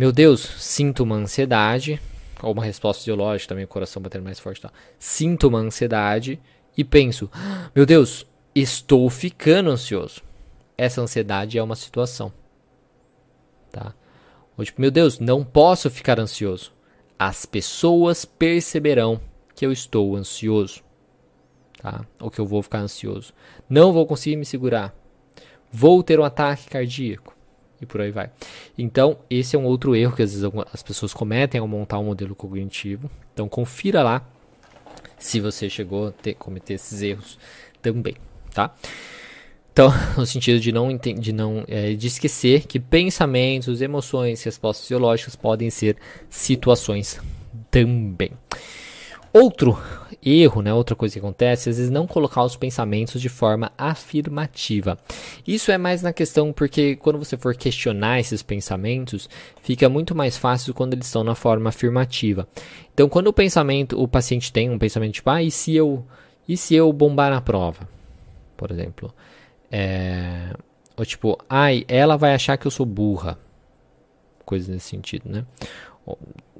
meu 0.00 0.12
Deus, 0.12 0.40
sinto 0.40 1.02
uma 1.02 1.16
ansiedade, 1.16 2.00
ou 2.42 2.52
uma 2.54 2.64
resposta 2.64 3.02
ideológica 3.02 3.50
também, 3.50 3.66
o 3.66 3.68
coração 3.68 4.00
batendo 4.00 4.24
mais 4.24 4.40
forte. 4.40 4.66
Sinto 4.98 5.48
uma 5.48 5.58
ansiedade 5.58 6.40
e 6.74 6.82
penso, 6.82 7.30
meu 7.74 7.84
Deus, 7.84 8.26
estou 8.54 9.10
ficando 9.10 9.68
ansioso. 9.68 10.22
Essa 10.78 11.02
ansiedade 11.02 11.58
é 11.58 11.62
uma 11.62 11.76
situação. 11.76 12.32
Tá? 13.70 13.92
Ou 14.56 14.64
tipo, 14.64 14.80
meu 14.80 14.90
Deus, 14.90 15.18
não 15.18 15.44
posso 15.44 15.90
ficar 15.90 16.18
ansioso. 16.18 16.72
As 17.18 17.44
pessoas 17.44 18.24
perceberão 18.24 19.20
que 19.54 19.66
eu 19.66 19.70
estou 19.70 20.16
ansioso 20.16 20.82
tá? 21.76 22.06
Ou 22.18 22.30
que 22.30 22.38
eu 22.38 22.46
vou 22.46 22.62
ficar 22.62 22.78
ansioso. 22.78 23.34
Não 23.68 23.92
vou 23.92 24.06
conseguir 24.06 24.36
me 24.36 24.46
segurar. 24.46 24.94
Vou 25.70 26.02
ter 26.02 26.18
um 26.18 26.24
ataque 26.24 26.68
cardíaco. 26.68 27.36
E 27.80 27.86
por 27.86 28.00
aí 28.00 28.10
vai. 28.10 28.30
Então, 28.76 29.18
esse 29.30 29.56
é 29.56 29.58
um 29.58 29.64
outro 29.64 29.96
erro 29.96 30.14
que 30.14 30.22
às 30.22 30.32
vezes 30.34 30.50
as 30.72 30.82
pessoas 30.82 31.14
cometem 31.14 31.60
ao 31.60 31.66
montar 31.66 31.98
um 31.98 32.04
modelo 32.04 32.34
cognitivo. 32.34 33.10
Então, 33.32 33.48
confira 33.48 34.02
lá 34.02 34.26
se 35.18 35.40
você 35.40 35.68
chegou 35.68 36.08
a 36.08 36.10
ter, 36.10 36.34
cometer 36.34 36.74
esses 36.74 37.00
erros 37.02 37.38
também, 37.80 38.16
tá? 38.52 38.74
Então, 39.72 39.92
no 40.16 40.26
sentido 40.26 40.60
de 40.60 40.72
não, 40.72 40.96
de 40.96 41.32
não 41.32 41.64
é, 41.68 41.94
de 41.94 42.06
esquecer 42.06 42.66
que 42.66 42.78
pensamentos, 42.78 43.80
emoções, 43.80 44.42
respostas 44.42 44.88
biológicas 44.88 45.36
podem 45.36 45.70
ser 45.70 45.96
situações 46.28 47.20
também. 47.70 48.32
Outro 49.32 49.78
erro, 50.22 50.60
né, 50.60 50.72
outra 50.72 50.94
coisa 50.94 51.14
que 51.14 51.18
acontece, 51.18 51.70
às 51.70 51.76
vezes 51.76 51.90
não 51.90 52.06
colocar 52.06 52.44
os 52.44 52.56
pensamentos 52.56 53.20
de 53.20 53.28
forma 53.28 53.72
afirmativa. 53.76 54.98
Isso 55.46 55.72
é 55.72 55.78
mais 55.78 56.02
na 56.02 56.12
questão 56.12 56.52
porque 56.52 56.96
quando 56.96 57.18
você 57.18 57.36
for 57.36 57.54
questionar 57.54 58.20
esses 58.20 58.42
pensamentos, 58.42 59.28
fica 59.62 59.88
muito 59.88 60.14
mais 60.14 60.36
fácil 60.36 60.74
quando 60.74 60.92
eles 60.92 61.06
estão 61.06 61.24
na 61.24 61.34
forma 61.34 61.70
afirmativa. 61.70 62.46
Então, 62.92 63.08
quando 63.08 63.28
o 63.28 63.32
pensamento, 63.32 64.00
o 64.00 64.06
paciente 64.06 64.52
tem 64.52 64.68
um 64.68 64.78
pensamento 64.78 65.14
tipo, 65.14 65.30
ah, 65.30 65.42
e 65.42 65.50
se 65.50 65.74
eu, 65.74 66.04
e 66.46 66.56
se 66.56 66.74
eu 66.74 66.92
bombar 66.92 67.30
na 67.30 67.40
prova, 67.40 67.88
por 68.56 68.70
exemplo, 68.70 69.14
é, 69.70 70.52
ou 70.96 71.06
tipo, 71.06 71.38
ai, 71.48 71.84
ela 71.88 72.16
vai 72.16 72.34
achar 72.34 72.58
que 72.58 72.66
eu 72.66 72.70
sou 72.70 72.84
burra, 72.84 73.38
coisa 74.44 74.70
nesse 74.70 74.88
sentido, 74.88 75.30
né? 75.30 75.46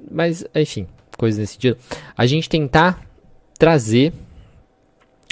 Mas, 0.09 0.43
enfim, 0.55 0.87
coisas 1.17 1.39
nesse 1.39 1.53
sentido, 1.53 1.77
a 2.17 2.25
gente 2.25 2.49
tentar 2.49 3.10
trazer 3.61 4.11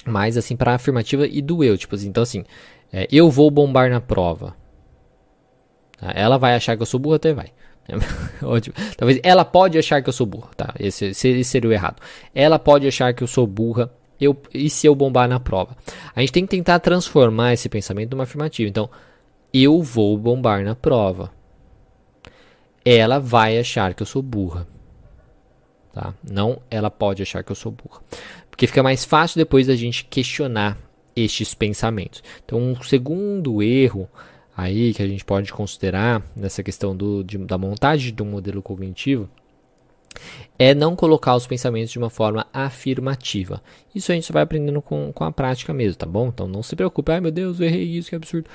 mais 0.06 0.38
assim 0.38 0.56
para 0.56 0.76
afirmativa 0.76 1.26
e 1.26 1.42
do 1.42 1.63
eu, 1.63 1.76
tipo 1.76 1.96
assim, 1.96 2.10
então 2.10 2.22
assim, 2.22 2.46
é, 2.94 3.08
eu 3.12 3.28
vou 3.32 3.50
bombar 3.50 3.89
na 3.89 4.00
prova. 4.00 4.56
Tá? 6.00 6.12
Ela 6.13 6.38
vai 6.38 6.54
achar 6.54 6.76
que 6.78 6.84
eu 6.84 6.86
sou 6.86 7.00
burro, 7.00 7.15
até 7.15 7.34
vai. 7.34 7.52
Talvez 8.96 9.20
ela 9.24 9.44
pode 9.44 9.80
achar 9.80 10.04
que 10.04 10.10
eu 10.10 10.13
sou 10.13 10.28
burra, 10.28 10.50
tá? 10.56 10.76
Esse, 10.80 11.06
esse 11.06 11.44
seria 11.44 11.72
o 11.72 11.74
errado. 11.74 12.00
Ela 12.36 12.60
pode 12.60 12.88
achar 12.88 13.12
que 13.15 13.24
eu 13.24 13.28
sou 13.28 13.48
burra. 13.48 13.92
Eu, 14.22 14.39
e 14.54 14.70
se 14.70 14.86
eu 14.86 14.94
bombar 14.94 15.28
na 15.28 15.39
prova? 15.39 15.76
A 16.15 16.20
gente 16.20 16.32
tem 16.32 16.44
que 16.44 16.52
tentar 16.52 16.78
transformar 16.78 17.54
esse 17.54 17.68
pensamento 17.68 18.12
numa 18.12 18.26
afirmativa. 18.26 18.70
Então, 18.70 18.92
eu 19.52 19.82
vou 19.82 20.15
bombar 20.20 20.63
na 20.63 20.76
prova. 20.76 21.32
Ela 22.86 23.18
vai 23.18 23.58
achar 23.58 23.96
que 23.96 24.04
eu 24.04 24.08
sou 24.08 24.22
burra. 24.22 24.68
Tá? 25.99 26.13
Não 26.23 26.62
ela 26.71 26.89
pode 26.89 27.21
achar 27.21 27.43
que 27.43 27.51
eu 27.51 27.55
sou 27.55 27.73
burra. 27.73 27.99
Porque 28.49 28.65
fica 28.65 28.81
mais 28.81 29.03
fácil 29.03 29.38
depois 29.38 29.67
da 29.67 29.75
gente 29.75 30.05
questionar 30.05 30.77
estes 31.13 31.53
pensamentos. 31.53 32.23
Então, 32.41 32.57
um 32.57 32.81
segundo 32.81 33.62
erro 33.62 34.07
aí 34.55 34.93
que 34.93 35.03
a 35.03 35.07
gente 35.07 35.25
pode 35.25 35.51
considerar 35.51 36.21
nessa 36.38 36.63
questão 36.63 36.95
do, 36.95 37.21
de, 37.21 37.38
da 37.39 37.57
montagem 37.57 38.15
um 38.21 38.25
modelo 38.25 38.62
cognitivo 38.62 39.29
é 40.57 40.73
não 40.73 40.95
colocar 40.95 41.35
os 41.35 41.45
pensamentos 41.45 41.91
de 41.91 41.97
uma 41.97 42.09
forma 42.09 42.47
afirmativa. 42.53 43.62
Isso 43.93 44.13
a 44.13 44.15
gente 44.15 44.31
vai 44.31 44.43
aprendendo 44.43 44.81
com, 44.81 45.12
com 45.12 45.25
a 45.25 45.33
prática 45.33 45.73
mesmo, 45.73 45.97
tá 45.97 46.05
bom? 46.05 46.29
Então 46.29 46.47
não 46.47 46.63
se 46.63 46.77
preocupe, 46.77 47.12
ai 47.12 47.19
meu 47.19 47.31
Deus, 47.31 47.59
eu 47.59 47.67
errei 47.67 47.83
isso, 47.83 48.09
que 48.09 48.15
absurdo. 48.15 48.49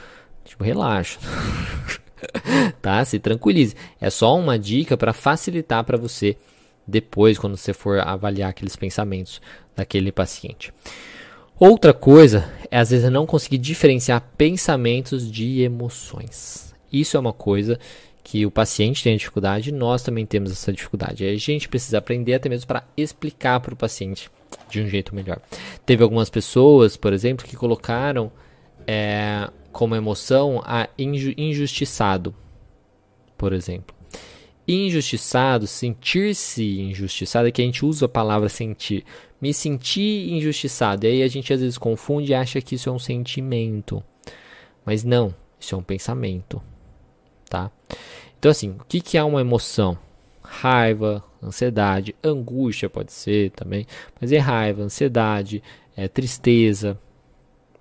Tipo, 0.47 0.65
relaxa. 0.65 1.21
tá? 2.81 3.05
Se 3.05 3.19
tranquilize. 3.19 3.77
É 4.01 4.09
só 4.09 4.35
uma 4.35 4.59
dica 4.59 4.97
para 4.97 5.13
facilitar 5.13 5.85
para 5.85 5.99
você 5.99 6.39
depois, 6.87 7.39
quando 7.39 7.57
você 7.57 7.73
for 7.73 7.99
avaliar 8.01 8.51
aqueles 8.51 8.77
pensamentos 8.77 9.41
daquele 9.75 10.13
paciente. 10.13 10.73
Outra 11.59 11.95
coisa 11.95 12.51
é 12.71 12.79
às 12.79 12.91
vezes 12.91 13.11
não 13.11 13.27
conseguir 13.27 13.59
diferenciar 13.59 14.21
pensamentos 14.37 15.31
de 15.31 15.63
emoções. 15.63 16.75
Isso 16.93 17.17
é 17.17 17.21
uma 17.21 17.33
coisa 17.33 17.79
que 18.23 18.45
o 18.45 18.51
paciente 18.51 19.05
tem 19.05 19.17
dificuldade, 19.17 19.71
nós 19.71 20.03
também 20.03 20.25
temos 20.25 20.51
essa 20.51 20.73
dificuldade. 20.73 21.25
a 21.25 21.37
gente 21.37 21.69
precisa 21.69 21.99
aprender 21.99 22.35
até 22.35 22.49
mesmo 22.49 22.67
para 22.67 22.85
explicar 22.97 23.61
para 23.61 23.75
o 23.75 23.77
paciente 23.77 24.31
de 24.69 24.81
um 24.81 24.89
jeito 24.89 25.15
melhor. 25.15 25.39
Teve 25.85 26.03
algumas 26.03 26.31
pessoas, 26.31 26.97
por 26.97 27.13
exemplo, 27.13 27.47
que 27.47 27.57
colocaram 27.57 28.33
é, 28.87 29.49
como 29.71 29.95
emoção 29.95 30.63
a 30.65 30.89
injustiçado, 30.99 32.35
por 33.37 33.53
exemplo 33.53 33.95
injustiçado, 34.67 35.67
sentir-se 35.67 36.81
injustiçado, 36.81 37.49
é 37.49 37.51
que 37.51 37.63
a 37.63 37.65
gente 37.65 37.85
usa 37.85 38.07
a 38.07 38.09
palavra 38.09 38.49
sentir. 38.49 39.05
Me 39.41 39.53
sentir 39.53 40.33
injustiçado. 40.33 41.07
E 41.07 41.11
aí 41.11 41.23
a 41.23 41.29
gente 41.29 41.53
às 41.53 41.61
vezes 41.61 41.77
confunde 41.77 42.33
e 42.33 42.35
acha 42.35 42.61
que 42.61 42.75
isso 42.75 42.89
é 42.89 42.93
um 42.93 42.99
sentimento. 42.99 44.03
Mas 44.85 45.05
não, 45.05 45.35
isso 45.61 45.75
é 45.75 45.79
um 45.79 45.83
pensamento. 45.83 46.63
Tá? 47.49 47.71
Então, 48.39 48.51
assim, 48.51 48.71
o 48.71 48.85
que, 48.89 49.01
que 49.01 49.19
é 49.19 49.25
uma 49.25 49.41
emoção? 49.41 49.99
Raiva, 50.43 51.23
ansiedade, 51.43 52.15
angústia 52.23 52.89
pode 52.89 53.13
ser 53.13 53.51
também, 53.51 53.87
mas 54.21 54.33
é 54.33 54.39
raiva, 54.39 54.83
ansiedade, 54.83 55.63
é 55.97 56.09
tristeza, 56.09 56.99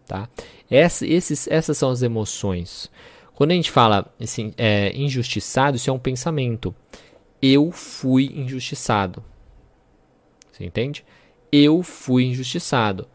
tá? 0.08 0.30
Essa, 0.70 1.06
esses, 1.06 1.48
essas 1.48 1.78
são 1.78 1.90
as 1.90 2.02
emoções. 2.02 2.90
Quando 3.36 3.52
a 3.52 3.56
gente 3.56 3.72
fala 3.72 4.14
assim, 4.20 4.54
é, 4.58 4.96
injustiçado, 4.96 5.78
isso 5.78 5.90
é 5.90 5.94
um 5.94 6.00
pensamento. 6.00 6.74
Eu 7.42 7.72
fui 7.72 8.32
injustiçado. 8.36 9.24
Você 10.52 10.66
entende? 10.66 11.04
Eu 11.52 11.82
fui 11.82 12.26
injustiçado. 12.26 13.08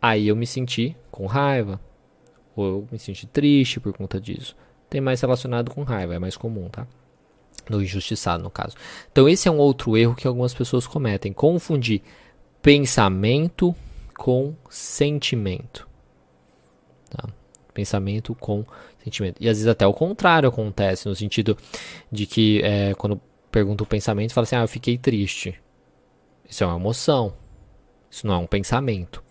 Aí 0.00 0.28
eu 0.28 0.36
me 0.36 0.46
senti 0.46 0.96
com 1.10 1.26
raiva. 1.26 1.80
Ou 2.56 2.66
eu 2.66 2.88
me 2.90 2.98
senti 2.98 3.26
triste 3.26 3.78
por 3.78 3.92
conta 3.92 4.20
disso. 4.20 4.56
Tem 4.88 5.00
mais 5.00 5.20
relacionado 5.20 5.70
com 5.70 5.82
raiva, 5.82 6.14
é 6.14 6.18
mais 6.18 6.36
comum, 6.36 6.68
tá? 6.68 6.86
No 7.68 7.82
injustiçado, 7.82 8.42
no 8.42 8.50
caso. 8.50 8.74
Então, 9.12 9.28
esse 9.28 9.46
é 9.46 9.50
um 9.50 9.58
outro 9.58 9.96
erro 9.96 10.14
que 10.14 10.26
algumas 10.26 10.54
pessoas 10.54 10.86
cometem: 10.86 11.32
confundir 11.32 12.00
pensamento 12.62 13.74
com 14.16 14.54
sentimento. 14.70 15.86
Tá? 17.10 17.28
Pensamento 17.78 18.34
com 18.34 18.64
sentimento. 19.04 19.36
E 19.40 19.48
às 19.48 19.56
vezes 19.56 19.68
até 19.68 19.86
o 19.86 19.94
contrário 19.94 20.48
acontece, 20.48 21.08
no 21.08 21.14
sentido 21.14 21.56
de 22.10 22.26
que 22.26 22.60
é, 22.64 22.92
quando 22.94 23.20
pergunta 23.52 23.84
o 23.84 23.86
pensamento, 23.86 24.34
fala 24.34 24.42
assim: 24.42 24.56
ah, 24.56 24.62
eu 24.62 24.68
fiquei 24.68 24.98
triste. 24.98 25.54
Isso 26.48 26.64
é 26.64 26.66
uma 26.66 26.74
emoção. 26.74 27.32
Isso 28.10 28.26
não 28.26 28.34
é 28.34 28.38
um 28.38 28.48
pensamento. 28.48 29.22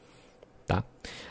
Tá? 0.66 0.82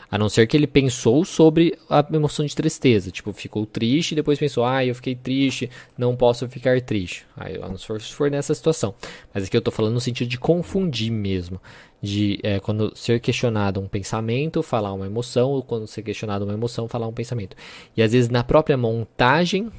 A 0.09 0.17
não 0.17 0.29
ser 0.29 0.47
que 0.47 0.55
ele 0.55 0.67
pensou 0.67 1.25
sobre 1.25 1.77
a 1.89 2.05
emoção 2.13 2.45
de 2.45 2.55
tristeza. 2.55 3.11
Tipo, 3.11 3.33
ficou 3.33 3.65
triste 3.65 4.13
e 4.13 4.15
depois 4.15 4.39
pensou, 4.39 4.63
ah, 4.63 4.85
eu 4.85 4.95
fiquei 4.95 5.15
triste, 5.15 5.69
não 5.97 6.15
posso 6.15 6.47
ficar 6.47 6.79
triste. 6.81 7.25
Aí, 7.35 7.55
a 7.61 7.67
não 7.67 7.77
ser 7.77 8.01
se 8.01 8.13
for 8.13 8.31
nessa 8.31 8.53
situação. 8.53 8.95
Mas 9.33 9.45
aqui 9.45 9.57
eu 9.57 9.61
tô 9.61 9.71
falando 9.71 9.93
no 9.93 10.01
sentido 10.01 10.27
de 10.27 10.39
confundir 10.39 11.11
mesmo. 11.11 11.61
De 12.01 12.39
é, 12.43 12.59
quando 12.59 12.95
ser 12.95 13.19
questionado 13.19 13.79
um 13.79 13.87
pensamento, 13.87 14.61
falar 14.63 14.93
uma 14.93 15.05
emoção, 15.05 15.49
ou 15.49 15.63
quando 15.63 15.87
ser 15.87 16.03
questionado 16.03 16.45
uma 16.45 16.53
emoção, 16.53 16.87
falar 16.87 17.07
um 17.07 17.13
pensamento. 17.13 17.57
E 17.95 18.01
às 18.01 18.11
vezes 18.13 18.29
na 18.29 18.43
própria 18.43 18.77
montagem 18.77 19.71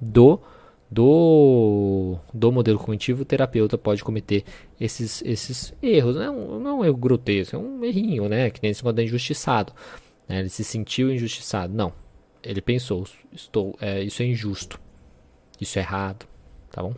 do 0.00 0.40
do, 0.90 2.16
do 2.32 2.52
modelo 2.52 2.78
cognitivo, 2.78 3.22
o 3.22 3.24
terapeuta 3.24 3.76
pode 3.76 4.04
cometer 4.04 4.44
esses, 4.80 5.22
esses 5.22 5.74
erros. 5.82 6.16
Não 6.16 6.22
é, 6.22 6.30
um, 6.30 6.60
não 6.60 6.70
é 6.70 6.74
um 6.74 6.84
erro 6.84 6.96
grotesco, 6.96 7.56
é 7.56 7.58
um 7.58 7.84
errinho, 7.84 8.28
né? 8.28 8.50
Que 8.50 8.60
nem 8.62 8.70
esse 8.70 8.86
é 8.86 9.02
injustiçado. 9.02 9.72
Né? 10.28 10.40
Ele 10.40 10.48
se 10.48 10.62
sentiu 10.62 11.12
injustiçado. 11.12 11.72
Não. 11.74 11.92
Ele 12.42 12.60
pensou, 12.60 13.04
estou, 13.32 13.76
é, 13.80 14.02
isso 14.02 14.22
é 14.22 14.26
injusto. 14.26 14.78
Isso 15.60 15.78
é 15.78 15.82
errado. 15.82 16.26
Tá 16.70 16.82
bom? 16.82 16.94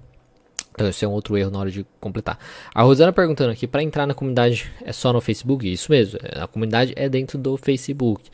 Então, 0.76 0.88
esse 0.88 1.06
é 1.06 1.08
um 1.08 1.12
outro 1.12 1.38
erro 1.38 1.50
na 1.50 1.58
hora 1.58 1.70
de 1.70 1.86
completar. 1.98 2.38
A 2.74 2.82
Rosana 2.82 3.10
perguntando 3.10 3.50
aqui, 3.50 3.66
para 3.66 3.82
entrar 3.82 4.06
na 4.06 4.12
comunidade 4.12 4.70
é 4.84 4.92
só 4.92 5.10
no 5.10 5.22
Facebook? 5.22 5.70
Isso 5.70 5.90
mesmo, 5.90 6.18
é, 6.22 6.42
a 6.42 6.46
comunidade 6.46 6.92
é 6.96 7.08
dentro 7.08 7.38
do 7.38 7.56
Facebook. 7.56 8.28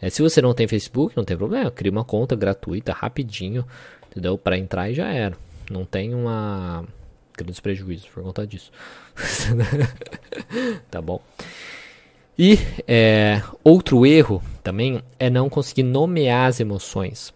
É, 0.00 0.08
se 0.08 0.22
você 0.22 0.40
não 0.40 0.54
tem 0.54 0.68
Facebook, 0.68 1.16
não 1.16 1.24
tem 1.24 1.36
problema, 1.36 1.72
cria 1.72 1.90
uma 1.90 2.04
conta 2.04 2.36
gratuita, 2.36 2.92
rapidinho 2.92 3.66
entendeu? 4.10 4.36
Para 4.36 4.58
entrar 4.58 4.90
e 4.90 4.94
já 4.94 5.08
era. 5.08 5.36
Não 5.70 5.84
tem 5.84 6.14
uma 6.14 6.84
grandes 7.36 7.60
prejuízos 7.60 8.08
por 8.08 8.22
conta 8.22 8.46
disso. 8.46 8.72
tá 10.90 11.00
bom? 11.00 11.20
E 12.38 12.58
é, 12.86 13.42
outro 13.64 14.06
erro 14.06 14.42
também 14.62 15.02
é 15.18 15.28
não 15.28 15.48
conseguir 15.48 15.82
nomear 15.82 16.48
as 16.48 16.60
emoções. 16.60 17.32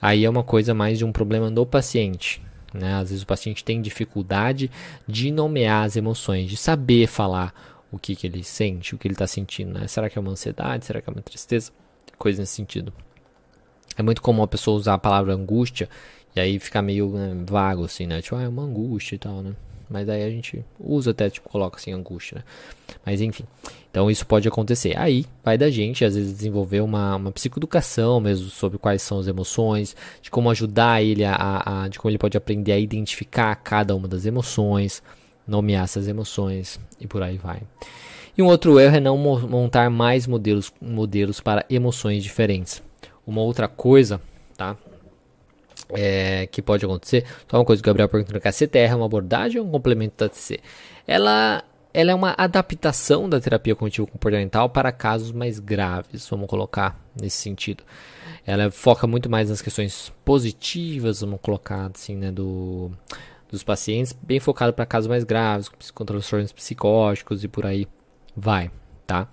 Aí 0.00 0.24
é 0.24 0.30
uma 0.30 0.44
coisa 0.44 0.74
mais 0.74 0.98
de 0.98 1.04
um 1.04 1.12
problema 1.12 1.50
do 1.50 1.66
paciente. 1.66 2.40
Né? 2.72 2.94
Às 2.94 3.10
vezes 3.10 3.22
o 3.22 3.26
paciente 3.26 3.64
tem 3.64 3.80
dificuldade 3.80 4.70
de 5.06 5.30
nomear 5.30 5.84
as 5.84 5.96
emoções, 5.96 6.48
de 6.48 6.56
saber 6.56 7.06
falar 7.06 7.52
o 7.90 7.98
que, 7.98 8.14
que 8.14 8.26
ele 8.26 8.44
sente, 8.44 8.94
o 8.94 8.98
que 8.98 9.08
ele 9.08 9.14
está 9.14 9.26
sentindo. 9.26 9.78
Né? 9.78 9.86
Será 9.88 10.08
que 10.08 10.18
é 10.18 10.20
uma 10.20 10.30
ansiedade? 10.30 10.84
Será 10.84 11.00
que 11.00 11.08
é 11.08 11.12
uma 11.12 11.22
tristeza? 11.22 11.72
Coisa 12.16 12.40
nesse 12.40 12.54
sentido. 12.54 12.92
É 13.98 14.02
muito 14.02 14.22
comum 14.22 14.42
a 14.44 14.48
pessoa 14.48 14.76
usar 14.76 14.94
a 14.94 14.98
palavra 14.98 15.34
angústia 15.34 15.88
e 16.36 16.40
aí 16.40 16.58
fica 16.60 16.80
meio 16.80 17.10
né, 17.10 17.36
vago, 17.44 17.84
assim, 17.84 18.06
né? 18.06 18.22
Tipo, 18.22 18.36
ah, 18.36 18.42
é 18.42 18.48
uma 18.48 18.62
angústia 18.62 19.16
e 19.16 19.18
tal, 19.18 19.42
né? 19.42 19.54
Mas 19.90 20.08
aí 20.08 20.22
a 20.22 20.30
gente 20.30 20.64
usa 20.78 21.10
até, 21.10 21.28
tipo, 21.30 21.48
coloca 21.48 21.78
assim, 21.78 21.92
angústia, 21.92 22.36
né? 22.36 22.44
Mas 23.04 23.20
enfim. 23.20 23.44
Então 23.90 24.10
isso 24.10 24.26
pode 24.26 24.46
acontecer. 24.46 24.96
Aí 24.96 25.24
vai 25.42 25.58
da 25.58 25.70
gente, 25.70 26.04
às 26.04 26.14
vezes, 26.14 26.36
desenvolver 26.36 26.80
uma, 26.80 27.16
uma 27.16 27.32
psicoeducação 27.32 28.20
mesmo 28.20 28.50
sobre 28.50 28.78
quais 28.78 29.02
são 29.02 29.18
as 29.18 29.26
emoções, 29.26 29.96
de 30.22 30.30
como 30.30 30.50
ajudar 30.50 31.02
ele 31.02 31.24
a, 31.24 31.62
a, 31.64 31.88
de 31.88 31.98
como 31.98 32.10
ele 32.10 32.18
pode 32.18 32.36
aprender 32.36 32.72
a 32.72 32.78
identificar 32.78 33.56
cada 33.56 33.96
uma 33.96 34.06
das 34.06 34.26
emoções, 34.26 35.02
nomear 35.46 35.84
essas 35.84 36.06
emoções 36.06 36.78
e 37.00 37.06
por 37.06 37.22
aí 37.22 37.38
vai. 37.38 37.62
E 38.36 38.42
um 38.42 38.46
outro 38.46 38.78
erro 38.78 38.96
é 38.96 39.00
não 39.00 39.16
montar 39.16 39.90
mais 39.90 40.26
modelos, 40.26 40.72
modelos 40.80 41.40
para 41.40 41.64
emoções 41.68 42.22
diferentes. 42.22 42.80
Uma 43.28 43.42
outra 43.42 43.68
coisa, 43.68 44.20
tá? 44.56 44.76
é, 45.90 46.46
que 46.46 46.60
pode 46.60 46.84
acontecer. 46.84 47.24
Só 47.50 47.58
uma 47.58 47.64
coisa 47.64 47.82
que 47.82 47.88
o 47.88 47.90
Gabriel 47.90 48.08
perguntou: 48.08 48.40
a 48.42 48.52
CTR 48.52 48.92
é 48.92 48.94
uma 48.94 49.06
abordagem 49.06 49.60
ou 49.60 49.66
um 49.66 49.70
complemento 49.70 50.16
da 50.18 50.28
TC? 50.28 50.60
Ela, 51.06 51.64
ela 51.94 52.10
é 52.10 52.14
uma 52.14 52.34
adaptação 52.36 53.28
da 53.28 53.40
terapia 53.40 53.74
cognitivo 53.74 54.06
comportamental 54.06 54.68
para 54.68 54.92
casos 54.92 55.32
mais 55.32 55.58
graves, 55.58 56.28
vamos 56.28 56.48
colocar 56.48 57.00
nesse 57.20 57.36
sentido. 57.36 57.84
Ela 58.46 58.70
foca 58.70 59.06
muito 59.06 59.30
mais 59.30 59.48
nas 59.48 59.62
questões 59.62 60.12
positivas, 60.24 61.20
vamos 61.20 61.40
colocar 61.40 61.90
assim, 61.94 62.16
né, 62.16 62.30
do, 62.30 62.90
dos 63.50 63.62
pacientes, 63.62 64.12
bem 64.22 64.40
focado 64.40 64.72
para 64.72 64.86
casos 64.86 65.08
mais 65.08 65.24
graves, 65.24 65.68
com 65.94 66.04
transtornos 66.04 66.52
psicóticos 66.52 67.44
e 67.44 67.48
por 67.48 67.66
aí 67.66 67.86
vai, 68.36 68.70
tá? 69.06 69.28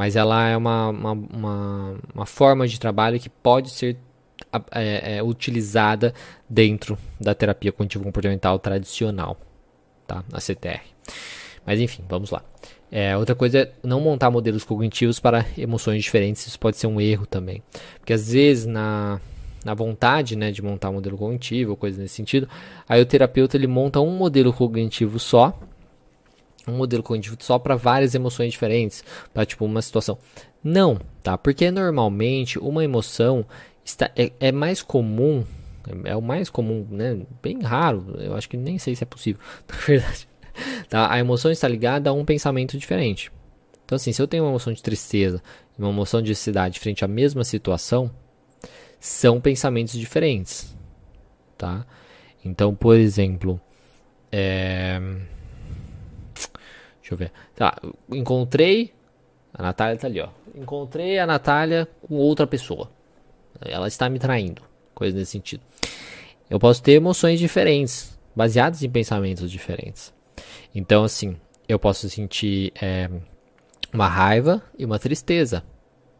Mas 0.00 0.16
ela 0.16 0.48
é 0.48 0.56
uma, 0.56 0.88
uma, 0.88 1.12
uma, 1.12 1.94
uma 2.14 2.24
forma 2.24 2.66
de 2.66 2.80
trabalho 2.80 3.20
que 3.20 3.28
pode 3.28 3.68
ser 3.68 3.98
é, 4.72 5.18
é, 5.18 5.22
utilizada 5.22 6.14
dentro 6.48 6.96
da 7.20 7.34
terapia 7.34 7.70
cognitivo-comportamental 7.70 8.58
tradicional, 8.58 9.36
tá? 10.06 10.24
A 10.32 10.40
CTR. 10.40 10.80
Mas 11.66 11.80
enfim, 11.80 12.02
vamos 12.08 12.30
lá. 12.30 12.42
É, 12.90 13.14
outra 13.14 13.34
coisa 13.34 13.58
é 13.58 13.72
não 13.82 14.00
montar 14.00 14.30
modelos 14.30 14.64
cognitivos 14.64 15.20
para 15.20 15.44
emoções 15.58 16.02
diferentes, 16.02 16.46
isso 16.46 16.58
pode 16.58 16.78
ser 16.78 16.86
um 16.86 16.98
erro 16.98 17.26
também. 17.26 17.62
Porque 17.98 18.14
às 18.14 18.32
vezes 18.32 18.64
na, 18.64 19.20
na 19.62 19.74
vontade 19.74 20.34
né, 20.34 20.50
de 20.50 20.62
montar 20.62 20.88
um 20.88 20.94
modelo 20.94 21.18
cognitivo, 21.18 21.76
coisa 21.76 22.00
nesse 22.00 22.14
sentido, 22.14 22.48
aí 22.88 23.02
o 23.02 23.04
terapeuta 23.04 23.54
ele 23.54 23.66
monta 23.66 24.00
um 24.00 24.16
modelo 24.16 24.50
cognitivo 24.50 25.18
só, 25.18 25.60
um 26.66 26.76
modelo 26.76 27.02
cognitivo 27.02 27.36
só 27.40 27.58
para 27.58 27.76
várias 27.76 28.14
emoções 28.14 28.52
diferentes, 28.52 29.04
para 29.32 29.46
tipo 29.46 29.64
uma 29.64 29.82
situação. 29.82 30.18
Não, 30.62 31.00
tá? 31.22 31.38
Porque 31.38 31.70
normalmente 31.70 32.58
uma 32.58 32.84
emoção 32.84 33.44
está, 33.84 34.10
é, 34.16 34.32
é 34.38 34.52
mais 34.52 34.82
comum, 34.82 35.44
é, 36.04 36.10
é, 36.10 36.16
o 36.16 36.22
mais 36.22 36.50
comum, 36.50 36.86
né? 36.90 37.20
Bem 37.42 37.60
raro, 37.62 38.16
eu 38.18 38.34
acho 38.34 38.48
que 38.48 38.56
nem 38.56 38.78
sei 38.78 38.94
se 38.94 39.02
é 39.02 39.06
possível, 39.06 39.40
na 39.68 39.76
verdade. 39.76 40.28
Tá? 40.88 41.10
A 41.10 41.18
emoção 41.18 41.50
está 41.50 41.66
ligada 41.66 42.10
a 42.10 42.12
um 42.12 42.24
pensamento 42.24 42.76
diferente. 42.76 43.32
Então, 43.84 43.96
assim, 43.96 44.12
se 44.12 44.20
eu 44.20 44.28
tenho 44.28 44.44
uma 44.44 44.50
emoção 44.50 44.72
de 44.72 44.82
tristeza 44.82 45.42
e 45.76 45.82
uma 45.82 45.90
emoção 45.90 46.22
de 46.22 46.30
ansiedade 46.30 46.78
frente 46.78 47.04
à 47.04 47.08
mesma 47.08 47.42
situação, 47.42 48.10
são 49.00 49.40
pensamentos 49.40 49.94
diferentes, 49.94 50.76
tá? 51.56 51.86
Então, 52.44 52.74
por 52.74 52.96
exemplo, 52.96 53.60
é... 54.30 55.00
deixa 57.10 57.14
eu 57.14 57.16
ver. 57.16 57.32
Tá, 57.54 57.76
encontrei 58.10 58.92
a 59.52 59.62
Natália 59.62 59.96
tá 59.96 60.06
ali, 60.06 60.20
ó. 60.20 60.28
Encontrei 60.54 61.18
a 61.18 61.26
Natália 61.26 61.88
com 62.02 62.14
outra 62.14 62.46
pessoa. 62.46 62.90
Ela 63.60 63.88
está 63.88 64.08
me 64.08 64.18
traindo. 64.18 64.62
Coisa 64.94 65.16
nesse 65.16 65.32
sentido. 65.32 65.62
Eu 66.48 66.58
posso 66.58 66.82
ter 66.82 66.92
emoções 66.92 67.38
diferentes, 67.38 68.18
baseadas 68.34 68.82
em 68.82 68.90
pensamentos 68.90 69.50
diferentes. 69.50 70.12
Então, 70.74 71.04
assim, 71.04 71.36
eu 71.68 71.78
posso 71.78 72.08
sentir 72.08 72.72
é, 72.80 73.08
uma 73.92 74.08
raiva 74.08 74.62
e 74.78 74.84
uma 74.84 74.98
tristeza 74.98 75.64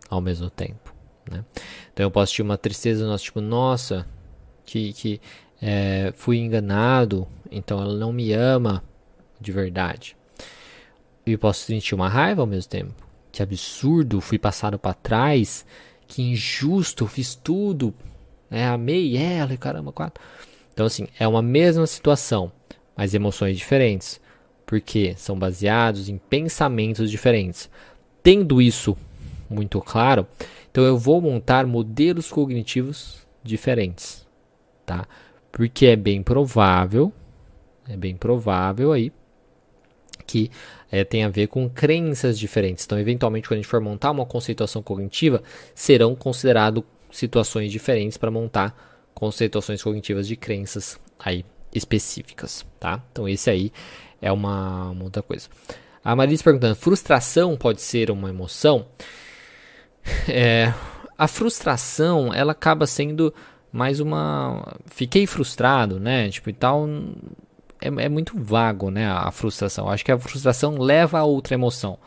ao 0.08 0.20
mesmo 0.20 0.50
tempo. 0.50 0.94
Né? 1.30 1.44
Então, 1.92 2.06
eu 2.06 2.10
posso 2.10 2.34
ter 2.34 2.42
uma 2.42 2.58
tristeza, 2.58 3.06
nossa, 3.06 3.24
tipo, 3.24 3.40
nossa, 3.40 4.06
que, 4.64 4.92
que 4.92 5.20
é, 5.62 6.12
fui 6.16 6.38
enganado, 6.38 7.26
então 7.50 7.80
ela 7.80 7.96
não 7.96 8.12
me 8.12 8.32
ama 8.32 8.82
de 9.40 9.52
verdade. 9.52 10.16
E 11.24 11.36
posso 11.36 11.64
sentir 11.64 11.94
uma 11.94 12.08
raiva 12.08 12.42
ao 12.42 12.46
mesmo 12.46 12.70
tempo. 12.70 12.94
Que 13.30 13.42
absurdo, 13.42 14.20
fui 14.20 14.38
passado 14.38 14.78
para 14.78 14.94
trás 14.94 15.64
que 16.10 16.22
injusto, 16.22 17.06
fiz 17.06 17.36
tudo, 17.36 17.94
né? 18.50 18.66
amei 18.66 19.16
ela 19.16 19.54
e 19.54 19.56
caramba, 19.56 19.92
quatro. 19.92 20.22
Então, 20.72 20.84
assim, 20.84 21.06
é 21.18 21.26
uma 21.26 21.40
mesma 21.40 21.86
situação, 21.86 22.50
mas 22.96 23.14
emoções 23.14 23.56
diferentes, 23.56 24.20
porque 24.66 25.14
são 25.16 25.38
baseados 25.38 26.08
em 26.08 26.18
pensamentos 26.18 27.10
diferentes. 27.10 27.70
Tendo 28.24 28.60
isso 28.60 28.96
muito 29.48 29.80
claro, 29.80 30.26
então 30.70 30.82
eu 30.82 30.98
vou 30.98 31.20
montar 31.20 31.64
modelos 31.64 32.30
cognitivos 32.30 33.24
diferentes, 33.42 34.26
tá? 34.84 35.06
Porque 35.52 35.86
é 35.86 35.96
bem 35.96 36.22
provável, 36.22 37.12
é 37.88 37.96
bem 37.96 38.16
provável 38.16 38.92
aí 38.92 39.12
que 40.30 40.48
é, 40.92 41.02
tem 41.02 41.24
a 41.24 41.28
ver 41.28 41.48
com 41.48 41.68
crenças 41.68 42.38
diferentes. 42.38 42.84
Então, 42.84 42.98
eventualmente, 42.98 43.48
quando 43.48 43.58
a 43.58 43.62
gente 43.62 43.68
for 43.68 43.80
montar 43.80 44.12
uma 44.12 44.24
conceituação 44.24 44.80
cognitiva, 44.80 45.42
serão 45.74 46.14
consideradas 46.14 46.84
situações 47.10 47.72
diferentes 47.72 48.16
para 48.16 48.30
montar 48.30 49.10
conceituações 49.12 49.82
cognitivas 49.82 50.28
de 50.28 50.36
crenças 50.36 50.96
aí 51.18 51.44
específicas, 51.74 52.64
tá? 52.78 53.02
Então, 53.10 53.28
esse 53.28 53.50
aí 53.50 53.72
é 54.22 54.30
uma, 54.30 54.90
uma 54.90 55.04
outra 55.04 55.22
coisa. 55.22 55.48
A 56.04 56.14
Marisa 56.14 56.44
perguntando: 56.44 56.76
frustração 56.76 57.56
pode 57.56 57.80
ser 57.80 58.10
uma 58.10 58.28
emoção? 58.28 58.86
É, 60.28 60.72
a 61.18 61.28
frustração 61.28 62.32
ela 62.32 62.52
acaba 62.52 62.86
sendo 62.86 63.34
mais 63.70 64.00
uma. 64.00 64.76
Fiquei 64.86 65.26
frustrado, 65.26 66.00
né? 66.00 66.30
Tipo 66.30 66.50
e 66.50 66.52
tal 66.54 66.88
é, 67.80 67.88
é 67.88 68.08
muito 68.08 68.38
vago, 68.38 68.90
né? 68.90 69.10
A, 69.10 69.30
frustração. 69.30 69.88
acho 69.88 70.04
que 70.04 70.12
a 70.12 70.18
frustração 70.18 70.78
leva 70.78 71.18
a 71.18 71.24
outra 71.24 71.54
emoção. 71.54 71.98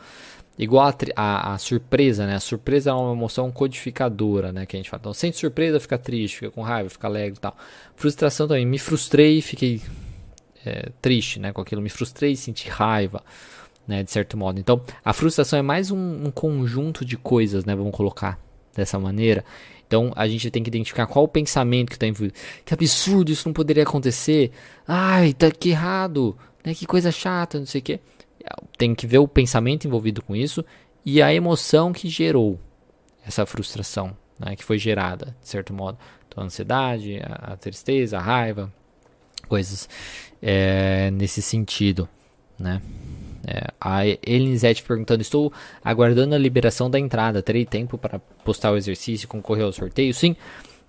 Igual 0.56 0.86
a, 0.86 0.94
a, 1.16 1.54
a, 1.54 1.58
surpresa, 1.58 2.26
né? 2.26 2.36
A 2.36 2.40
surpresa 2.40 2.90
é 2.90 2.92
uma 2.92 3.12
emoção 3.12 3.50
codificadora, 3.50 4.52
né? 4.52 4.66
Que 4.66 4.76
a 4.76 4.78
gente 4.78 4.88
fala. 4.90 5.00
Então, 5.00 5.12
sente 5.12 5.36
surpresa, 5.36 5.80
fica 5.80 5.98
triste, 5.98 6.38
fica 6.38 6.50
com 6.50 6.62
raiva, 6.62 6.88
fica 6.88 7.06
alegre 7.06 7.38
e 7.38 7.40
tal. 7.40 7.56
Frustração 7.96 8.46
também. 8.46 8.64
Me 8.64 8.78
frustrei 8.78 9.38
e 9.38 9.42
fiquei 9.42 9.82
é, 10.64 10.90
triste, 11.02 11.40
né? 11.40 11.52
Com 11.52 11.60
aquilo. 11.60 11.82
Me 11.82 11.90
frustrei 11.90 12.32
e 12.32 12.36
senti 12.36 12.68
raiva. 12.68 13.22
né, 13.86 14.02
de 14.02 14.10
certo 14.10 14.36
modo. 14.36 14.58
Então, 14.58 14.80
a 15.04 15.12
frustração 15.12 15.58
é 15.58 15.62
mais 15.62 15.90
um, 15.90 16.26
um 16.26 16.30
conjunto 16.30 17.04
de 17.04 17.16
coisas, 17.16 17.64
né, 17.64 17.76
vamos 17.76 17.94
colocar 17.94 18.38
dessa 18.74 18.98
maneira. 18.98 19.44
Então, 19.86 20.12
a 20.16 20.26
gente 20.26 20.50
tem 20.50 20.62
que 20.62 20.68
identificar 20.68 21.06
qual 21.06 21.24
o 21.24 21.28
pensamento 21.28 21.90
que 21.90 21.96
está 21.96 22.06
envolvido. 22.06 22.34
Que 22.64 22.74
absurdo, 22.74 23.30
isso 23.30 23.48
não 23.48 23.52
poderia 23.52 23.82
acontecer. 23.82 24.50
Ai, 24.86 25.32
tá 25.32 25.50
que 25.50 25.70
errado, 25.70 26.36
né, 26.64 26.74
que 26.74 26.86
coisa 26.86 27.12
chata, 27.12 27.58
não 27.58 27.66
sei 27.66 27.80
o 27.80 27.84
quê. 27.84 28.00
Tem 28.76 28.94
que 28.94 29.06
ver 29.06 29.18
o 29.18 29.28
pensamento 29.28 29.86
envolvido 29.86 30.22
com 30.22 30.34
isso 30.34 30.64
e 31.04 31.22
a 31.22 31.32
emoção 31.32 31.92
que 31.92 32.08
gerou 32.08 32.58
essa 33.26 33.46
frustração, 33.46 34.16
né, 34.38 34.56
que 34.56 34.64
foi 34.64 34.78
gerada, 34.78 35.36
de 35.40 35.48
certo 35.48 35.72
modo. 35.72 35.98
Então, 36.28 36.42
a 36.42 36.46
ansiedade, 36.46 37.20
a, 37.22 37.52
a 37.52 37.56
tristeza, 37.56 38.18
a 38.18 38.20
raiva, 38.20 38.72
coisas 39.48 39.88
é, 40.42 41.10
nesse 41.10 41.40
sentido, 41.40 42.08
né? 42.58 42.80
É, 43.46 43.68
a 43.80 44.06
Elisete 44.06 44.82
perguntando: 44.82 45.22
Estou 45.22 45.52
aguardando 45.84 46.34
a 46.34 46.38
liberação 46.38 46.90
da 46.90 46.98
entrada. 46.98 47.42
Terei 47.42 47.64
tempo 47.64 47.98
para 47.98 48.18
postar 48.44 48.72
o 48.72 48.76
exercício 48.76 49.26
e 49.26 49.28
concorrer 49.28 49.64
ao 49.64 49.72
sorteio? 49.72 50.12
Sim. 50.14 50.36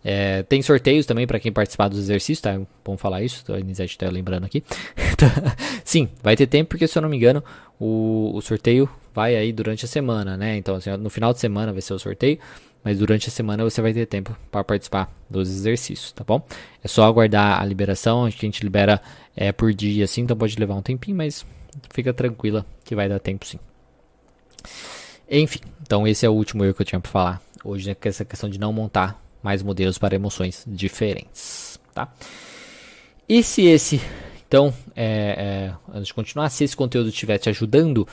É, 0.08 0.43
tem 0.43 0.62
sorteios 0.62 1.08
também 1.08 1.26
para 1.26 1.39
quem 1.39 1.51
participar 1.51 1.88
dos 1.88 1.97
exercícios, 1.97 2.39
tá? 2.39 2.62
Bom 2.84 2.95
falar 2.95 3.24
isso, 3.24 3.43
a 3.51 3.58
Elisete 3.58 3.95
está 3.95 4.08
lembrando 4.08 4.45
aqui. 4.45 4.64
Sim, 5.84 6.08
vai 6.22 6.36
ter 6.36 6.45
tempo, 6.45 6.70
porque 6.70 6.88
se 6.88 6.95
eu 6.95 7.01
não 7.01 7.10
me 7.10 7.18
engano, 7.18 7.43
o, 7.80 8.32
o 8.36 8.39
sorteio 8.39 8.88
vai 9.16 9.36
aí 9.36 9.51
durante 9.51 9.84
a 9.84 9.88
semana, 9.88 10.38
né? 10.38 10.58
Então, 10.58 10.76
assim, 10.76 10.91
no 10.91 11.10
final 11.10 11.34
de 11.34 11.39
semana 11.39 11.74
vai 11.74 11.82
ser 11.82 11.95
o 11.95 11.97
sorteio, 11.97 12.38
mas 12.84 12.99
durante 12.99 13.30
a 13.30 13.32
semana 13.32 13.64
você 13.64 13.82
vai 13.82 13.93
ter 13.93 14.06
tempo 14.06 14.38
para 14.51 14.64
participar 14.64 15.12
dos 15.28 15.49
exercícios, 15.49 16.12
tá 16.12 16.24
bom? 16.24 16.45
É 16.84 16.88
só 16.88 17.03
aguardar 17.06 17.60
a 17.60 17.66
liberação, 17.66 18.26
a 18.26 18.30
gente 18.30 18.62
libera 18.62 19.01
é, 19.36 19.51
por 19.51 19.74
dia 19.74 20.06
assim, 20.06 20.22
então 20.22 20.38
pode 20.38 20.56
levar 20.60 20.76
um 20.76 20.84
tempinho, 20.84 21.18
mas 21.18 21.43
fica 21.89 22.13
tranquila 22.13 22.65
que 22.84 22.95
vai 22.95 23.07
dar 23.09 23.19
tempo 23.19 23.45
sim. 23.45 23.59
Enfim, 25.30 25.59
então 25.82 26.07
esse 26.07 26.26
é 26.26 26.30
o 26.30 26.34
último 26.34 26.63
erro 26.63 26.73
que 26.73 26.82
eu 26.82 26.86
tinha 26.86 26.99
para 26.99 27.11
falar 27.11 27.41
hoje, 27.63 27.88
né? 27.88 27.95
Que 27.95 28.07
é 28.07 28.09
essa 28.09 28.26
questão 28.26 28.49
de 28.49 28.59
não 28.59 28.71
montar 28.71 29.21
mais 29.41 29.61
modelos 29.61 29.97
para 29.97 30.15
emoções 30.15 30.63
diferentes, 30.67 31.80
tá? 31.93 32.11
E 33.28 33.41
se 33.41 33.65
esse, 33.65 33.99
então, 34.47 34.73
é, 34.95 35.73
é, 35.73 35.76
antes 35.93 36.07
de 36.07 36.13
continuar, 36.13 36.49
se 36.49 36.63
esse 36.63 36.78
conteúdo 36.78 37.09
estiver 37.09 37.38
te 37.38 37.49
ajudando, 37.49 38.07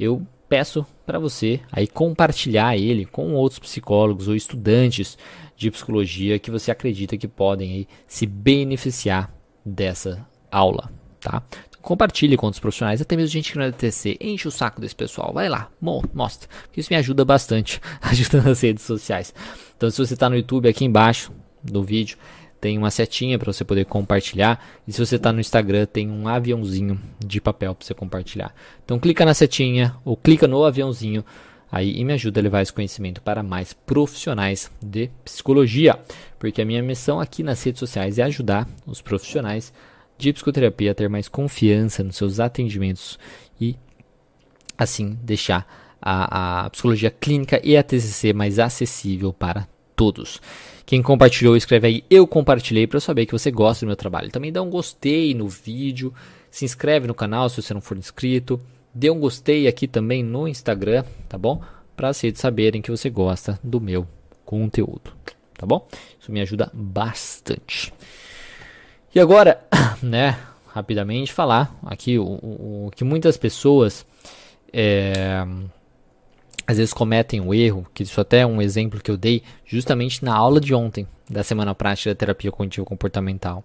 eu 0.00 0.26
peço 0.48 0.86
para 1.04 1.18
você 1.18 1.60
aí 1.70 1.86
compartilhar 1.86 2.76
ele 2.76 3.04
com 3.04 3.34
outros 3.34 3.58
psicólogos 3.58 4.28
ou 4.28 4.34
estudantes 4.34 5.18
de 5.56 5.70
psicologia 5.70 6.38
que 6.38 6.50
você 6.50 6.70
acredita 6.70 7.16
que 7.16 7.28
podem 7.28 7.72
aí 7.72 7.88
se 8.06 8.26
beneficiar 8.26 9.32
dessa 9.64 10.26
aula, 10.50 10.90
tá? 11.20 11.42
Compartilhe 11.84 12.36
com 12.36 12.46
outros 12.46 12.60
profissionais, 12.60 13.02
até 13.02 13.14
mesmo 13.14 13.30
gente 13.30 13.52
que 13.52 13.58
não 13.58 13.66
é 13.66 13.70
TC, 13.70 14.16
enche 14.18 14.48
o 14.48 14.50
saco 14.50 14.80
desse 14.80 14.96
pessoal, 14.96 15.34
vai 15.34 15.50
lá, 15.50 15.70
mostra, 15.80 16.48
isso 16.74 16.88
me 16.90 16.96
ajuda 16.96 17.26
bastante, 17.26 17.78
ajuda 18.00 18.40
nas 18.40 18.62
redes 18.62 18.84
sociais. 18.84 19.34
Então, 19.76 19.90
se 19.90 19.98
você 19.98 20.14
está 20.14 20.30
no 20.30 20.36
YouTube, 20.36 20.66
aqui 20.66 20.84
embaixo 20.84 21.30
do 21.62 21.82
vídeo, 21.82 22.16
tem 22.58 22.78
uma 22.78 22.90
setinha 22.90 23.38
para 23.38 23.52
você 23.52 23.62
poder 23.62 23.84
compartilhar. 23.84 24.58
E 24.88 24.92
se 24.94 24.98
você 24.98 25.16
está 25.16 25.30
no 25.30 25.40
Instagram, 25.40 25.84
tem 25.84 26.10
um 26.10 26.26
aviãozinho 26.26 26.98
de 27.20 27.38
papel 27.38 27.74
para 27.74 27.86
você 27.86 27.92
compartilhar. 27.92 28.54
Então 28.82 28.98
clica 28.98 29.22
na 29.22 29.34
setinha 29.34 29.94
ou 30.02 30.16
clica 30.16 30.48
no 30.48 30.64
aviãozinho 30.64 31.22
aí 31.70 31.94
e 31.94 32.02
me 32.02 32.14
ajuda 32.14 32.40
a 32.40 32.42
levar 32.42 32.62
esse 32.62 32.72
conhecimento 32.72 33.20
para 33.20 33.42
mais 33.42 33.74
profissionais 33.74 34.70
de 34.80 35.10
psicologia. 35.22 35.98
Porque 36.38 36.62
a 36.62 36.64
minha 36.64 36.82
missão 36.82 37.20
aqui 37.20 37.42
nas 37.42 37.62
redes 37.62 37.80
sociais 37.80 38.18
é 38.18 38.22
ajudar 38.22 38.66
os 38.86 39.02
profissionais 39.02 39.70
de 40.16 40.32
psicoterapia 40.32 40.94
ter 40.94 41.08
mais 41.08 41.28
confiança 41.28 42.02
nos 42.02 42.16
seus 42.16 42.40
atendimentos 42.40 43.18
e 43.60 43.76
assim 44.76 45.18
deixar 45.22 45.66
a, 46.00 46.64
a 46.64 46.70
psicologia 46.70 47.10
clínica 47.10 47.60
e 47.64 47.76
a 47.76 47.82
TCC 47.82 48.32
mais 48.32 48.58
acessível 48.58 49.32
para 49.32 49.66
todos. 49.96 50.40
Quem 50.84 51.02
compartilhou, 51.02 51.56
escreve 51.56 51.86
aí 51.86 52.04
eu 52.10 52.26
compartilhei 52.26 52.86
para 52.86 53.00
saber 53.00 53.26
que 53.26 53.32
você 53.32 53.50
gosta 53.50 53.86
do 53.86 53.88
meu 53.88 53.96
trabalho. 53.96 54.30
Também 54.30 54.52
dá 54.52 54.60
um 54.60 54.68
gostei 54.68 55.34
no 55.34 55.48
vídeo, 55.48 56.12
se 56.50 56.64
inscreve 56.64 57.06
no 57.06 57.14
canal 57.14 57.48
se 57.48 57.62
você 57.62 57.72
não 57.72 57.80
for 57.80 57.96
inscrito, 57.96 58.60
dê 58.94 59.10
um 59.10 59.18
gostei 59.18 59.66
aqui 59.66 59.88
também 59.88 60.22
no 60.22 60.46
Instagram, 60.46 61.04
tá 61.28 61.38
bom? 61.38 61.62
Para 61.96 62.12
vocês 62.12 62.38
saberem 62.38 62.82
que 62.82 62.90
você 62.90 63.08
gosta 63.08 63.58
do 63.62 63.80
meu 63.80 64.06
conteúdo, 64.44 65.12
tá 65.56 65.64
bom? 65.64 65.88
Isso 66.20 66.30
me 66.30 66.40
ajuda 66.40 66.70
bastante. 66.74 67.92
E 69.14 69.20
agora, 69.20 69.64
né, 70.02 70.36
rapidamente 70.68 71.32
falar 71.32 71.74
aqui 71.84 72.18
o, 72.18 72.24
o, 72.24 72.86
o 72.86 72.90
que 72.90 73.04
muitas 73.04 73.36
pessoas 73.36 74.04
é, 74.72 75.46
às 76.66 76.78
vezes 76.78 76.92
cometem 76.92 77.40
o 77.40 77.54
erro, 77.54 77.86
que 77.94 78.02
isso 78.02 78.20
até 78.20 78.40
é 78.40 78.46
um 78.46 78.60
exemplo 78.60 79.00
que 79.00 79.10
eu 79.10 79.16
dei 79.16 79.42
justamente 79.64 80.24
na 80.24 80.34
aula 80.34 80.60
de 80.60 80.74
ontem 80.74 81.06
da 81.30 81.44
semana 81.44 81.74
prática 81.74 82.10
da 82.10 82.16
terapia 82.16 82.50
cognitivo 82.50 82.84
comportamental. 82.84 83.62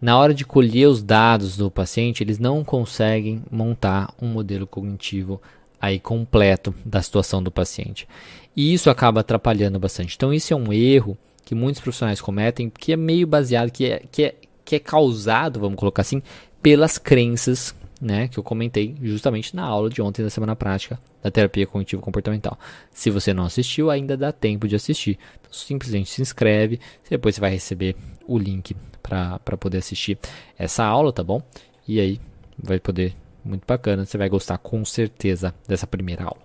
Na 0.00 0.18
hora 0.18 0.34
de 0.34 0.44
colher 0.44 0.86
os 0.86 1.02
dados 1.02 1.56
do 1.56 1.70
paciente, 1.70 2.22
eles 2.22 2.38
não 2.38 2.62
conseguem 2.62 3.42
montar 3.50 4.12
um 4.20 4.26
modelo 4.26 4.66
cognitivo 4.66 5.40
aí 5.80 5.98
completo 5.98 6.74
da 6.84 7.00
situação 7.00 7.42
do 7.42 7.50
paciente. 7.50 8.06
E 8.54 8.74
isso 8.74 8.90
acaba 8.90 9.20
atrapalhando 9.20 9.78
bastante. 9.78 10.14
Então 10.14 10.32
isso 10.32 10.52
é 10.52 10.56
um 10.56 10.72
erro 10.72 11.16
que 11.44 11.54
muitos 11.54 11.80
profissionais 11.80 12.20
cometem, 12.20 12.68
que 12.70 12.92
é 12.92 12.96
meio 12.96 13.26
baseado, 13.26 13.70
que 13.70 13.86
é, 13.86 14.02
que 14.10 14.24
é, 14.24 14.34
que 14.64 14.76
é 14.76 14.78
causado, 14.78 15.60
vamos 15.60 15.78
colocar 15.78 16.02
assim, 16.02 16.22
pelas 16.62 16.98
crenças 16.98 17.74
né, 18.00 18.28
que 18.28 18.38
eu 18.38 18.42
comentei 18.42 18.94
justamente 19.02 19.54
na 19.54 19.64
aula 19.64 19.88
de 19.88 20.02
ontem 20.02 20.22
da 20.22 20.28
semana 20.28 20.54
prática 20.54 20.98
da 21.22 21.30
terapia 21.30 21.66
cognitivo 21.66 22.02
comportamental. 22.02 22.58
Se 22.90 23.08
você 23.08 23.32
não 23.32 23.44
assistiu, 23.44 23.90
ainda 23.90 24.16
dá 24.16 24.30
tempo 24.30 24.68
de 24.68 24.76
assistir. 24.76 25.18
Então, 25.40 25.52
simplesmente 25.52 26.10
se 26.10 26.20
inscreve, 26.20 26.78
depois 27.08 27.34
você 27.34 27.40
vai 27.40 27.50
receber 27.50 27.96
o 28.26 28.38
link 28.38 28.76
para 29.02 29.56
poder 29.58 29.78
assistir 29.78 30.18
essa 30.58 30.84
aula, 30.84 31.12
tá 31.12 31.22
bom? 31.22 31.42
E 31.88 31.98
aí 32.00 32.20
vai 32.58 32.78
poder, 32.78 33.14
muito 33.42 33.64
bacana, 33.66 34.04
você 34.04 34.18
vai 34.18 34.28
gostar 34.28 34.58
com 34.58 34.84
certeza 34.84 35.54
dessa 35.66 35.86
primeira 35.86 36.24
aula. 36.24 36.42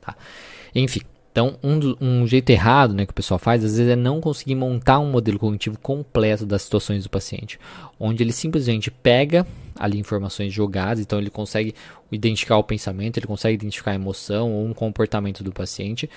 Tá? 0.00 0.14
Enfim, 0.74 1.00
então, 1.32 1.56
um, 1.62 1.78
do, 1.78 1.96
um, 2.00 2.26
jeito 2.26 2.50
errado 2.50 2.92
né, 2.92 3.06
que 3.06 3.12
o 3.12 3.14
pessoal 3.14 3.38
faz, 3.38 3.64
às 3.64 3.76
vezes, 3.76 3.92
é 3.92 3.96
não 3.96 4.20
conseguir 4.20 4.56
montar 4.56 4.98
um 4.98 5.10
modelo 5.10 5.38
cognitivo 5.38 5.78
completo 5.78 6.44
das 6.44 6.62
situações 6.62 7.04
do 7.04 7.10
paciente, 7.10 7.58
onde 8.00 8.22
ele 8.22 8.32
simplesmente 8.32 8.90
pega 8.90 9.46
ali 9.78 9.98
informações 9.98 10.52
jogadas, 10.52 11.00
então 11.00 11.18
ele 11.18 11.30
consegue 11.30 11.74
identificar 12.10 12.56
o 12.58 12.64
pensamento, 12.64 13.18
ele 13.18 13.26
consegue 13.26 13.54
identificar 13.54 13.92
a 13.92 13.94
emoção 13.94 14.52
ou 14.52 14.66
um 14.66 14.74
comportamento 14.74 15.44
do 15.44 15.52
paciente, 15.52 16.10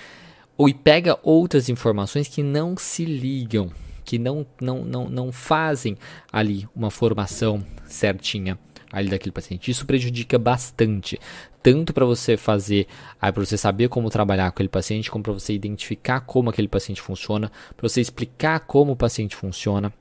ou 0.56 0.68
e 0.68 0.74
pega 0.74 1.18
outras 1.22 1.68
informações 1.68 2.26
que 2.26 2.42
não 2.42 2.76
se 2.76 3.04
ligam, 3.04 3.70
que 4.04 4.18
não, 4.18 4.44
não, 4.60 4.84
não, 4.84 5.08
não 5.08 5.32
fazem 5.32 5.96
ali 6.32 6.68
uma 6.74 6.90
formação 6.90 7.64
certinha 7.86 8.58
ali 8.94 9.08
daquele 9.08 9.32
paciente. 9.32 9.70
Isso 9.70 9.84
prejudica 9.84 10.38
bastante, 10.38 11.18
tanto 11.62 11.92
para 11.92 12.04
você 12.04 12.36
fazer, 12.36 12.86
para 13.20 13.32
você 13.32 13.56
saber 13.58 13.88
como 13.88 14.08
trabalhar 14.08 14.44
com 14.44 14.56
aquele 14.56 14.68
paciente, 14.68 15.10
como 15.10 15.24
para 15.24 15.32
você 15.32 15.52
identificar 15.52 16.20
como 16.20 16.48
aquele 16.48 16.68
paciente 16.68 17.02
funciona, 17.02 17.50
para 17.76 17.88
você 17.88 18.00
explicar 18.00 18.60
como 18.60 18.92
o 18.92 18.96
paciente 18.96 19.34
funciona 19.34 19.92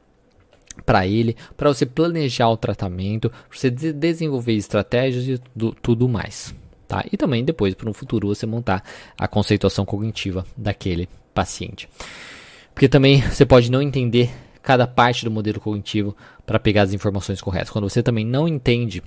para 0.85 1.05
ele, 1.07 1.35
para 1.57 1.73
você 1.73 1.85
planejar 1.85 2.49
o 2.49 2.57
tratamento, 2.57 3.29
para 3.29 3.57
você 3.57 3.69
de 3.69 3.91
desenvolver 3.91 4.53
estratégias 4.53 5.27
e 5.27 5.41
tudo, 5.81 6.07
mais. 6.07 6.53
Tá? 6.87 7.03
E 7.11 7.17
também 7.17 7.43
depois, 7.43 7.73
para 7.73 7.85
no 7.85 7.93
futuro, 7.93 8.27
você 8.27 8.45
montar 8.45 8.83
a 9.17 9.27
conceituação 9.27 9.85
cognitiva 9.85 10.45
daquele 10.55 11.09
paciente. 11.33 11.89
Porque 12.73 12.87
também 12.87 13.21
você 13.21 13.45
pode 13.45 13.71
não 13.71 13.81
entender 13.81 14.31
cada 14.63 14.87
parte 14.87 15.25
do 15.25 15.29
modelo 15.29 15.59
cognitivo 15.59 16.15
para 16.45 16.57
pegar 16.57 16.83
as 16.83 16.93
informações 16.93 17.41
corretas. 17.41 17.69
Quando 17.69 17.87
você 17.89 18.01
também 18.01 18.25
não 18.25 18.47
entende 18.47 19.03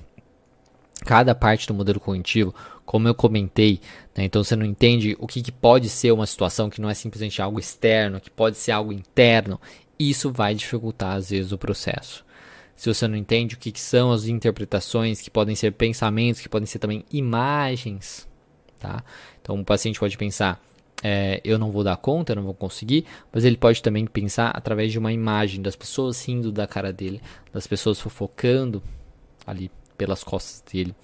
cada 1.04 1.34
parte 1.34 1.66
do 1.66 1.74
modelo 1.74 1.98
cognitivo, 1.98 2.54
como 2.84 3.08
eu 3.08 3.14
comentei, 3.14 3.80
né, 4.16 4.24
então 4.24 4.44
você 4.44 4.54
não 4.54 4.64
entende 4.64 5.16
o 5.18 5.26
que, 5.26 5.42
que, 5.42 5.52
pode 5.52 5.88
ser 5.88 6.12
uma 6.12 6.26
situação 6.26 6.70
que 6.70 6.80
não 6.80 6.90
é 6.90 6.94
simplesmente 6.94 7.40
algo 7.40 7.58
externo, 7.58 8.20
que 8.20 8.30
pode 8.30 8.56
ser 8.56 8.72
algo 8.72 8.92
interno, 8.92 9.60
isso 9.98 10.30
vai 10.30 10.54
dificultar 10.54 11.16
às 11.16 11.30
vezes 11.30 11.52
o 11.52 11.58
processo. 11.58 12.24
Se 12.76 12.92
você 12.92 13.08
não 13.08 13.16
entende 13.16 13.54
o 13.54 13.58
que, 13.58 13.72
que 13.72 13.80
são 13.80 14.12
as 14.12 14.26
interpretações, 14.26 15.20
que 15.20 15.30
podem 15.30 15.56
ser 15.56 15.72
pensamentos, 15.72 16.42
que 16.42 16.48
podem 16.48 16.66
ser 16.66 16.78
também 16.78 17.04
imagens, 17.10 18.28
tá? 18.78 19.02
Então 19.40 19.54
um 19.54 19.64
paciente 19.64 19.98
pode 19.98 20.16
pensar, 20.18 20.60
é, 21.02 21.40
eu 21.44 21.58
não 21.58 21.70
vou 21.70 21.84
dar 21.84 21.96
conta, 21.96 22.32
eu 22.32 22.36
não 22.36 22.44
vou 22.44 22.54
conseguir, 22.54 23.04
mas 23.32 23.44
ele 23.44 23.56
pode 23.56 23.82
também 23.82 24.06
pensar 24.06 24.50
através 24.50 24.90
de 24.90 24.98
uma 24.98 25.12
imagem 25.12 25.60
das 25.60 25.76
pessoas 25.76 26.24
rindo 26.24 26.50
da 26.50 26.66
cara 26.66 26.92
dele, 26.92 27.20
das 27.52 27.66
pessoas 27.66 28.00
fofocando 28.00 28.82
ali 29.46 29.70
pelas 29.96 30.22
costas 30.22 30.62
dele 30.72 30.94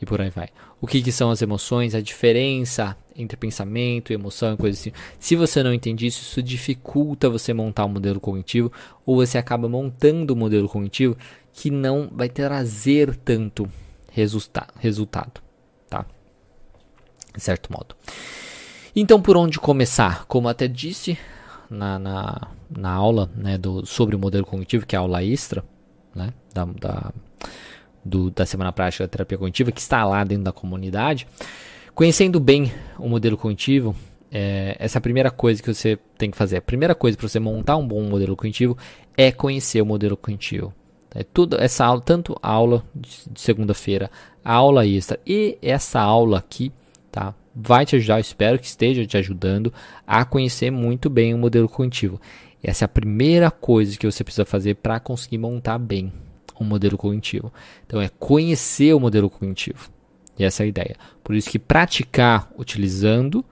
e 0.00 0.06
por 0.06 0.20
aí 0.20 0.30
vai. 0.30 0.48
O 0.80 0.86
que, 0.86 1.02
que 1.02 1.12
são 1.12 1.30
as 1.30 1.42
emoções, 1.42 1.94
a 1.94 2.00
diferença 2.00 2.96
entre 3.16 3.36
pensamento 3.36 4.12
e 4.12 4.14
emoção 4.14 4.54
e 4.54 4.56
coisas 4.56 4.80
assim. 4.80 4.92
Se 5.18 5.34
você 5.34 5.60
não 5.60 5.74
entende 5.74 6.06
isso, 6.06 6.22
isso 6.22 6.40
dificulta 6.40 7.28
você 7.28 7.52
montar 7.52 7.84
um 7.84 7.88
modelo 7.88 8.20
cognitivo 8.20 8.70
ou 9.04 9.16
você 9.16 9.36
acaba 9.36 9.68
montando 9.68 10.34
um 10.34 10.36
modelo 10.36 10.68
cognitivo 10.68 11.16
que 11.52 11.68
não 11.68 12.08
vai 12.12 12.28
trazer 12.28 13.16
tanto 13.16 13.68
resulta 14.12 14.68
resultado, 14.78 15.42
de 17.38 17.44
certo 17.44 17.72
modo. 17.72 17.94
Então, 19.00 19.22
por 19.22 19.36
onde 19.36 19.60
começar? 19.60 20.26
Como 20.26 20.48
até 20.48 20.66
disse 20.66 21.16
na, 21.70 22.00
na, 22.00 22.48
na 22.68 22.90
aula 22.90 23.30
né, 23.36 23.56
do, 23.56 23.86
sobre 23.86 24.16
o 24.16 24.18
modelo 24.18 24.44
cognitivo, 24.44 24.84
que 24.84 24.96
é 24.96 24.98
a 24.98 25.02
aula 25.02 25.22
extra 25.22 25.64
né, 26.12 26.34
da, 26.52 26.64
da, 26.64 27.12
do, 28.04 28.28
da 28.28 28.44
Semana 28.44 28.72
Prática 28.72 29.04
da 29.04 29.08
Terapia 29.08 29.38
Cognitiva, 29.38 29.70
que 29.70 29.80
está 29.80 30.04
lá 30.04 30.24
dentro 30.24 30.42
da 30.42 30.50
comunidade, 30.50 31.28
conhecendo 31.94 32.40
bem 32.40 32.72
o 32.98 33.08
modelo 33.08 33.36
cognitivo, 33.36 33.94
é, 34.32 34.74
essa 34.80 34.96
é 34.96 35.00
a 35.00 35.02
primeira 35.02 35.30
coisa 35.30 35.62
que 35.62 35.72
você 35.72 35.96
tem 36.18 36.28
que 36.28 36.36
fazer. 36.36 36.56
A 36.56 36.62
primeira 36.62 36.92
coisa 36.92 37.16
para 37.16 37.28
você 37.28 37.38
montar 37.38 37.76
um 37.76 37.86
bom 37.86 38.02
modelo 38.02 38.34
cognitivo 38.34 38.76
é 39.16 39.30
conhecer 39.30 39.80
o 39.80 39.86
modelo 39.86 40.16
cognitivo. 40.16 40.74
É 41.14 41.22
tudo 41.22 41.56
essa 41.60 41.84
aula, 41.84 42.00
tanto 42.00 42.36
a 42.42 42.50
aula 42.50 42.82
de, 42.92 43.08
segunda-feira, 43.36 44.10
a 44.44 44.54
aula 44.54 44.84
extra 44.84 45.20
e 45.24 45.56
essa 45.62 46.00
aula 46.00 46.38
aqui? 46.38 46.72
Vai 47.54 47.84
te 47.84 47.96
ajudar, 47.96 48.20
espero 48.20 48.58
que 48.58 48.66
esteja 48.66 49.04
te 49.06 49.16
ajudando 49.16 49.72
a 50.06 50.24
conhecer 50.24 50.70
muito 50.70 51.10
bem 51.10 51.34
o 51.34 51.38
modelo 51.38 51.68
cognitivo. 51.68 52.20
Essa 52.62 52.84
é 52.84 52.86
a 52.86 52.88
primeira 52.88 53.50
coisa 53.50 53.96
que 53.96 54.06
você 54.06 54.24
precisa 54.24 54.44
fazer 54.44 54.76
para 54.76 55.00
conseguir 55.00 55.38
montar 55.38 55.78
bem 55.78 56.12
um 56.60 56.64
modelo 56.64 56.98
cognitivo. 56.98 57.52
Então 57.86 58.00
é 58.00 58.08
conhecer 58.08 58.92
o 58.94 59.00
modelo 59.00 59.30
cognitivo. 59.30 59.90
E 60.38 60.44
essa 60.44 60.62
é 60.62 60.66
a 60.66 60.68
ideia. 60.68 60.96
Por 61.22 61.34
isso 61.34 61.50
que 61.50 61.58
praticar 61.58 62.50
utilizando 62.56 63.44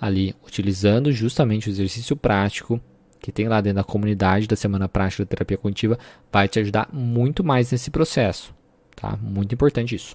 ali, 0.00 0.34
utilizando 0.44 1.12
justamente 1.12 1.68
o 1.68 1.70
exercício 1.70 2.16
prático 2.16 2.80
que 3.20 3.32
tem 3.32 3.48
lá 3.48 3.60
dentro 3.60 3.76
da 3.76 3.84
comunidade 3.84 4.46
da 4.46 4.54
Semana 4.54 4.86
Prática 4.86 5.24
da 5.24 5.28
Terapia 5.28 5.56
Cognitiva, 5.56 5.98
vai 6.30 6.46
te 6.46 6.58
ajudar 6.58 6.90
muito 6.92 7.42
mais 7.42 7.72
nesse 7.72 7.90
processo, 7.90 8.54
tá? 8.94 9.16
Muito 9.16 9.54
importante 9.54 9.94
isso. 9.94 10.14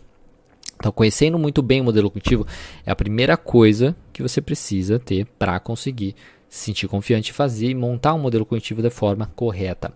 Então, 0.79 0.93
conhecendo 0.93 1.37
muito 1.37 1.61
bem 1.61 1.81
o 1.81 1.83
modelo 1.83 2.09
cognitivo 2.09 2.47
é 2.85 2.91
a 2.91 2.95
primeira 2.95 3.35
coisa 3.35 3.93
que 4.13 4.21
você 4.21 4.41
precisa 4.41 4.97
ter 4.97 5.25
para 5.37 5.59
conseguir 5.59 6.15
se 6.47 6.65
sentir 6.65 6.87
confiante 6.87 7.31
em 7.31 7.33
fazer 7.33 7.69
e 7.69 7.75
montar 7.75 8.13
um 8.13 8.19
modelo 8.19 8.45
cognitivo 8.45 8.81
da 8.81 8.89
forma 8.89 9.29
correta. 9.35 9.93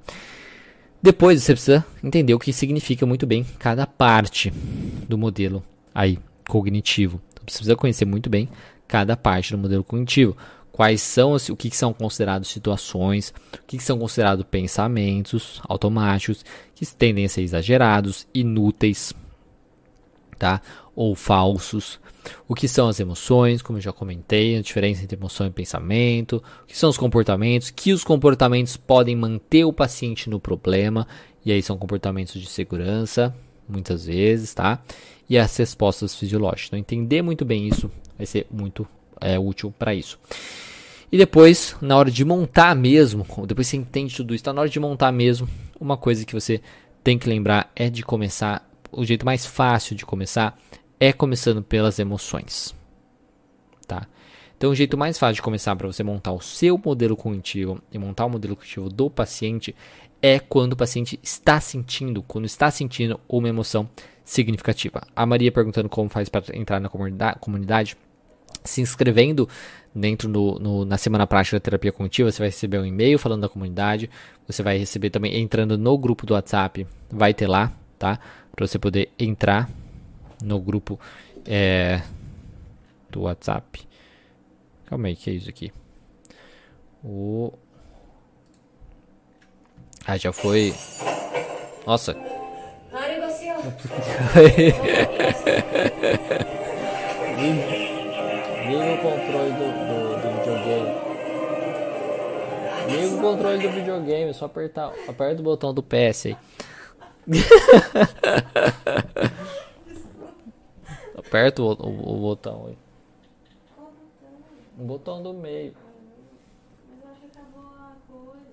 Depois 1.02 1.42
você 1.42 1.54
precisa 1.54 1.86
entender 2.04 2.34
o 2.34 2.40
que 2.40 2.52
significa 2.52 3.06
muito 3.06 3.26
bem 3.26 3.46
cada 3.58 3.88
parte 3.88 4.52
do 5.08 5.18
modelo 5.18 5.64
aí 5.96 6.20
cognitivo. 6.48 7.22
Então, 7.32 7.44
você 7.48 7.56
precisa 7.56 7.76
conhecer 7.76 8.06
muito 8.06 8.30
bem 8.30 8.50
cada 8.86 9.16
parte 9.16 9.52
do 9.52 9.58
modelo 9.58 9.84
cognitivo. 9.86 10.36
Quais 10.72 11.02
são 11.02 11.36
o 11.36 11.56
que 11.56 11.70
são 11.76 11.94
considerados 11.94 12.50
situações, 12.50 13.34
o 13.54 13.68
que 13.68 13.80
são 13.80 13.98
considerados 14.00 14.44
pensamentos 14.50 15.62
automáticos 15.68 16.44
que 16.74 16.86
tendem 16.86 17.26
a 17.26 17.30
ser 17.30 17.42
exagerados, 17.42 18.28
inúteis, 18.34 19.14
tá? 20.34 20.62
Ou 20.96 21.16
falsos. 21.16 22.00
O 22.48 22.56
que 22.56 22.68
são 22.68 22.88
as 22.88 23.00
emoções, 23.00 23.62
como 23.62 23.78
eu 23.78 23.82
já 23.82 23.92
comentei, 23.92 24.58
a 24.58 24.62
diferença 24.62 25.04
entre 25.04 25.18
emoção 25.18 25.48
e 25.48 25.52
pensamento, 25.52 26.44
o 26.64 26.68
que 26.68 26.78
são 26.78 26.90
os 26.90 26.98
comportamentos, 26.98 27.70
que 27.70 27.92
os 27.92 28.04
comportamentos 28.04 28.78
podem 28.78 29.16
manter 29.16 29.66
o 29.66 29.74
paciente 29.74 30.30
no 30.30 30.40
problema, 30.40 31.08
e 31.46 31.52
aí 31.52 31.62
são 31.62 31.78
comportamentos 31.78 32.40
de 32.40 32.48
segurança, 32.48 33.36
muitas 33.68 34.06
vezes, 34.06 34.54
tá? 34.54 34.82
E 35.30 35.38
as 35.38 35.56
respostas 35.58 36.16
fisiológicas. 36.16 36.68
Então, 36.68 36.80
entender 36.80 37.22
muito 37.22 37.44
bem 37.44 37.68
isso 37.68 37.92
vai 38.18 38.26
ser 38.26 38.48
muito 38.50 38.88
é, 39.20 39.38
útil 39.40 39.74
para 39.78 39.94
isso. 39.94 40.20
E 41.12 41.18
depois, 41.18 41.76
na 41.80 41.96
hora 41.96 42.10
de 42.10 42.26
montar 42.26 42.76
mesmo, 42.76 43.26
depois 43.46 43.68
você 43.68 43.78
entende 43.78 44.16
tudo 44.16 44.34
isso, 44.34 44.44
tá 44.44 44.52
na 44.52 44.62
hora 44.62 44.70
de 44.70 44.80
montar 44.80 45.12
mesmo, 45.12 45.48
uma 45.80 45.96
coisa 45.96 46.26
que 46.26 46.34
você 46.34 46.60
tem 47.04 47.20
que 47.20 47.30
lembrar 47.30 47.72
é 47.76 47.90
de 47.90 48.02
começar, 48.02 48.68
o 48.96 49.06
jeito 49.06 49.26
mais 49.26 49.46
fácil 49.46 49.96
de 49.96 50.06
começar 50.06 50.58
é 51.00 51.12
começando 51.12 51.62
pelas 51.62 52.00
emoções. 52.00 52.74
Tá? 53.88 54.08
Então, 54.58 54.72
o 54.72 54.76
jeito 54.76 54.98
mais 54.98 55.18
fácil 55.18 55.36
de 55.36 55.42
começar 55.42 55.76
para 55.76 55.88
você 55.88 56.04
montar 56.04 56.32
o 56.32 56.40
seu 56.40 56.78
modelo 56.78 57.18
cognitivo 57.18 57.82
e 57.92 57.98
montar 57.98 58.26
o 58.26 58.30
modelo 58.30 58.56
cognitivo 58.56 58.90
do 58.90 59.10
paciente 59.10 59.76
é 60.22 60.40
quando 60.40 60.72
o 60.72 60.78
paciente 60.78 61.20
está 61.22 61.60
sentindo, 61.60 62.24
quando 62.24 62.46
está 62.46 62.72
sentindo 62.72 63.20
uma 63.28 63.50
emoção 63.50 63.90
significativa. 64.24 65.02
A 65.14 65.26
Maria 65.26 65.52
perguntando 65.52 65.90
como 65.90 66.08
faz 66.08 66.30
para 66.30 66.44
entrar 66.58 66.80
na 66.80 66.88
comunidade. 66.88 67.98
Se 68.64 68.80
inscrevendo 68.80 69.50
dentro 69.94 70.30
no, 70.30 70.58
no, 70.58 70.86
na 70.86 70.98
semana 70.98 71.28
prática 71.28 71.58
da 71.58 71.60
terapia 71.60 71.92
contínua, 71.92 72.32
você 72.32 72.40
vai 72.40 72.48
receber 72.48 72.80
um 72.80 72.86
e-mail 72.86 73.20
falando 73.20 73.42
da 73.42 73.50
comunidade. 73.50 74.10
Você 74.48 74.64
vai 74.64 74.78
receber 74.78 75.10
também 75.10 75.38
entrando 75.42 75.78
no 75.78 75.98
grupo 75.98 76.26
do 76.26 76.34
WhatsApp, 76.34 76.88
vai 77.12 77.34
ter 77.34 77.48
lá, 77.48 77.74
tá? 78.04 78.20
Para 78.54 78.68
você 78.68 78.78
poder 78.78 79.14
entrar 79.18 79.70
no 80.44 80.60
grupo 80.60 81.00
é, 81.48 82.02
do 83.10 83.22
WhatsApp. 83.22 83.88
Calma 84.86 85.08
aí, 85.08 85.16
que 85.16 85.30
é 85.30 85.34
isso 85.34 85.50
aqui? 85.50 85.72
O 87.02 87.54
ah, 90.06 90.18
já 90.18 90.34
foi. 90.34 90.76
Nossa, 91.88 92.14
Liga 98.68 98.94
o 98.94 98.98
controle 98.98 99.52
do, 99.54 99.66
do, 99.88 99.96
do 100.22 100.28
videogame. 100.40 100.92
Liga 102.90 103.16
o 103.16 103.22
controle 103.22 103.60
do 103.60 103.70
videogame, 103.70 104.34
só 104.34 104.46
apertar. 104.46 104.92
Aperta 105.08 105.40
o 105.40 105.44
botão 105.44 105.74
do 105.74 105.82
PS 105.82 106.26
aí. 106.26 106.38
Aperta 111.18 111.62
o, 111.62 111.74
o, 111.74 112.16
o 112.16 112.20
botão 112.20 112.68
aí. 112.68 112.78
O 114.78 114.84
botão 114.84 115.24
do 115.24 115.34
meio. 115.34 115.74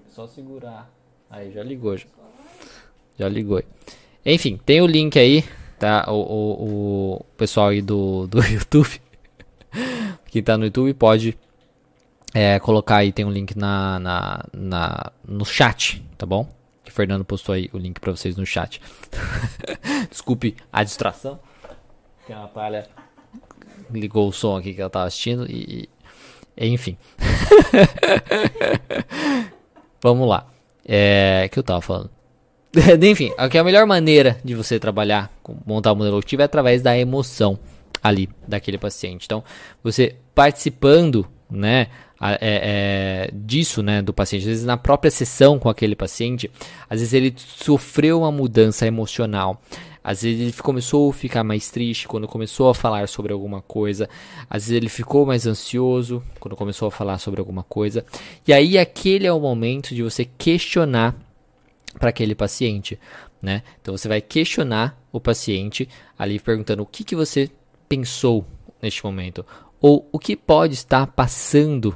Só 0.08 0.26
segurar. 0.26 0.90
Aí 1.28 1.52
já 1.52 1.62
ligou 1.62 1.94
já. 1.96 2.06
Já 3.18 3.28
ligou. 3.28 3.62
Enfim, 4.24 4.58
tem 4.64 4.80
o 4.80 4.86
link 4.86 5.18
aí, 5.18 5.44
tá? 5.78 6.06
O, 6.08 6.14
o, 6.14 7.14
o 7.14 7.24
pessoal 7.36 7.68
aí 7.68 7.82
do, 7.82 8.26
do 8.26 8.38
YouTube, 8.44 9.00
que 10.26 10.42
tá 10.42 10.58
no 10.58 10.64
YouTube, 10.64 10.92
pode 10.94 11.38
é, 12.34 12.58
colocar 12.60 12.96
aí, 12.96 13.12
tem 13.12 13.24
um 13.24 13.30
link 13.30 13.56
na, 13.56 13.98
na, 13.98 14.44
na, 14.52 15.12
no 15.26 15.44
chat, 15.44 16.02
tá 16.16 16.26
bom? 16.26 16.46
Que 16.90 16.92
o 16.92 16.96
Fernando 16.96 17.24
postou 17.24 17.54
aí 17.54 17.70
o 17.72 17.78
link 17.78 18.00
pra 18.00 18.10
vocês 18.10 18.36
no 18.36 18.44
chat. 18.44 18.82
Desculpe 20.10 20.56
a 20.72 20.82
distração, 20.82 21.38
que 22.26 22.32
a 22.32 22.40
Natália 22.40 22.88
ligou 23.92 24.28
o 24.28 24.32
som 24.32 24.56
aqui 24.56 24.74
que 24.74 24.80
ela 24.80 24.90
tava 24.90 25.06
assistindo 25.06 25.46
e, 25.48 25.88
e 26.56 26.66
enfim. 26.66 26.98
Vamos 30.02 30.28
lá. 30.28 30.48
É, 30.84 31.48
que 31.52 31.60
eu 31.60 31.62
tava 31.62 31.80
falando. 31.80 32.10
Enfim, 33.02 33.32
aqui 33.36 33.56
a 33.58 33.62
melhor 33.62 33.86
maneira 33.86 34.40
de 34.44 34.56
você 34.56 34.78
trabalhar, 34.78 35.30
montar 35.64 35.92
o 35.92 35.96
modelo 35.96 36.16
cognitivo 36.16 36.42
é 36.42 36.44
através 36.44 36.82
da 36.82 36.98
emoção 36.98 37.56
ali 38.02 38.28
daquele 38.48 38.78
paciente. 38.78 39.26
Então, 39.26 39.44
você 39.82 40.16
participando, 40.34 41.28
né, 41.48 41.86
é, 42.20 42.38
é, 42.40 43.30
disso, 43.32 43.82
né, 43.82 44.02
do 44.02 44.12
paciente, 44.12 44.42
às 44.42 44.48
vezes 44.48 44.64
na 44.64 44.76
própria 44.76 45.10
sessão 45.10 45.58
com 45.58 45.68
aquele 45.68 45.96
paciente, 45.96 46.50
às 46.88 47.00
vezes 47.00 47.14
ele 47.14 47.34
sofreu 47.36 48.20
uma 48.20 48.30
mudança 48.30 48.86
emocional. 48.86 49.60
Às 50.02 50.22
vezes 50.22 50.40
ele 50.40 50.52
começou 50.52 51.10
a 51.10 51.12
ficar 51.12 51.44
mais 51.44 51.70
triste 51.70 52.08
quando 52.08 52.26
começou 52.26 52.70
a 52.70 52.74
falar 52.74 53.06
sobre 53.06 53.32
alguma 53.32 53.60
coisa. 53.60 54.08
Às 54.48 54.64
vezes 54.64 54.76
ele 54.76 54.88
ficou 54.88 55.26
mais 55.26 55.46
ansioso 55.46 56.22
quando 56.38 56.56
começou 56.56 56.88
a 56.88 56.90
falar 56.90 57.18
sobre 57.18 57.38
alguma 57.38 57.62
coisa. 57.62 58.04
E 58.46 58.52
aí 58.52 58.78
aquele 58.78 59.26
é 59.26 59.32
o 59.32 59.38
momento 59.38 59.94
de 59.94 60.02
você 60.02 60.24
questionar 60.24 61.14
para 61.98 62.08
aquele 62.08 62.34
paciente, 62.34 62.98
né? 63.42 63.62
Então 63.80 63.94
você 63.96 64.08
vai 64.08 64.22
questionar 64.22 64.98
o 65.12 65.20
paciente 65.20 65.86
ali 66.18 66.38
perguntando 66.38 66.82
o 66.82 66.86
que, 66.86 67.04
que 67.04 67.16
você 67.16 67.50
pensou 67.88 68.46
neste 68.80 69.04
momento 69.04 69.44
ou 69.80 70.08
o 70.12 70.18
que 70.18 70.36
pode 70.36 70.74
estar 70.74 71.06
passando 71.08 71.94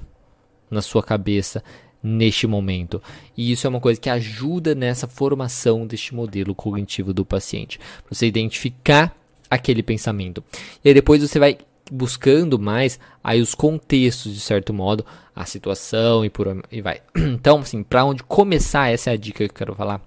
na 0.74 0.82
sua 0.82 1.02
cabeça 1.02 1.62
neste 2.02 2.46
momento. 2.46 3.02
E 3.34 3.50
isso 3.50 3.66
é 3.66 3.70
uma 3.70 3.80
coisa 3.80 3.98
que 3.98 4.10
ajuda 4.10 4.74
nessa 4.74 5.08
formação 5.08 5.86
deste 5.86 6.14
modelo 6.14 6.54
cognitivo 6.54 7.14
do 7.14 7.24
paciente. 7.24 7.80
Você 8.10 8.26
identificar 8.26 9.16
aquele 9.50 9.82
pensamento. 9.82 10.44
E 10.84 10.88
aí 10.88 10.94
depois 10.94 11.22
você 11.22 11.38
vai 11.38 11.56
buscando 11.90 12.58
mais 12.58 12.98
aí 13.22 13.40
os 13.40 13.54
contextos 13.54 14.34
de 14.34 14.40
certo 14.40 14.72
modo, 14.72 15.04
a 15.34 15.44
situação 15.46 16.24
e 16.24 16.30
por 16.30 16.62
e 16.70 16.82
vai. 16.82 17.00
Então, 17.16 17.58
assim, 17.58 17.82
para 17.82 18.04
onde 18.04 18.22
começar, 18.22 18.88
essa 18.90 19.10
é 19.10 19.14
a 19.14 19.16
dica 19.16 19.38
que 19.38 19.44
eu 19.44 19.54
quero 19.54 19.74
falar 19.74 20.00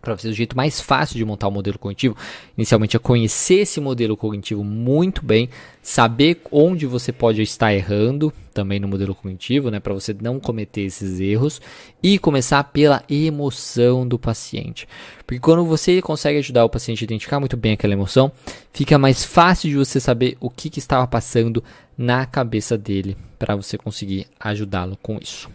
para 0.00 0.16
vocês, 0.16 0.32
o 0.32 0.36
jeito 0.36 0.56
mais 0.56 0.80
fácil 0.80 1.16
de 1.16 1.24
montar 1.24 1.46
o 1.46 1.50
um 1.50 1.54
modelo 1.54 1.78
cognitivo, 1.78 2.16
inicialmente 2.56 2.96
é 2.96 2.98
conhecer 2.98 3.60
esse 3.60 3.80
modelo 3.80 4.16
cognitivo 4.16 4.64
muito 4.64 5.24
bem, 5.24 5.48
saber 5.82 6.40
onde 6.50 6.86
você 6.86 7.12
pode 7.12 7.42
estar 7.42 7.72
errando 7.74 8.32
também 8.52 8.80
no 8.80 8.88
modelo 8.88 9.14
cognitivo, 9.14 9.70
né, 9.70 9.78
para 9.78 9.94
você 9.94 10.14
não 10.20 10.40
cometer 10.40 10.82
esses 10.82 11.20
erros 11.20 11.60
e 12.02 12.18
começar 12.18 12.64
pela 12.64 13.02
emoção 13.08 14.06
do 14.06 14.18
paciente. 14.18 14.88
Porque 15.26 15.40
quando 15.40 15.64
você 15.64 16.00
consegue 16.02 16.38
ajudar 16.38 16.64
o 16.64 16.70
paciente 16.70 17.02
a 17.02 17.04
identificar 17.04 17.38
muito 17.38 17.56
bem 17.56 17.72
aquela 17.72 17.92
emoção, 17.92 18.32
fica 18.72 18.98
mais 18.98 19.24
fácil 19.24 19.70
de 19.70 19.76
você 19.76 20.00
saber 20.00 20.36
o 20.40 20.50
que, 20.50 20.70
que 20.70 20.78
estava 20.78 21.06
passando 21.06 21.62
na 21.96 22.24
cabeça 22.26 22.76
dele 22.78 23.16
para 23.38 23.54
você 23.54 23.76
conseguir 23.76 24.26
ajudá-lo 24.38 24.98
com 25.02 25.18
isso, 25.18 25.48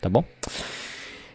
tá 0.00 0.08
bom? 0.08 0.24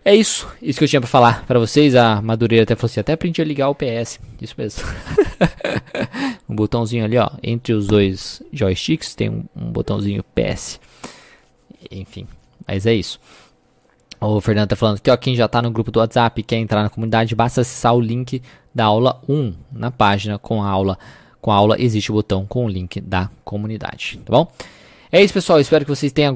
É 0.08 0.16
isso, 0.16 0.48
isso 0.62 0.80
que 0.80 0.86
eu 0.86 0.88
tinha 0.88 1.02
para 1.02 1.10
falar 1.10 1.46
para 1.46 1.60
vocês. 1.60 1.94
A 1.94 2.22
Madureira 2.22 2.64
até 2.64 2.78
falou 2.78 2.90
assim, 2.90 3.02
até 3.02 3.12
aprendi 3.12 3.42
a 3.42 3.44
ligar 3.44 3.68
o 3.68 3.76
PS. 3.76 4.22
Isso 4.42 4.56
mesmo. 4.58 4.82
um 6.48 6.56
botãozinho 6.56 7.04
ali, 7.04 7.18
ó, 7.18 7.30
entre 7.44 7.74
os 7.74 7.88
dois 7.88 8.42
joysticks 8.54 9.14
tem 9.14 9.30
um, 9.30 9.44
um 9.54 9.70
botãozinho 9.70 10.24
PS. 10.34 10.80
Enfim, 11.92 12.26
mas 12.66 12.86
é 12.86 12.94
isso. 12.94 13.20
O 14.22 14.40
Fernando 14.40 14.70
tá 14.70 14.78
falando 14.78 15.02
que 15.02 15.12
ó, 15.12 15.18
quem 15.18 15.36
já 15.36 15.44
está 15.44 15.62
no 15.62 15.72
grupo 15.72 15.92
do 15.92 16.00
WhatsApp 16.00 16.42
quer 16.42 16.56
entrar 16.56 16.84
na 16.84 16.90
comunidade, 16.90 17.36
basta 17.36 17.60
acessar 17.60 17.94
o 17.94 18.00
link 18.00 18.42
da 18.74 18.86
aula 18.86 19.22
1 19.28 19.54
na 19.74 19.92
página 19.92 20.40
com 20.40 20.64
a 20.64 20.70
aula. 20.70 20.98
Com 21.42 21.52
a 21.52 21.56
aula 21.56 21.76
existe 21.82 22.14
o 22.14 22.16
botão 22.16 22.46
com 22.46 22.64
o 22.64 22.70
link 22.70 23.02
da 23.02 23.30
comunidade, 23.44 24.22
tá 24.24 24.32
bom? 24.32 24.50
É 25.12 25.24
isso, 25.24 25.34
pessoal. 25.34 25.60
Espero 25.60 25.86
que 25.86 25.90
vocês 25.90 26.12
tenham, 26.12 26.36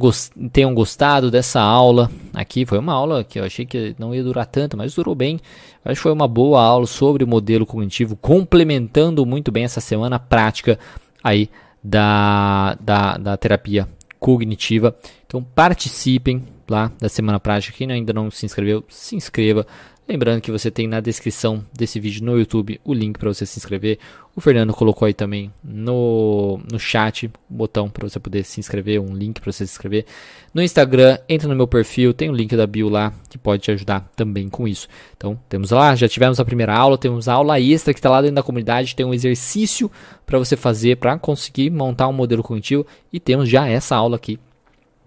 tenham 0.52 0.74
gostado 0.74 1.30
dessa 1.30 1.60
aula 1.60 2.10
aqui. 2.34 2.66
Foi 2.66 2.80
uma 2.80 2.94
aula 2.94 3.24
que 3.24 3.40
eu 3.40 3.44
achei 3.44 3.66
que 3.66 3.94
não 4.00 4.16
ia 4.16 4.24
durar 4.24 4.46
tanto, 4.46 4.78
mas 4.78 4.96
durou 4.96 5.14
bem. 5.14 5.40
Acho 5.84 5.96
que 5.96 6.04
foi 6.04 6.12
uma 6.12 6.28
boa 6.28 6.62
aula 6.62 6.86
sobre 6.86 7.24
o 7.24 7.28
modelo 7.28 7.66
cognitivo, 7.66 8.16
complementando 8.16 9.26
muito 9.26 9.52
bem 9.52 9.66
essa 9.66 9.82
semana 9.82 10.18
prática 10.18 10.80
aí 11.22 11.50
da, 11.84 12.78
da, 12.80 13.18
da 13.18 13.38
terapia 13.38 13.88
cognitiva. 14.20 14.96
Então 15.26 15.44
participem 15.44 16.44
lá 16.70 16.92
da 16.98 17.10
semana 17.10 17.40
prática. 17.40 17.76
Quem 17.78 17.92
ainda 17.92 18.14
não 18.14 18.32
se 18.32 18.46
inscreveu, 18.46 18.84
se 18.88 19.16
inscreva. 19.16 19.68
Lembrando 20.08 20.42
que 20.42 20.52
você 20.52 20.70
tem 20.72 20.88
na 20.88 21.00
descrição 21.00 21.64
desse 21.72 22.00
vídeo 22.00 22.26
no 22.26 22.38
YouTube 22.38 22.82
o 22.84 22.94
link 22.94 23.18
para 23.18 23.32
você 23.32 23.46
se 23.46 23.60
inscrever. 23.60 24.00
O 24.36 24.42
Fernando 24.42 24.74
colocou 24.74 25.06
aí 25.06 25.14
também 25.14 25.54
no, 25.64 26.60
no 26.70 26.80
chat 26.80 27.28
o 27.28 27.32
botão 27.48 27.88
para 27.88 28.10
você 28.10 28.20
poder 28.20 28.44
se 28.44 28.60
inscrever, 28.60 29.00
um 29.00 29.14
link 29.14 29.40
para 29.40 29.52
você 29.52 29.66
se 29.66 29.72
inscrever. 29.72 30.06
No 30.54 30.62
Instagram, 30.62 31.20
entra 31.30 31.48
no 31.48 31.56
meu 31.56 31.68
perfil, 31.68 32.14
tem 32.14 32.30
o 32.30 32.34
link 32.34 32.56
da 32.58 32.66
bio 32.66 32.90
lá 32.90 33.14
que 33.30 33.38
pode 33.38 33.62
te 33.62 33.72
ajudar 33.72 34.12
também 34.16 34.50
com 34.50 34.68
isso. 34.68 34.88
Então, 35.16 35.40
temos 35.48 35.70
lá, 35.72 35.96
já 35.96 36.10
tivemos 36.10 36.40
a 36.40 36.46
primeira 36.46 36.76
aula, 36.76 36.98
temos 36.98 37.30
a 37.30 37.34
aula 37.34 37.60
extra 37.60 37.94
que 37.94 38.00
está 38.00 38.10
lá 38.10 38.22
dentro 38.22 38.36
da 38.36 38.44
comunidade, 38.44 38.96
tem 38.96 39.06
um 39.06 39.14
exercício 39.14 39.90
para 40.26 40.40
você 40.40 40.58
fazer 40.58 40.98
para 40.98 41.18
conseguir 41.20 41.70
montar 41.70 42.08
um 42.08 42.14
modelo 42.14 42.44
cognitivo 42.44 42.86
e 43.14 43.20
temos 43.20 43.48
já 43.48 43.68
essa 43.68 43.96
aula 43.96 44.16
aqui. 44.16 44.40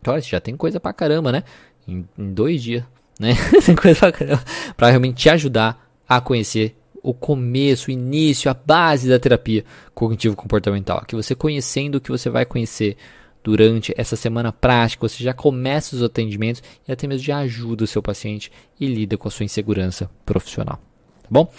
Então, 0.01 0.19
já 0.21 0.41
tem 0.41 0.57
coisa 0.57 0.79
para 0.79 0.93
caramba, 0.93 1.33
né? 1.33 1.43
Em, 1.87 2.07
em 2.17 2.33
dois 2.33 2.63
dias 2.63 2.85
né? 3.19 3.35
Tem 3.65 3.75
coisa 3.75 3.99
pra 3.99 4.13
caramba. 4.13 4.45
Pra 4.77 4.91
realmente 4.91 5.17
te 5.17 5.31
ajudar 5.31 5.91
a 6.09 6.21
conhecer 6.21 6.77
o 7.03 7.13
começo, 7.13 7.89
o 7.89 7.93
início, 7.93 8.51
a 8.51 8.55
base 8.55 9.09
da 9.09 9.19
terapia 9.19 9.65
cognitivo-comportamental. 9.95 11.05
Que 11.07 11.15
você 11.15 11.35
conhecendo 11.35 11.97
o 11.97 12.01
que 12.01 12.11
você 12.11 12.31
vai 12.31 12.47
conhecer 12.47 12.97
durante 13.43 13.93
essa 13.97 14.17
semana 14.17 14.51
prática, 14.51 15.07
você 15.07 15.23
já 15.23 15.35
começa 15.35 15.95
os 15.95 16.03
atendimentos 16.03 16.63
e 16.89 16.91
até 16.91 17.07
mesmo 17.07 17.23
já 17.23 17.39
ajuda 17.41 17.85
o 17.85 17.87
seu 17.87 18.03
paciente 18.03 18.51
e 18.81 18.87
lida 18.87 19.19
com 19.19 19.29
a 19.29 19.31
sua 19.31 19.45
insegurança 19.45 20.11
profissional. 20.25 20.81
Tá 21.23 21.29
bom? 21.31 21.53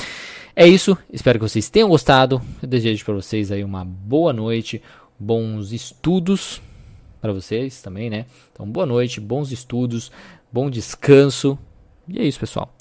É 0.56 0.68
isso, 0.68 0.98
espero 1.14 1.38
que 1.38 1.48
vocês 1.48 1.70
tenham 1.70 1.90
gostado. 1.90 2.42
Eu 2.62 2.68
desejo 2.68 3.06
para 3.06 3.14
vocês 3.14 3.52
aí 3.52 3.64
uma 3.64 3.86
boa 3.86 4.34
noite, 4.34 4.82
bons 5.20 5.72
estudos 5.72 6.60
para 7.22 7.34
vocês 7.34 7.82
também, 7.82 8.10
né? 8.10 8.26
Então, 8.52 8.68
boa 8.68 8.86
noite, 8.86 9.20
bons 9.20 9.52
estudos 9.52 10.12
bom 10.56 10.70
descanso. 10.70 11.60
E 12.08 12.18
é 12.18 12.24
isso, 12.24 12.40
pessoal. 12.40 12.74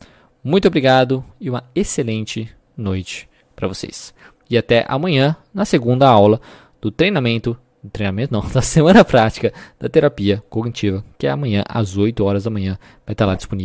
Muito 0.44 0.68
obrigado 0.68 1.24
e 1.40 1.50
uma 1.50 1.64
excelente 1.74 2.48
noite 2.76 3.28
para 3.56 3.66
vocês. 3.66 4.14
E 4.48 4.56
até 4.56 4.84
amanhã 4.86 5.34
na 5.52 5.64
segunda 5.64 6.08
aula 6.08 6.40
do 6.80 6.92
treinamento, 6.92 7.58
treinamento 7.92 8.32
não, 8.32 8.46
da 8.48 8.62
semana 8.62 9.04
prática 9.04 9.52
da 9.76 9.88
terapia 9.88 10.40
cognitiva, 10.48 11.04
que 11.18 11.26
é 11.26 11.30
amanhã 11.30 11.64
às 11.68 11.96
8 11.96 12.22
horas 12.22 12.44
da 12.44 12.50
manhã, 12.50 12.78
vai 13.04 13.12
estar 13.12 13.26
lá 13.26 13.34
disponível. 13.34 13.62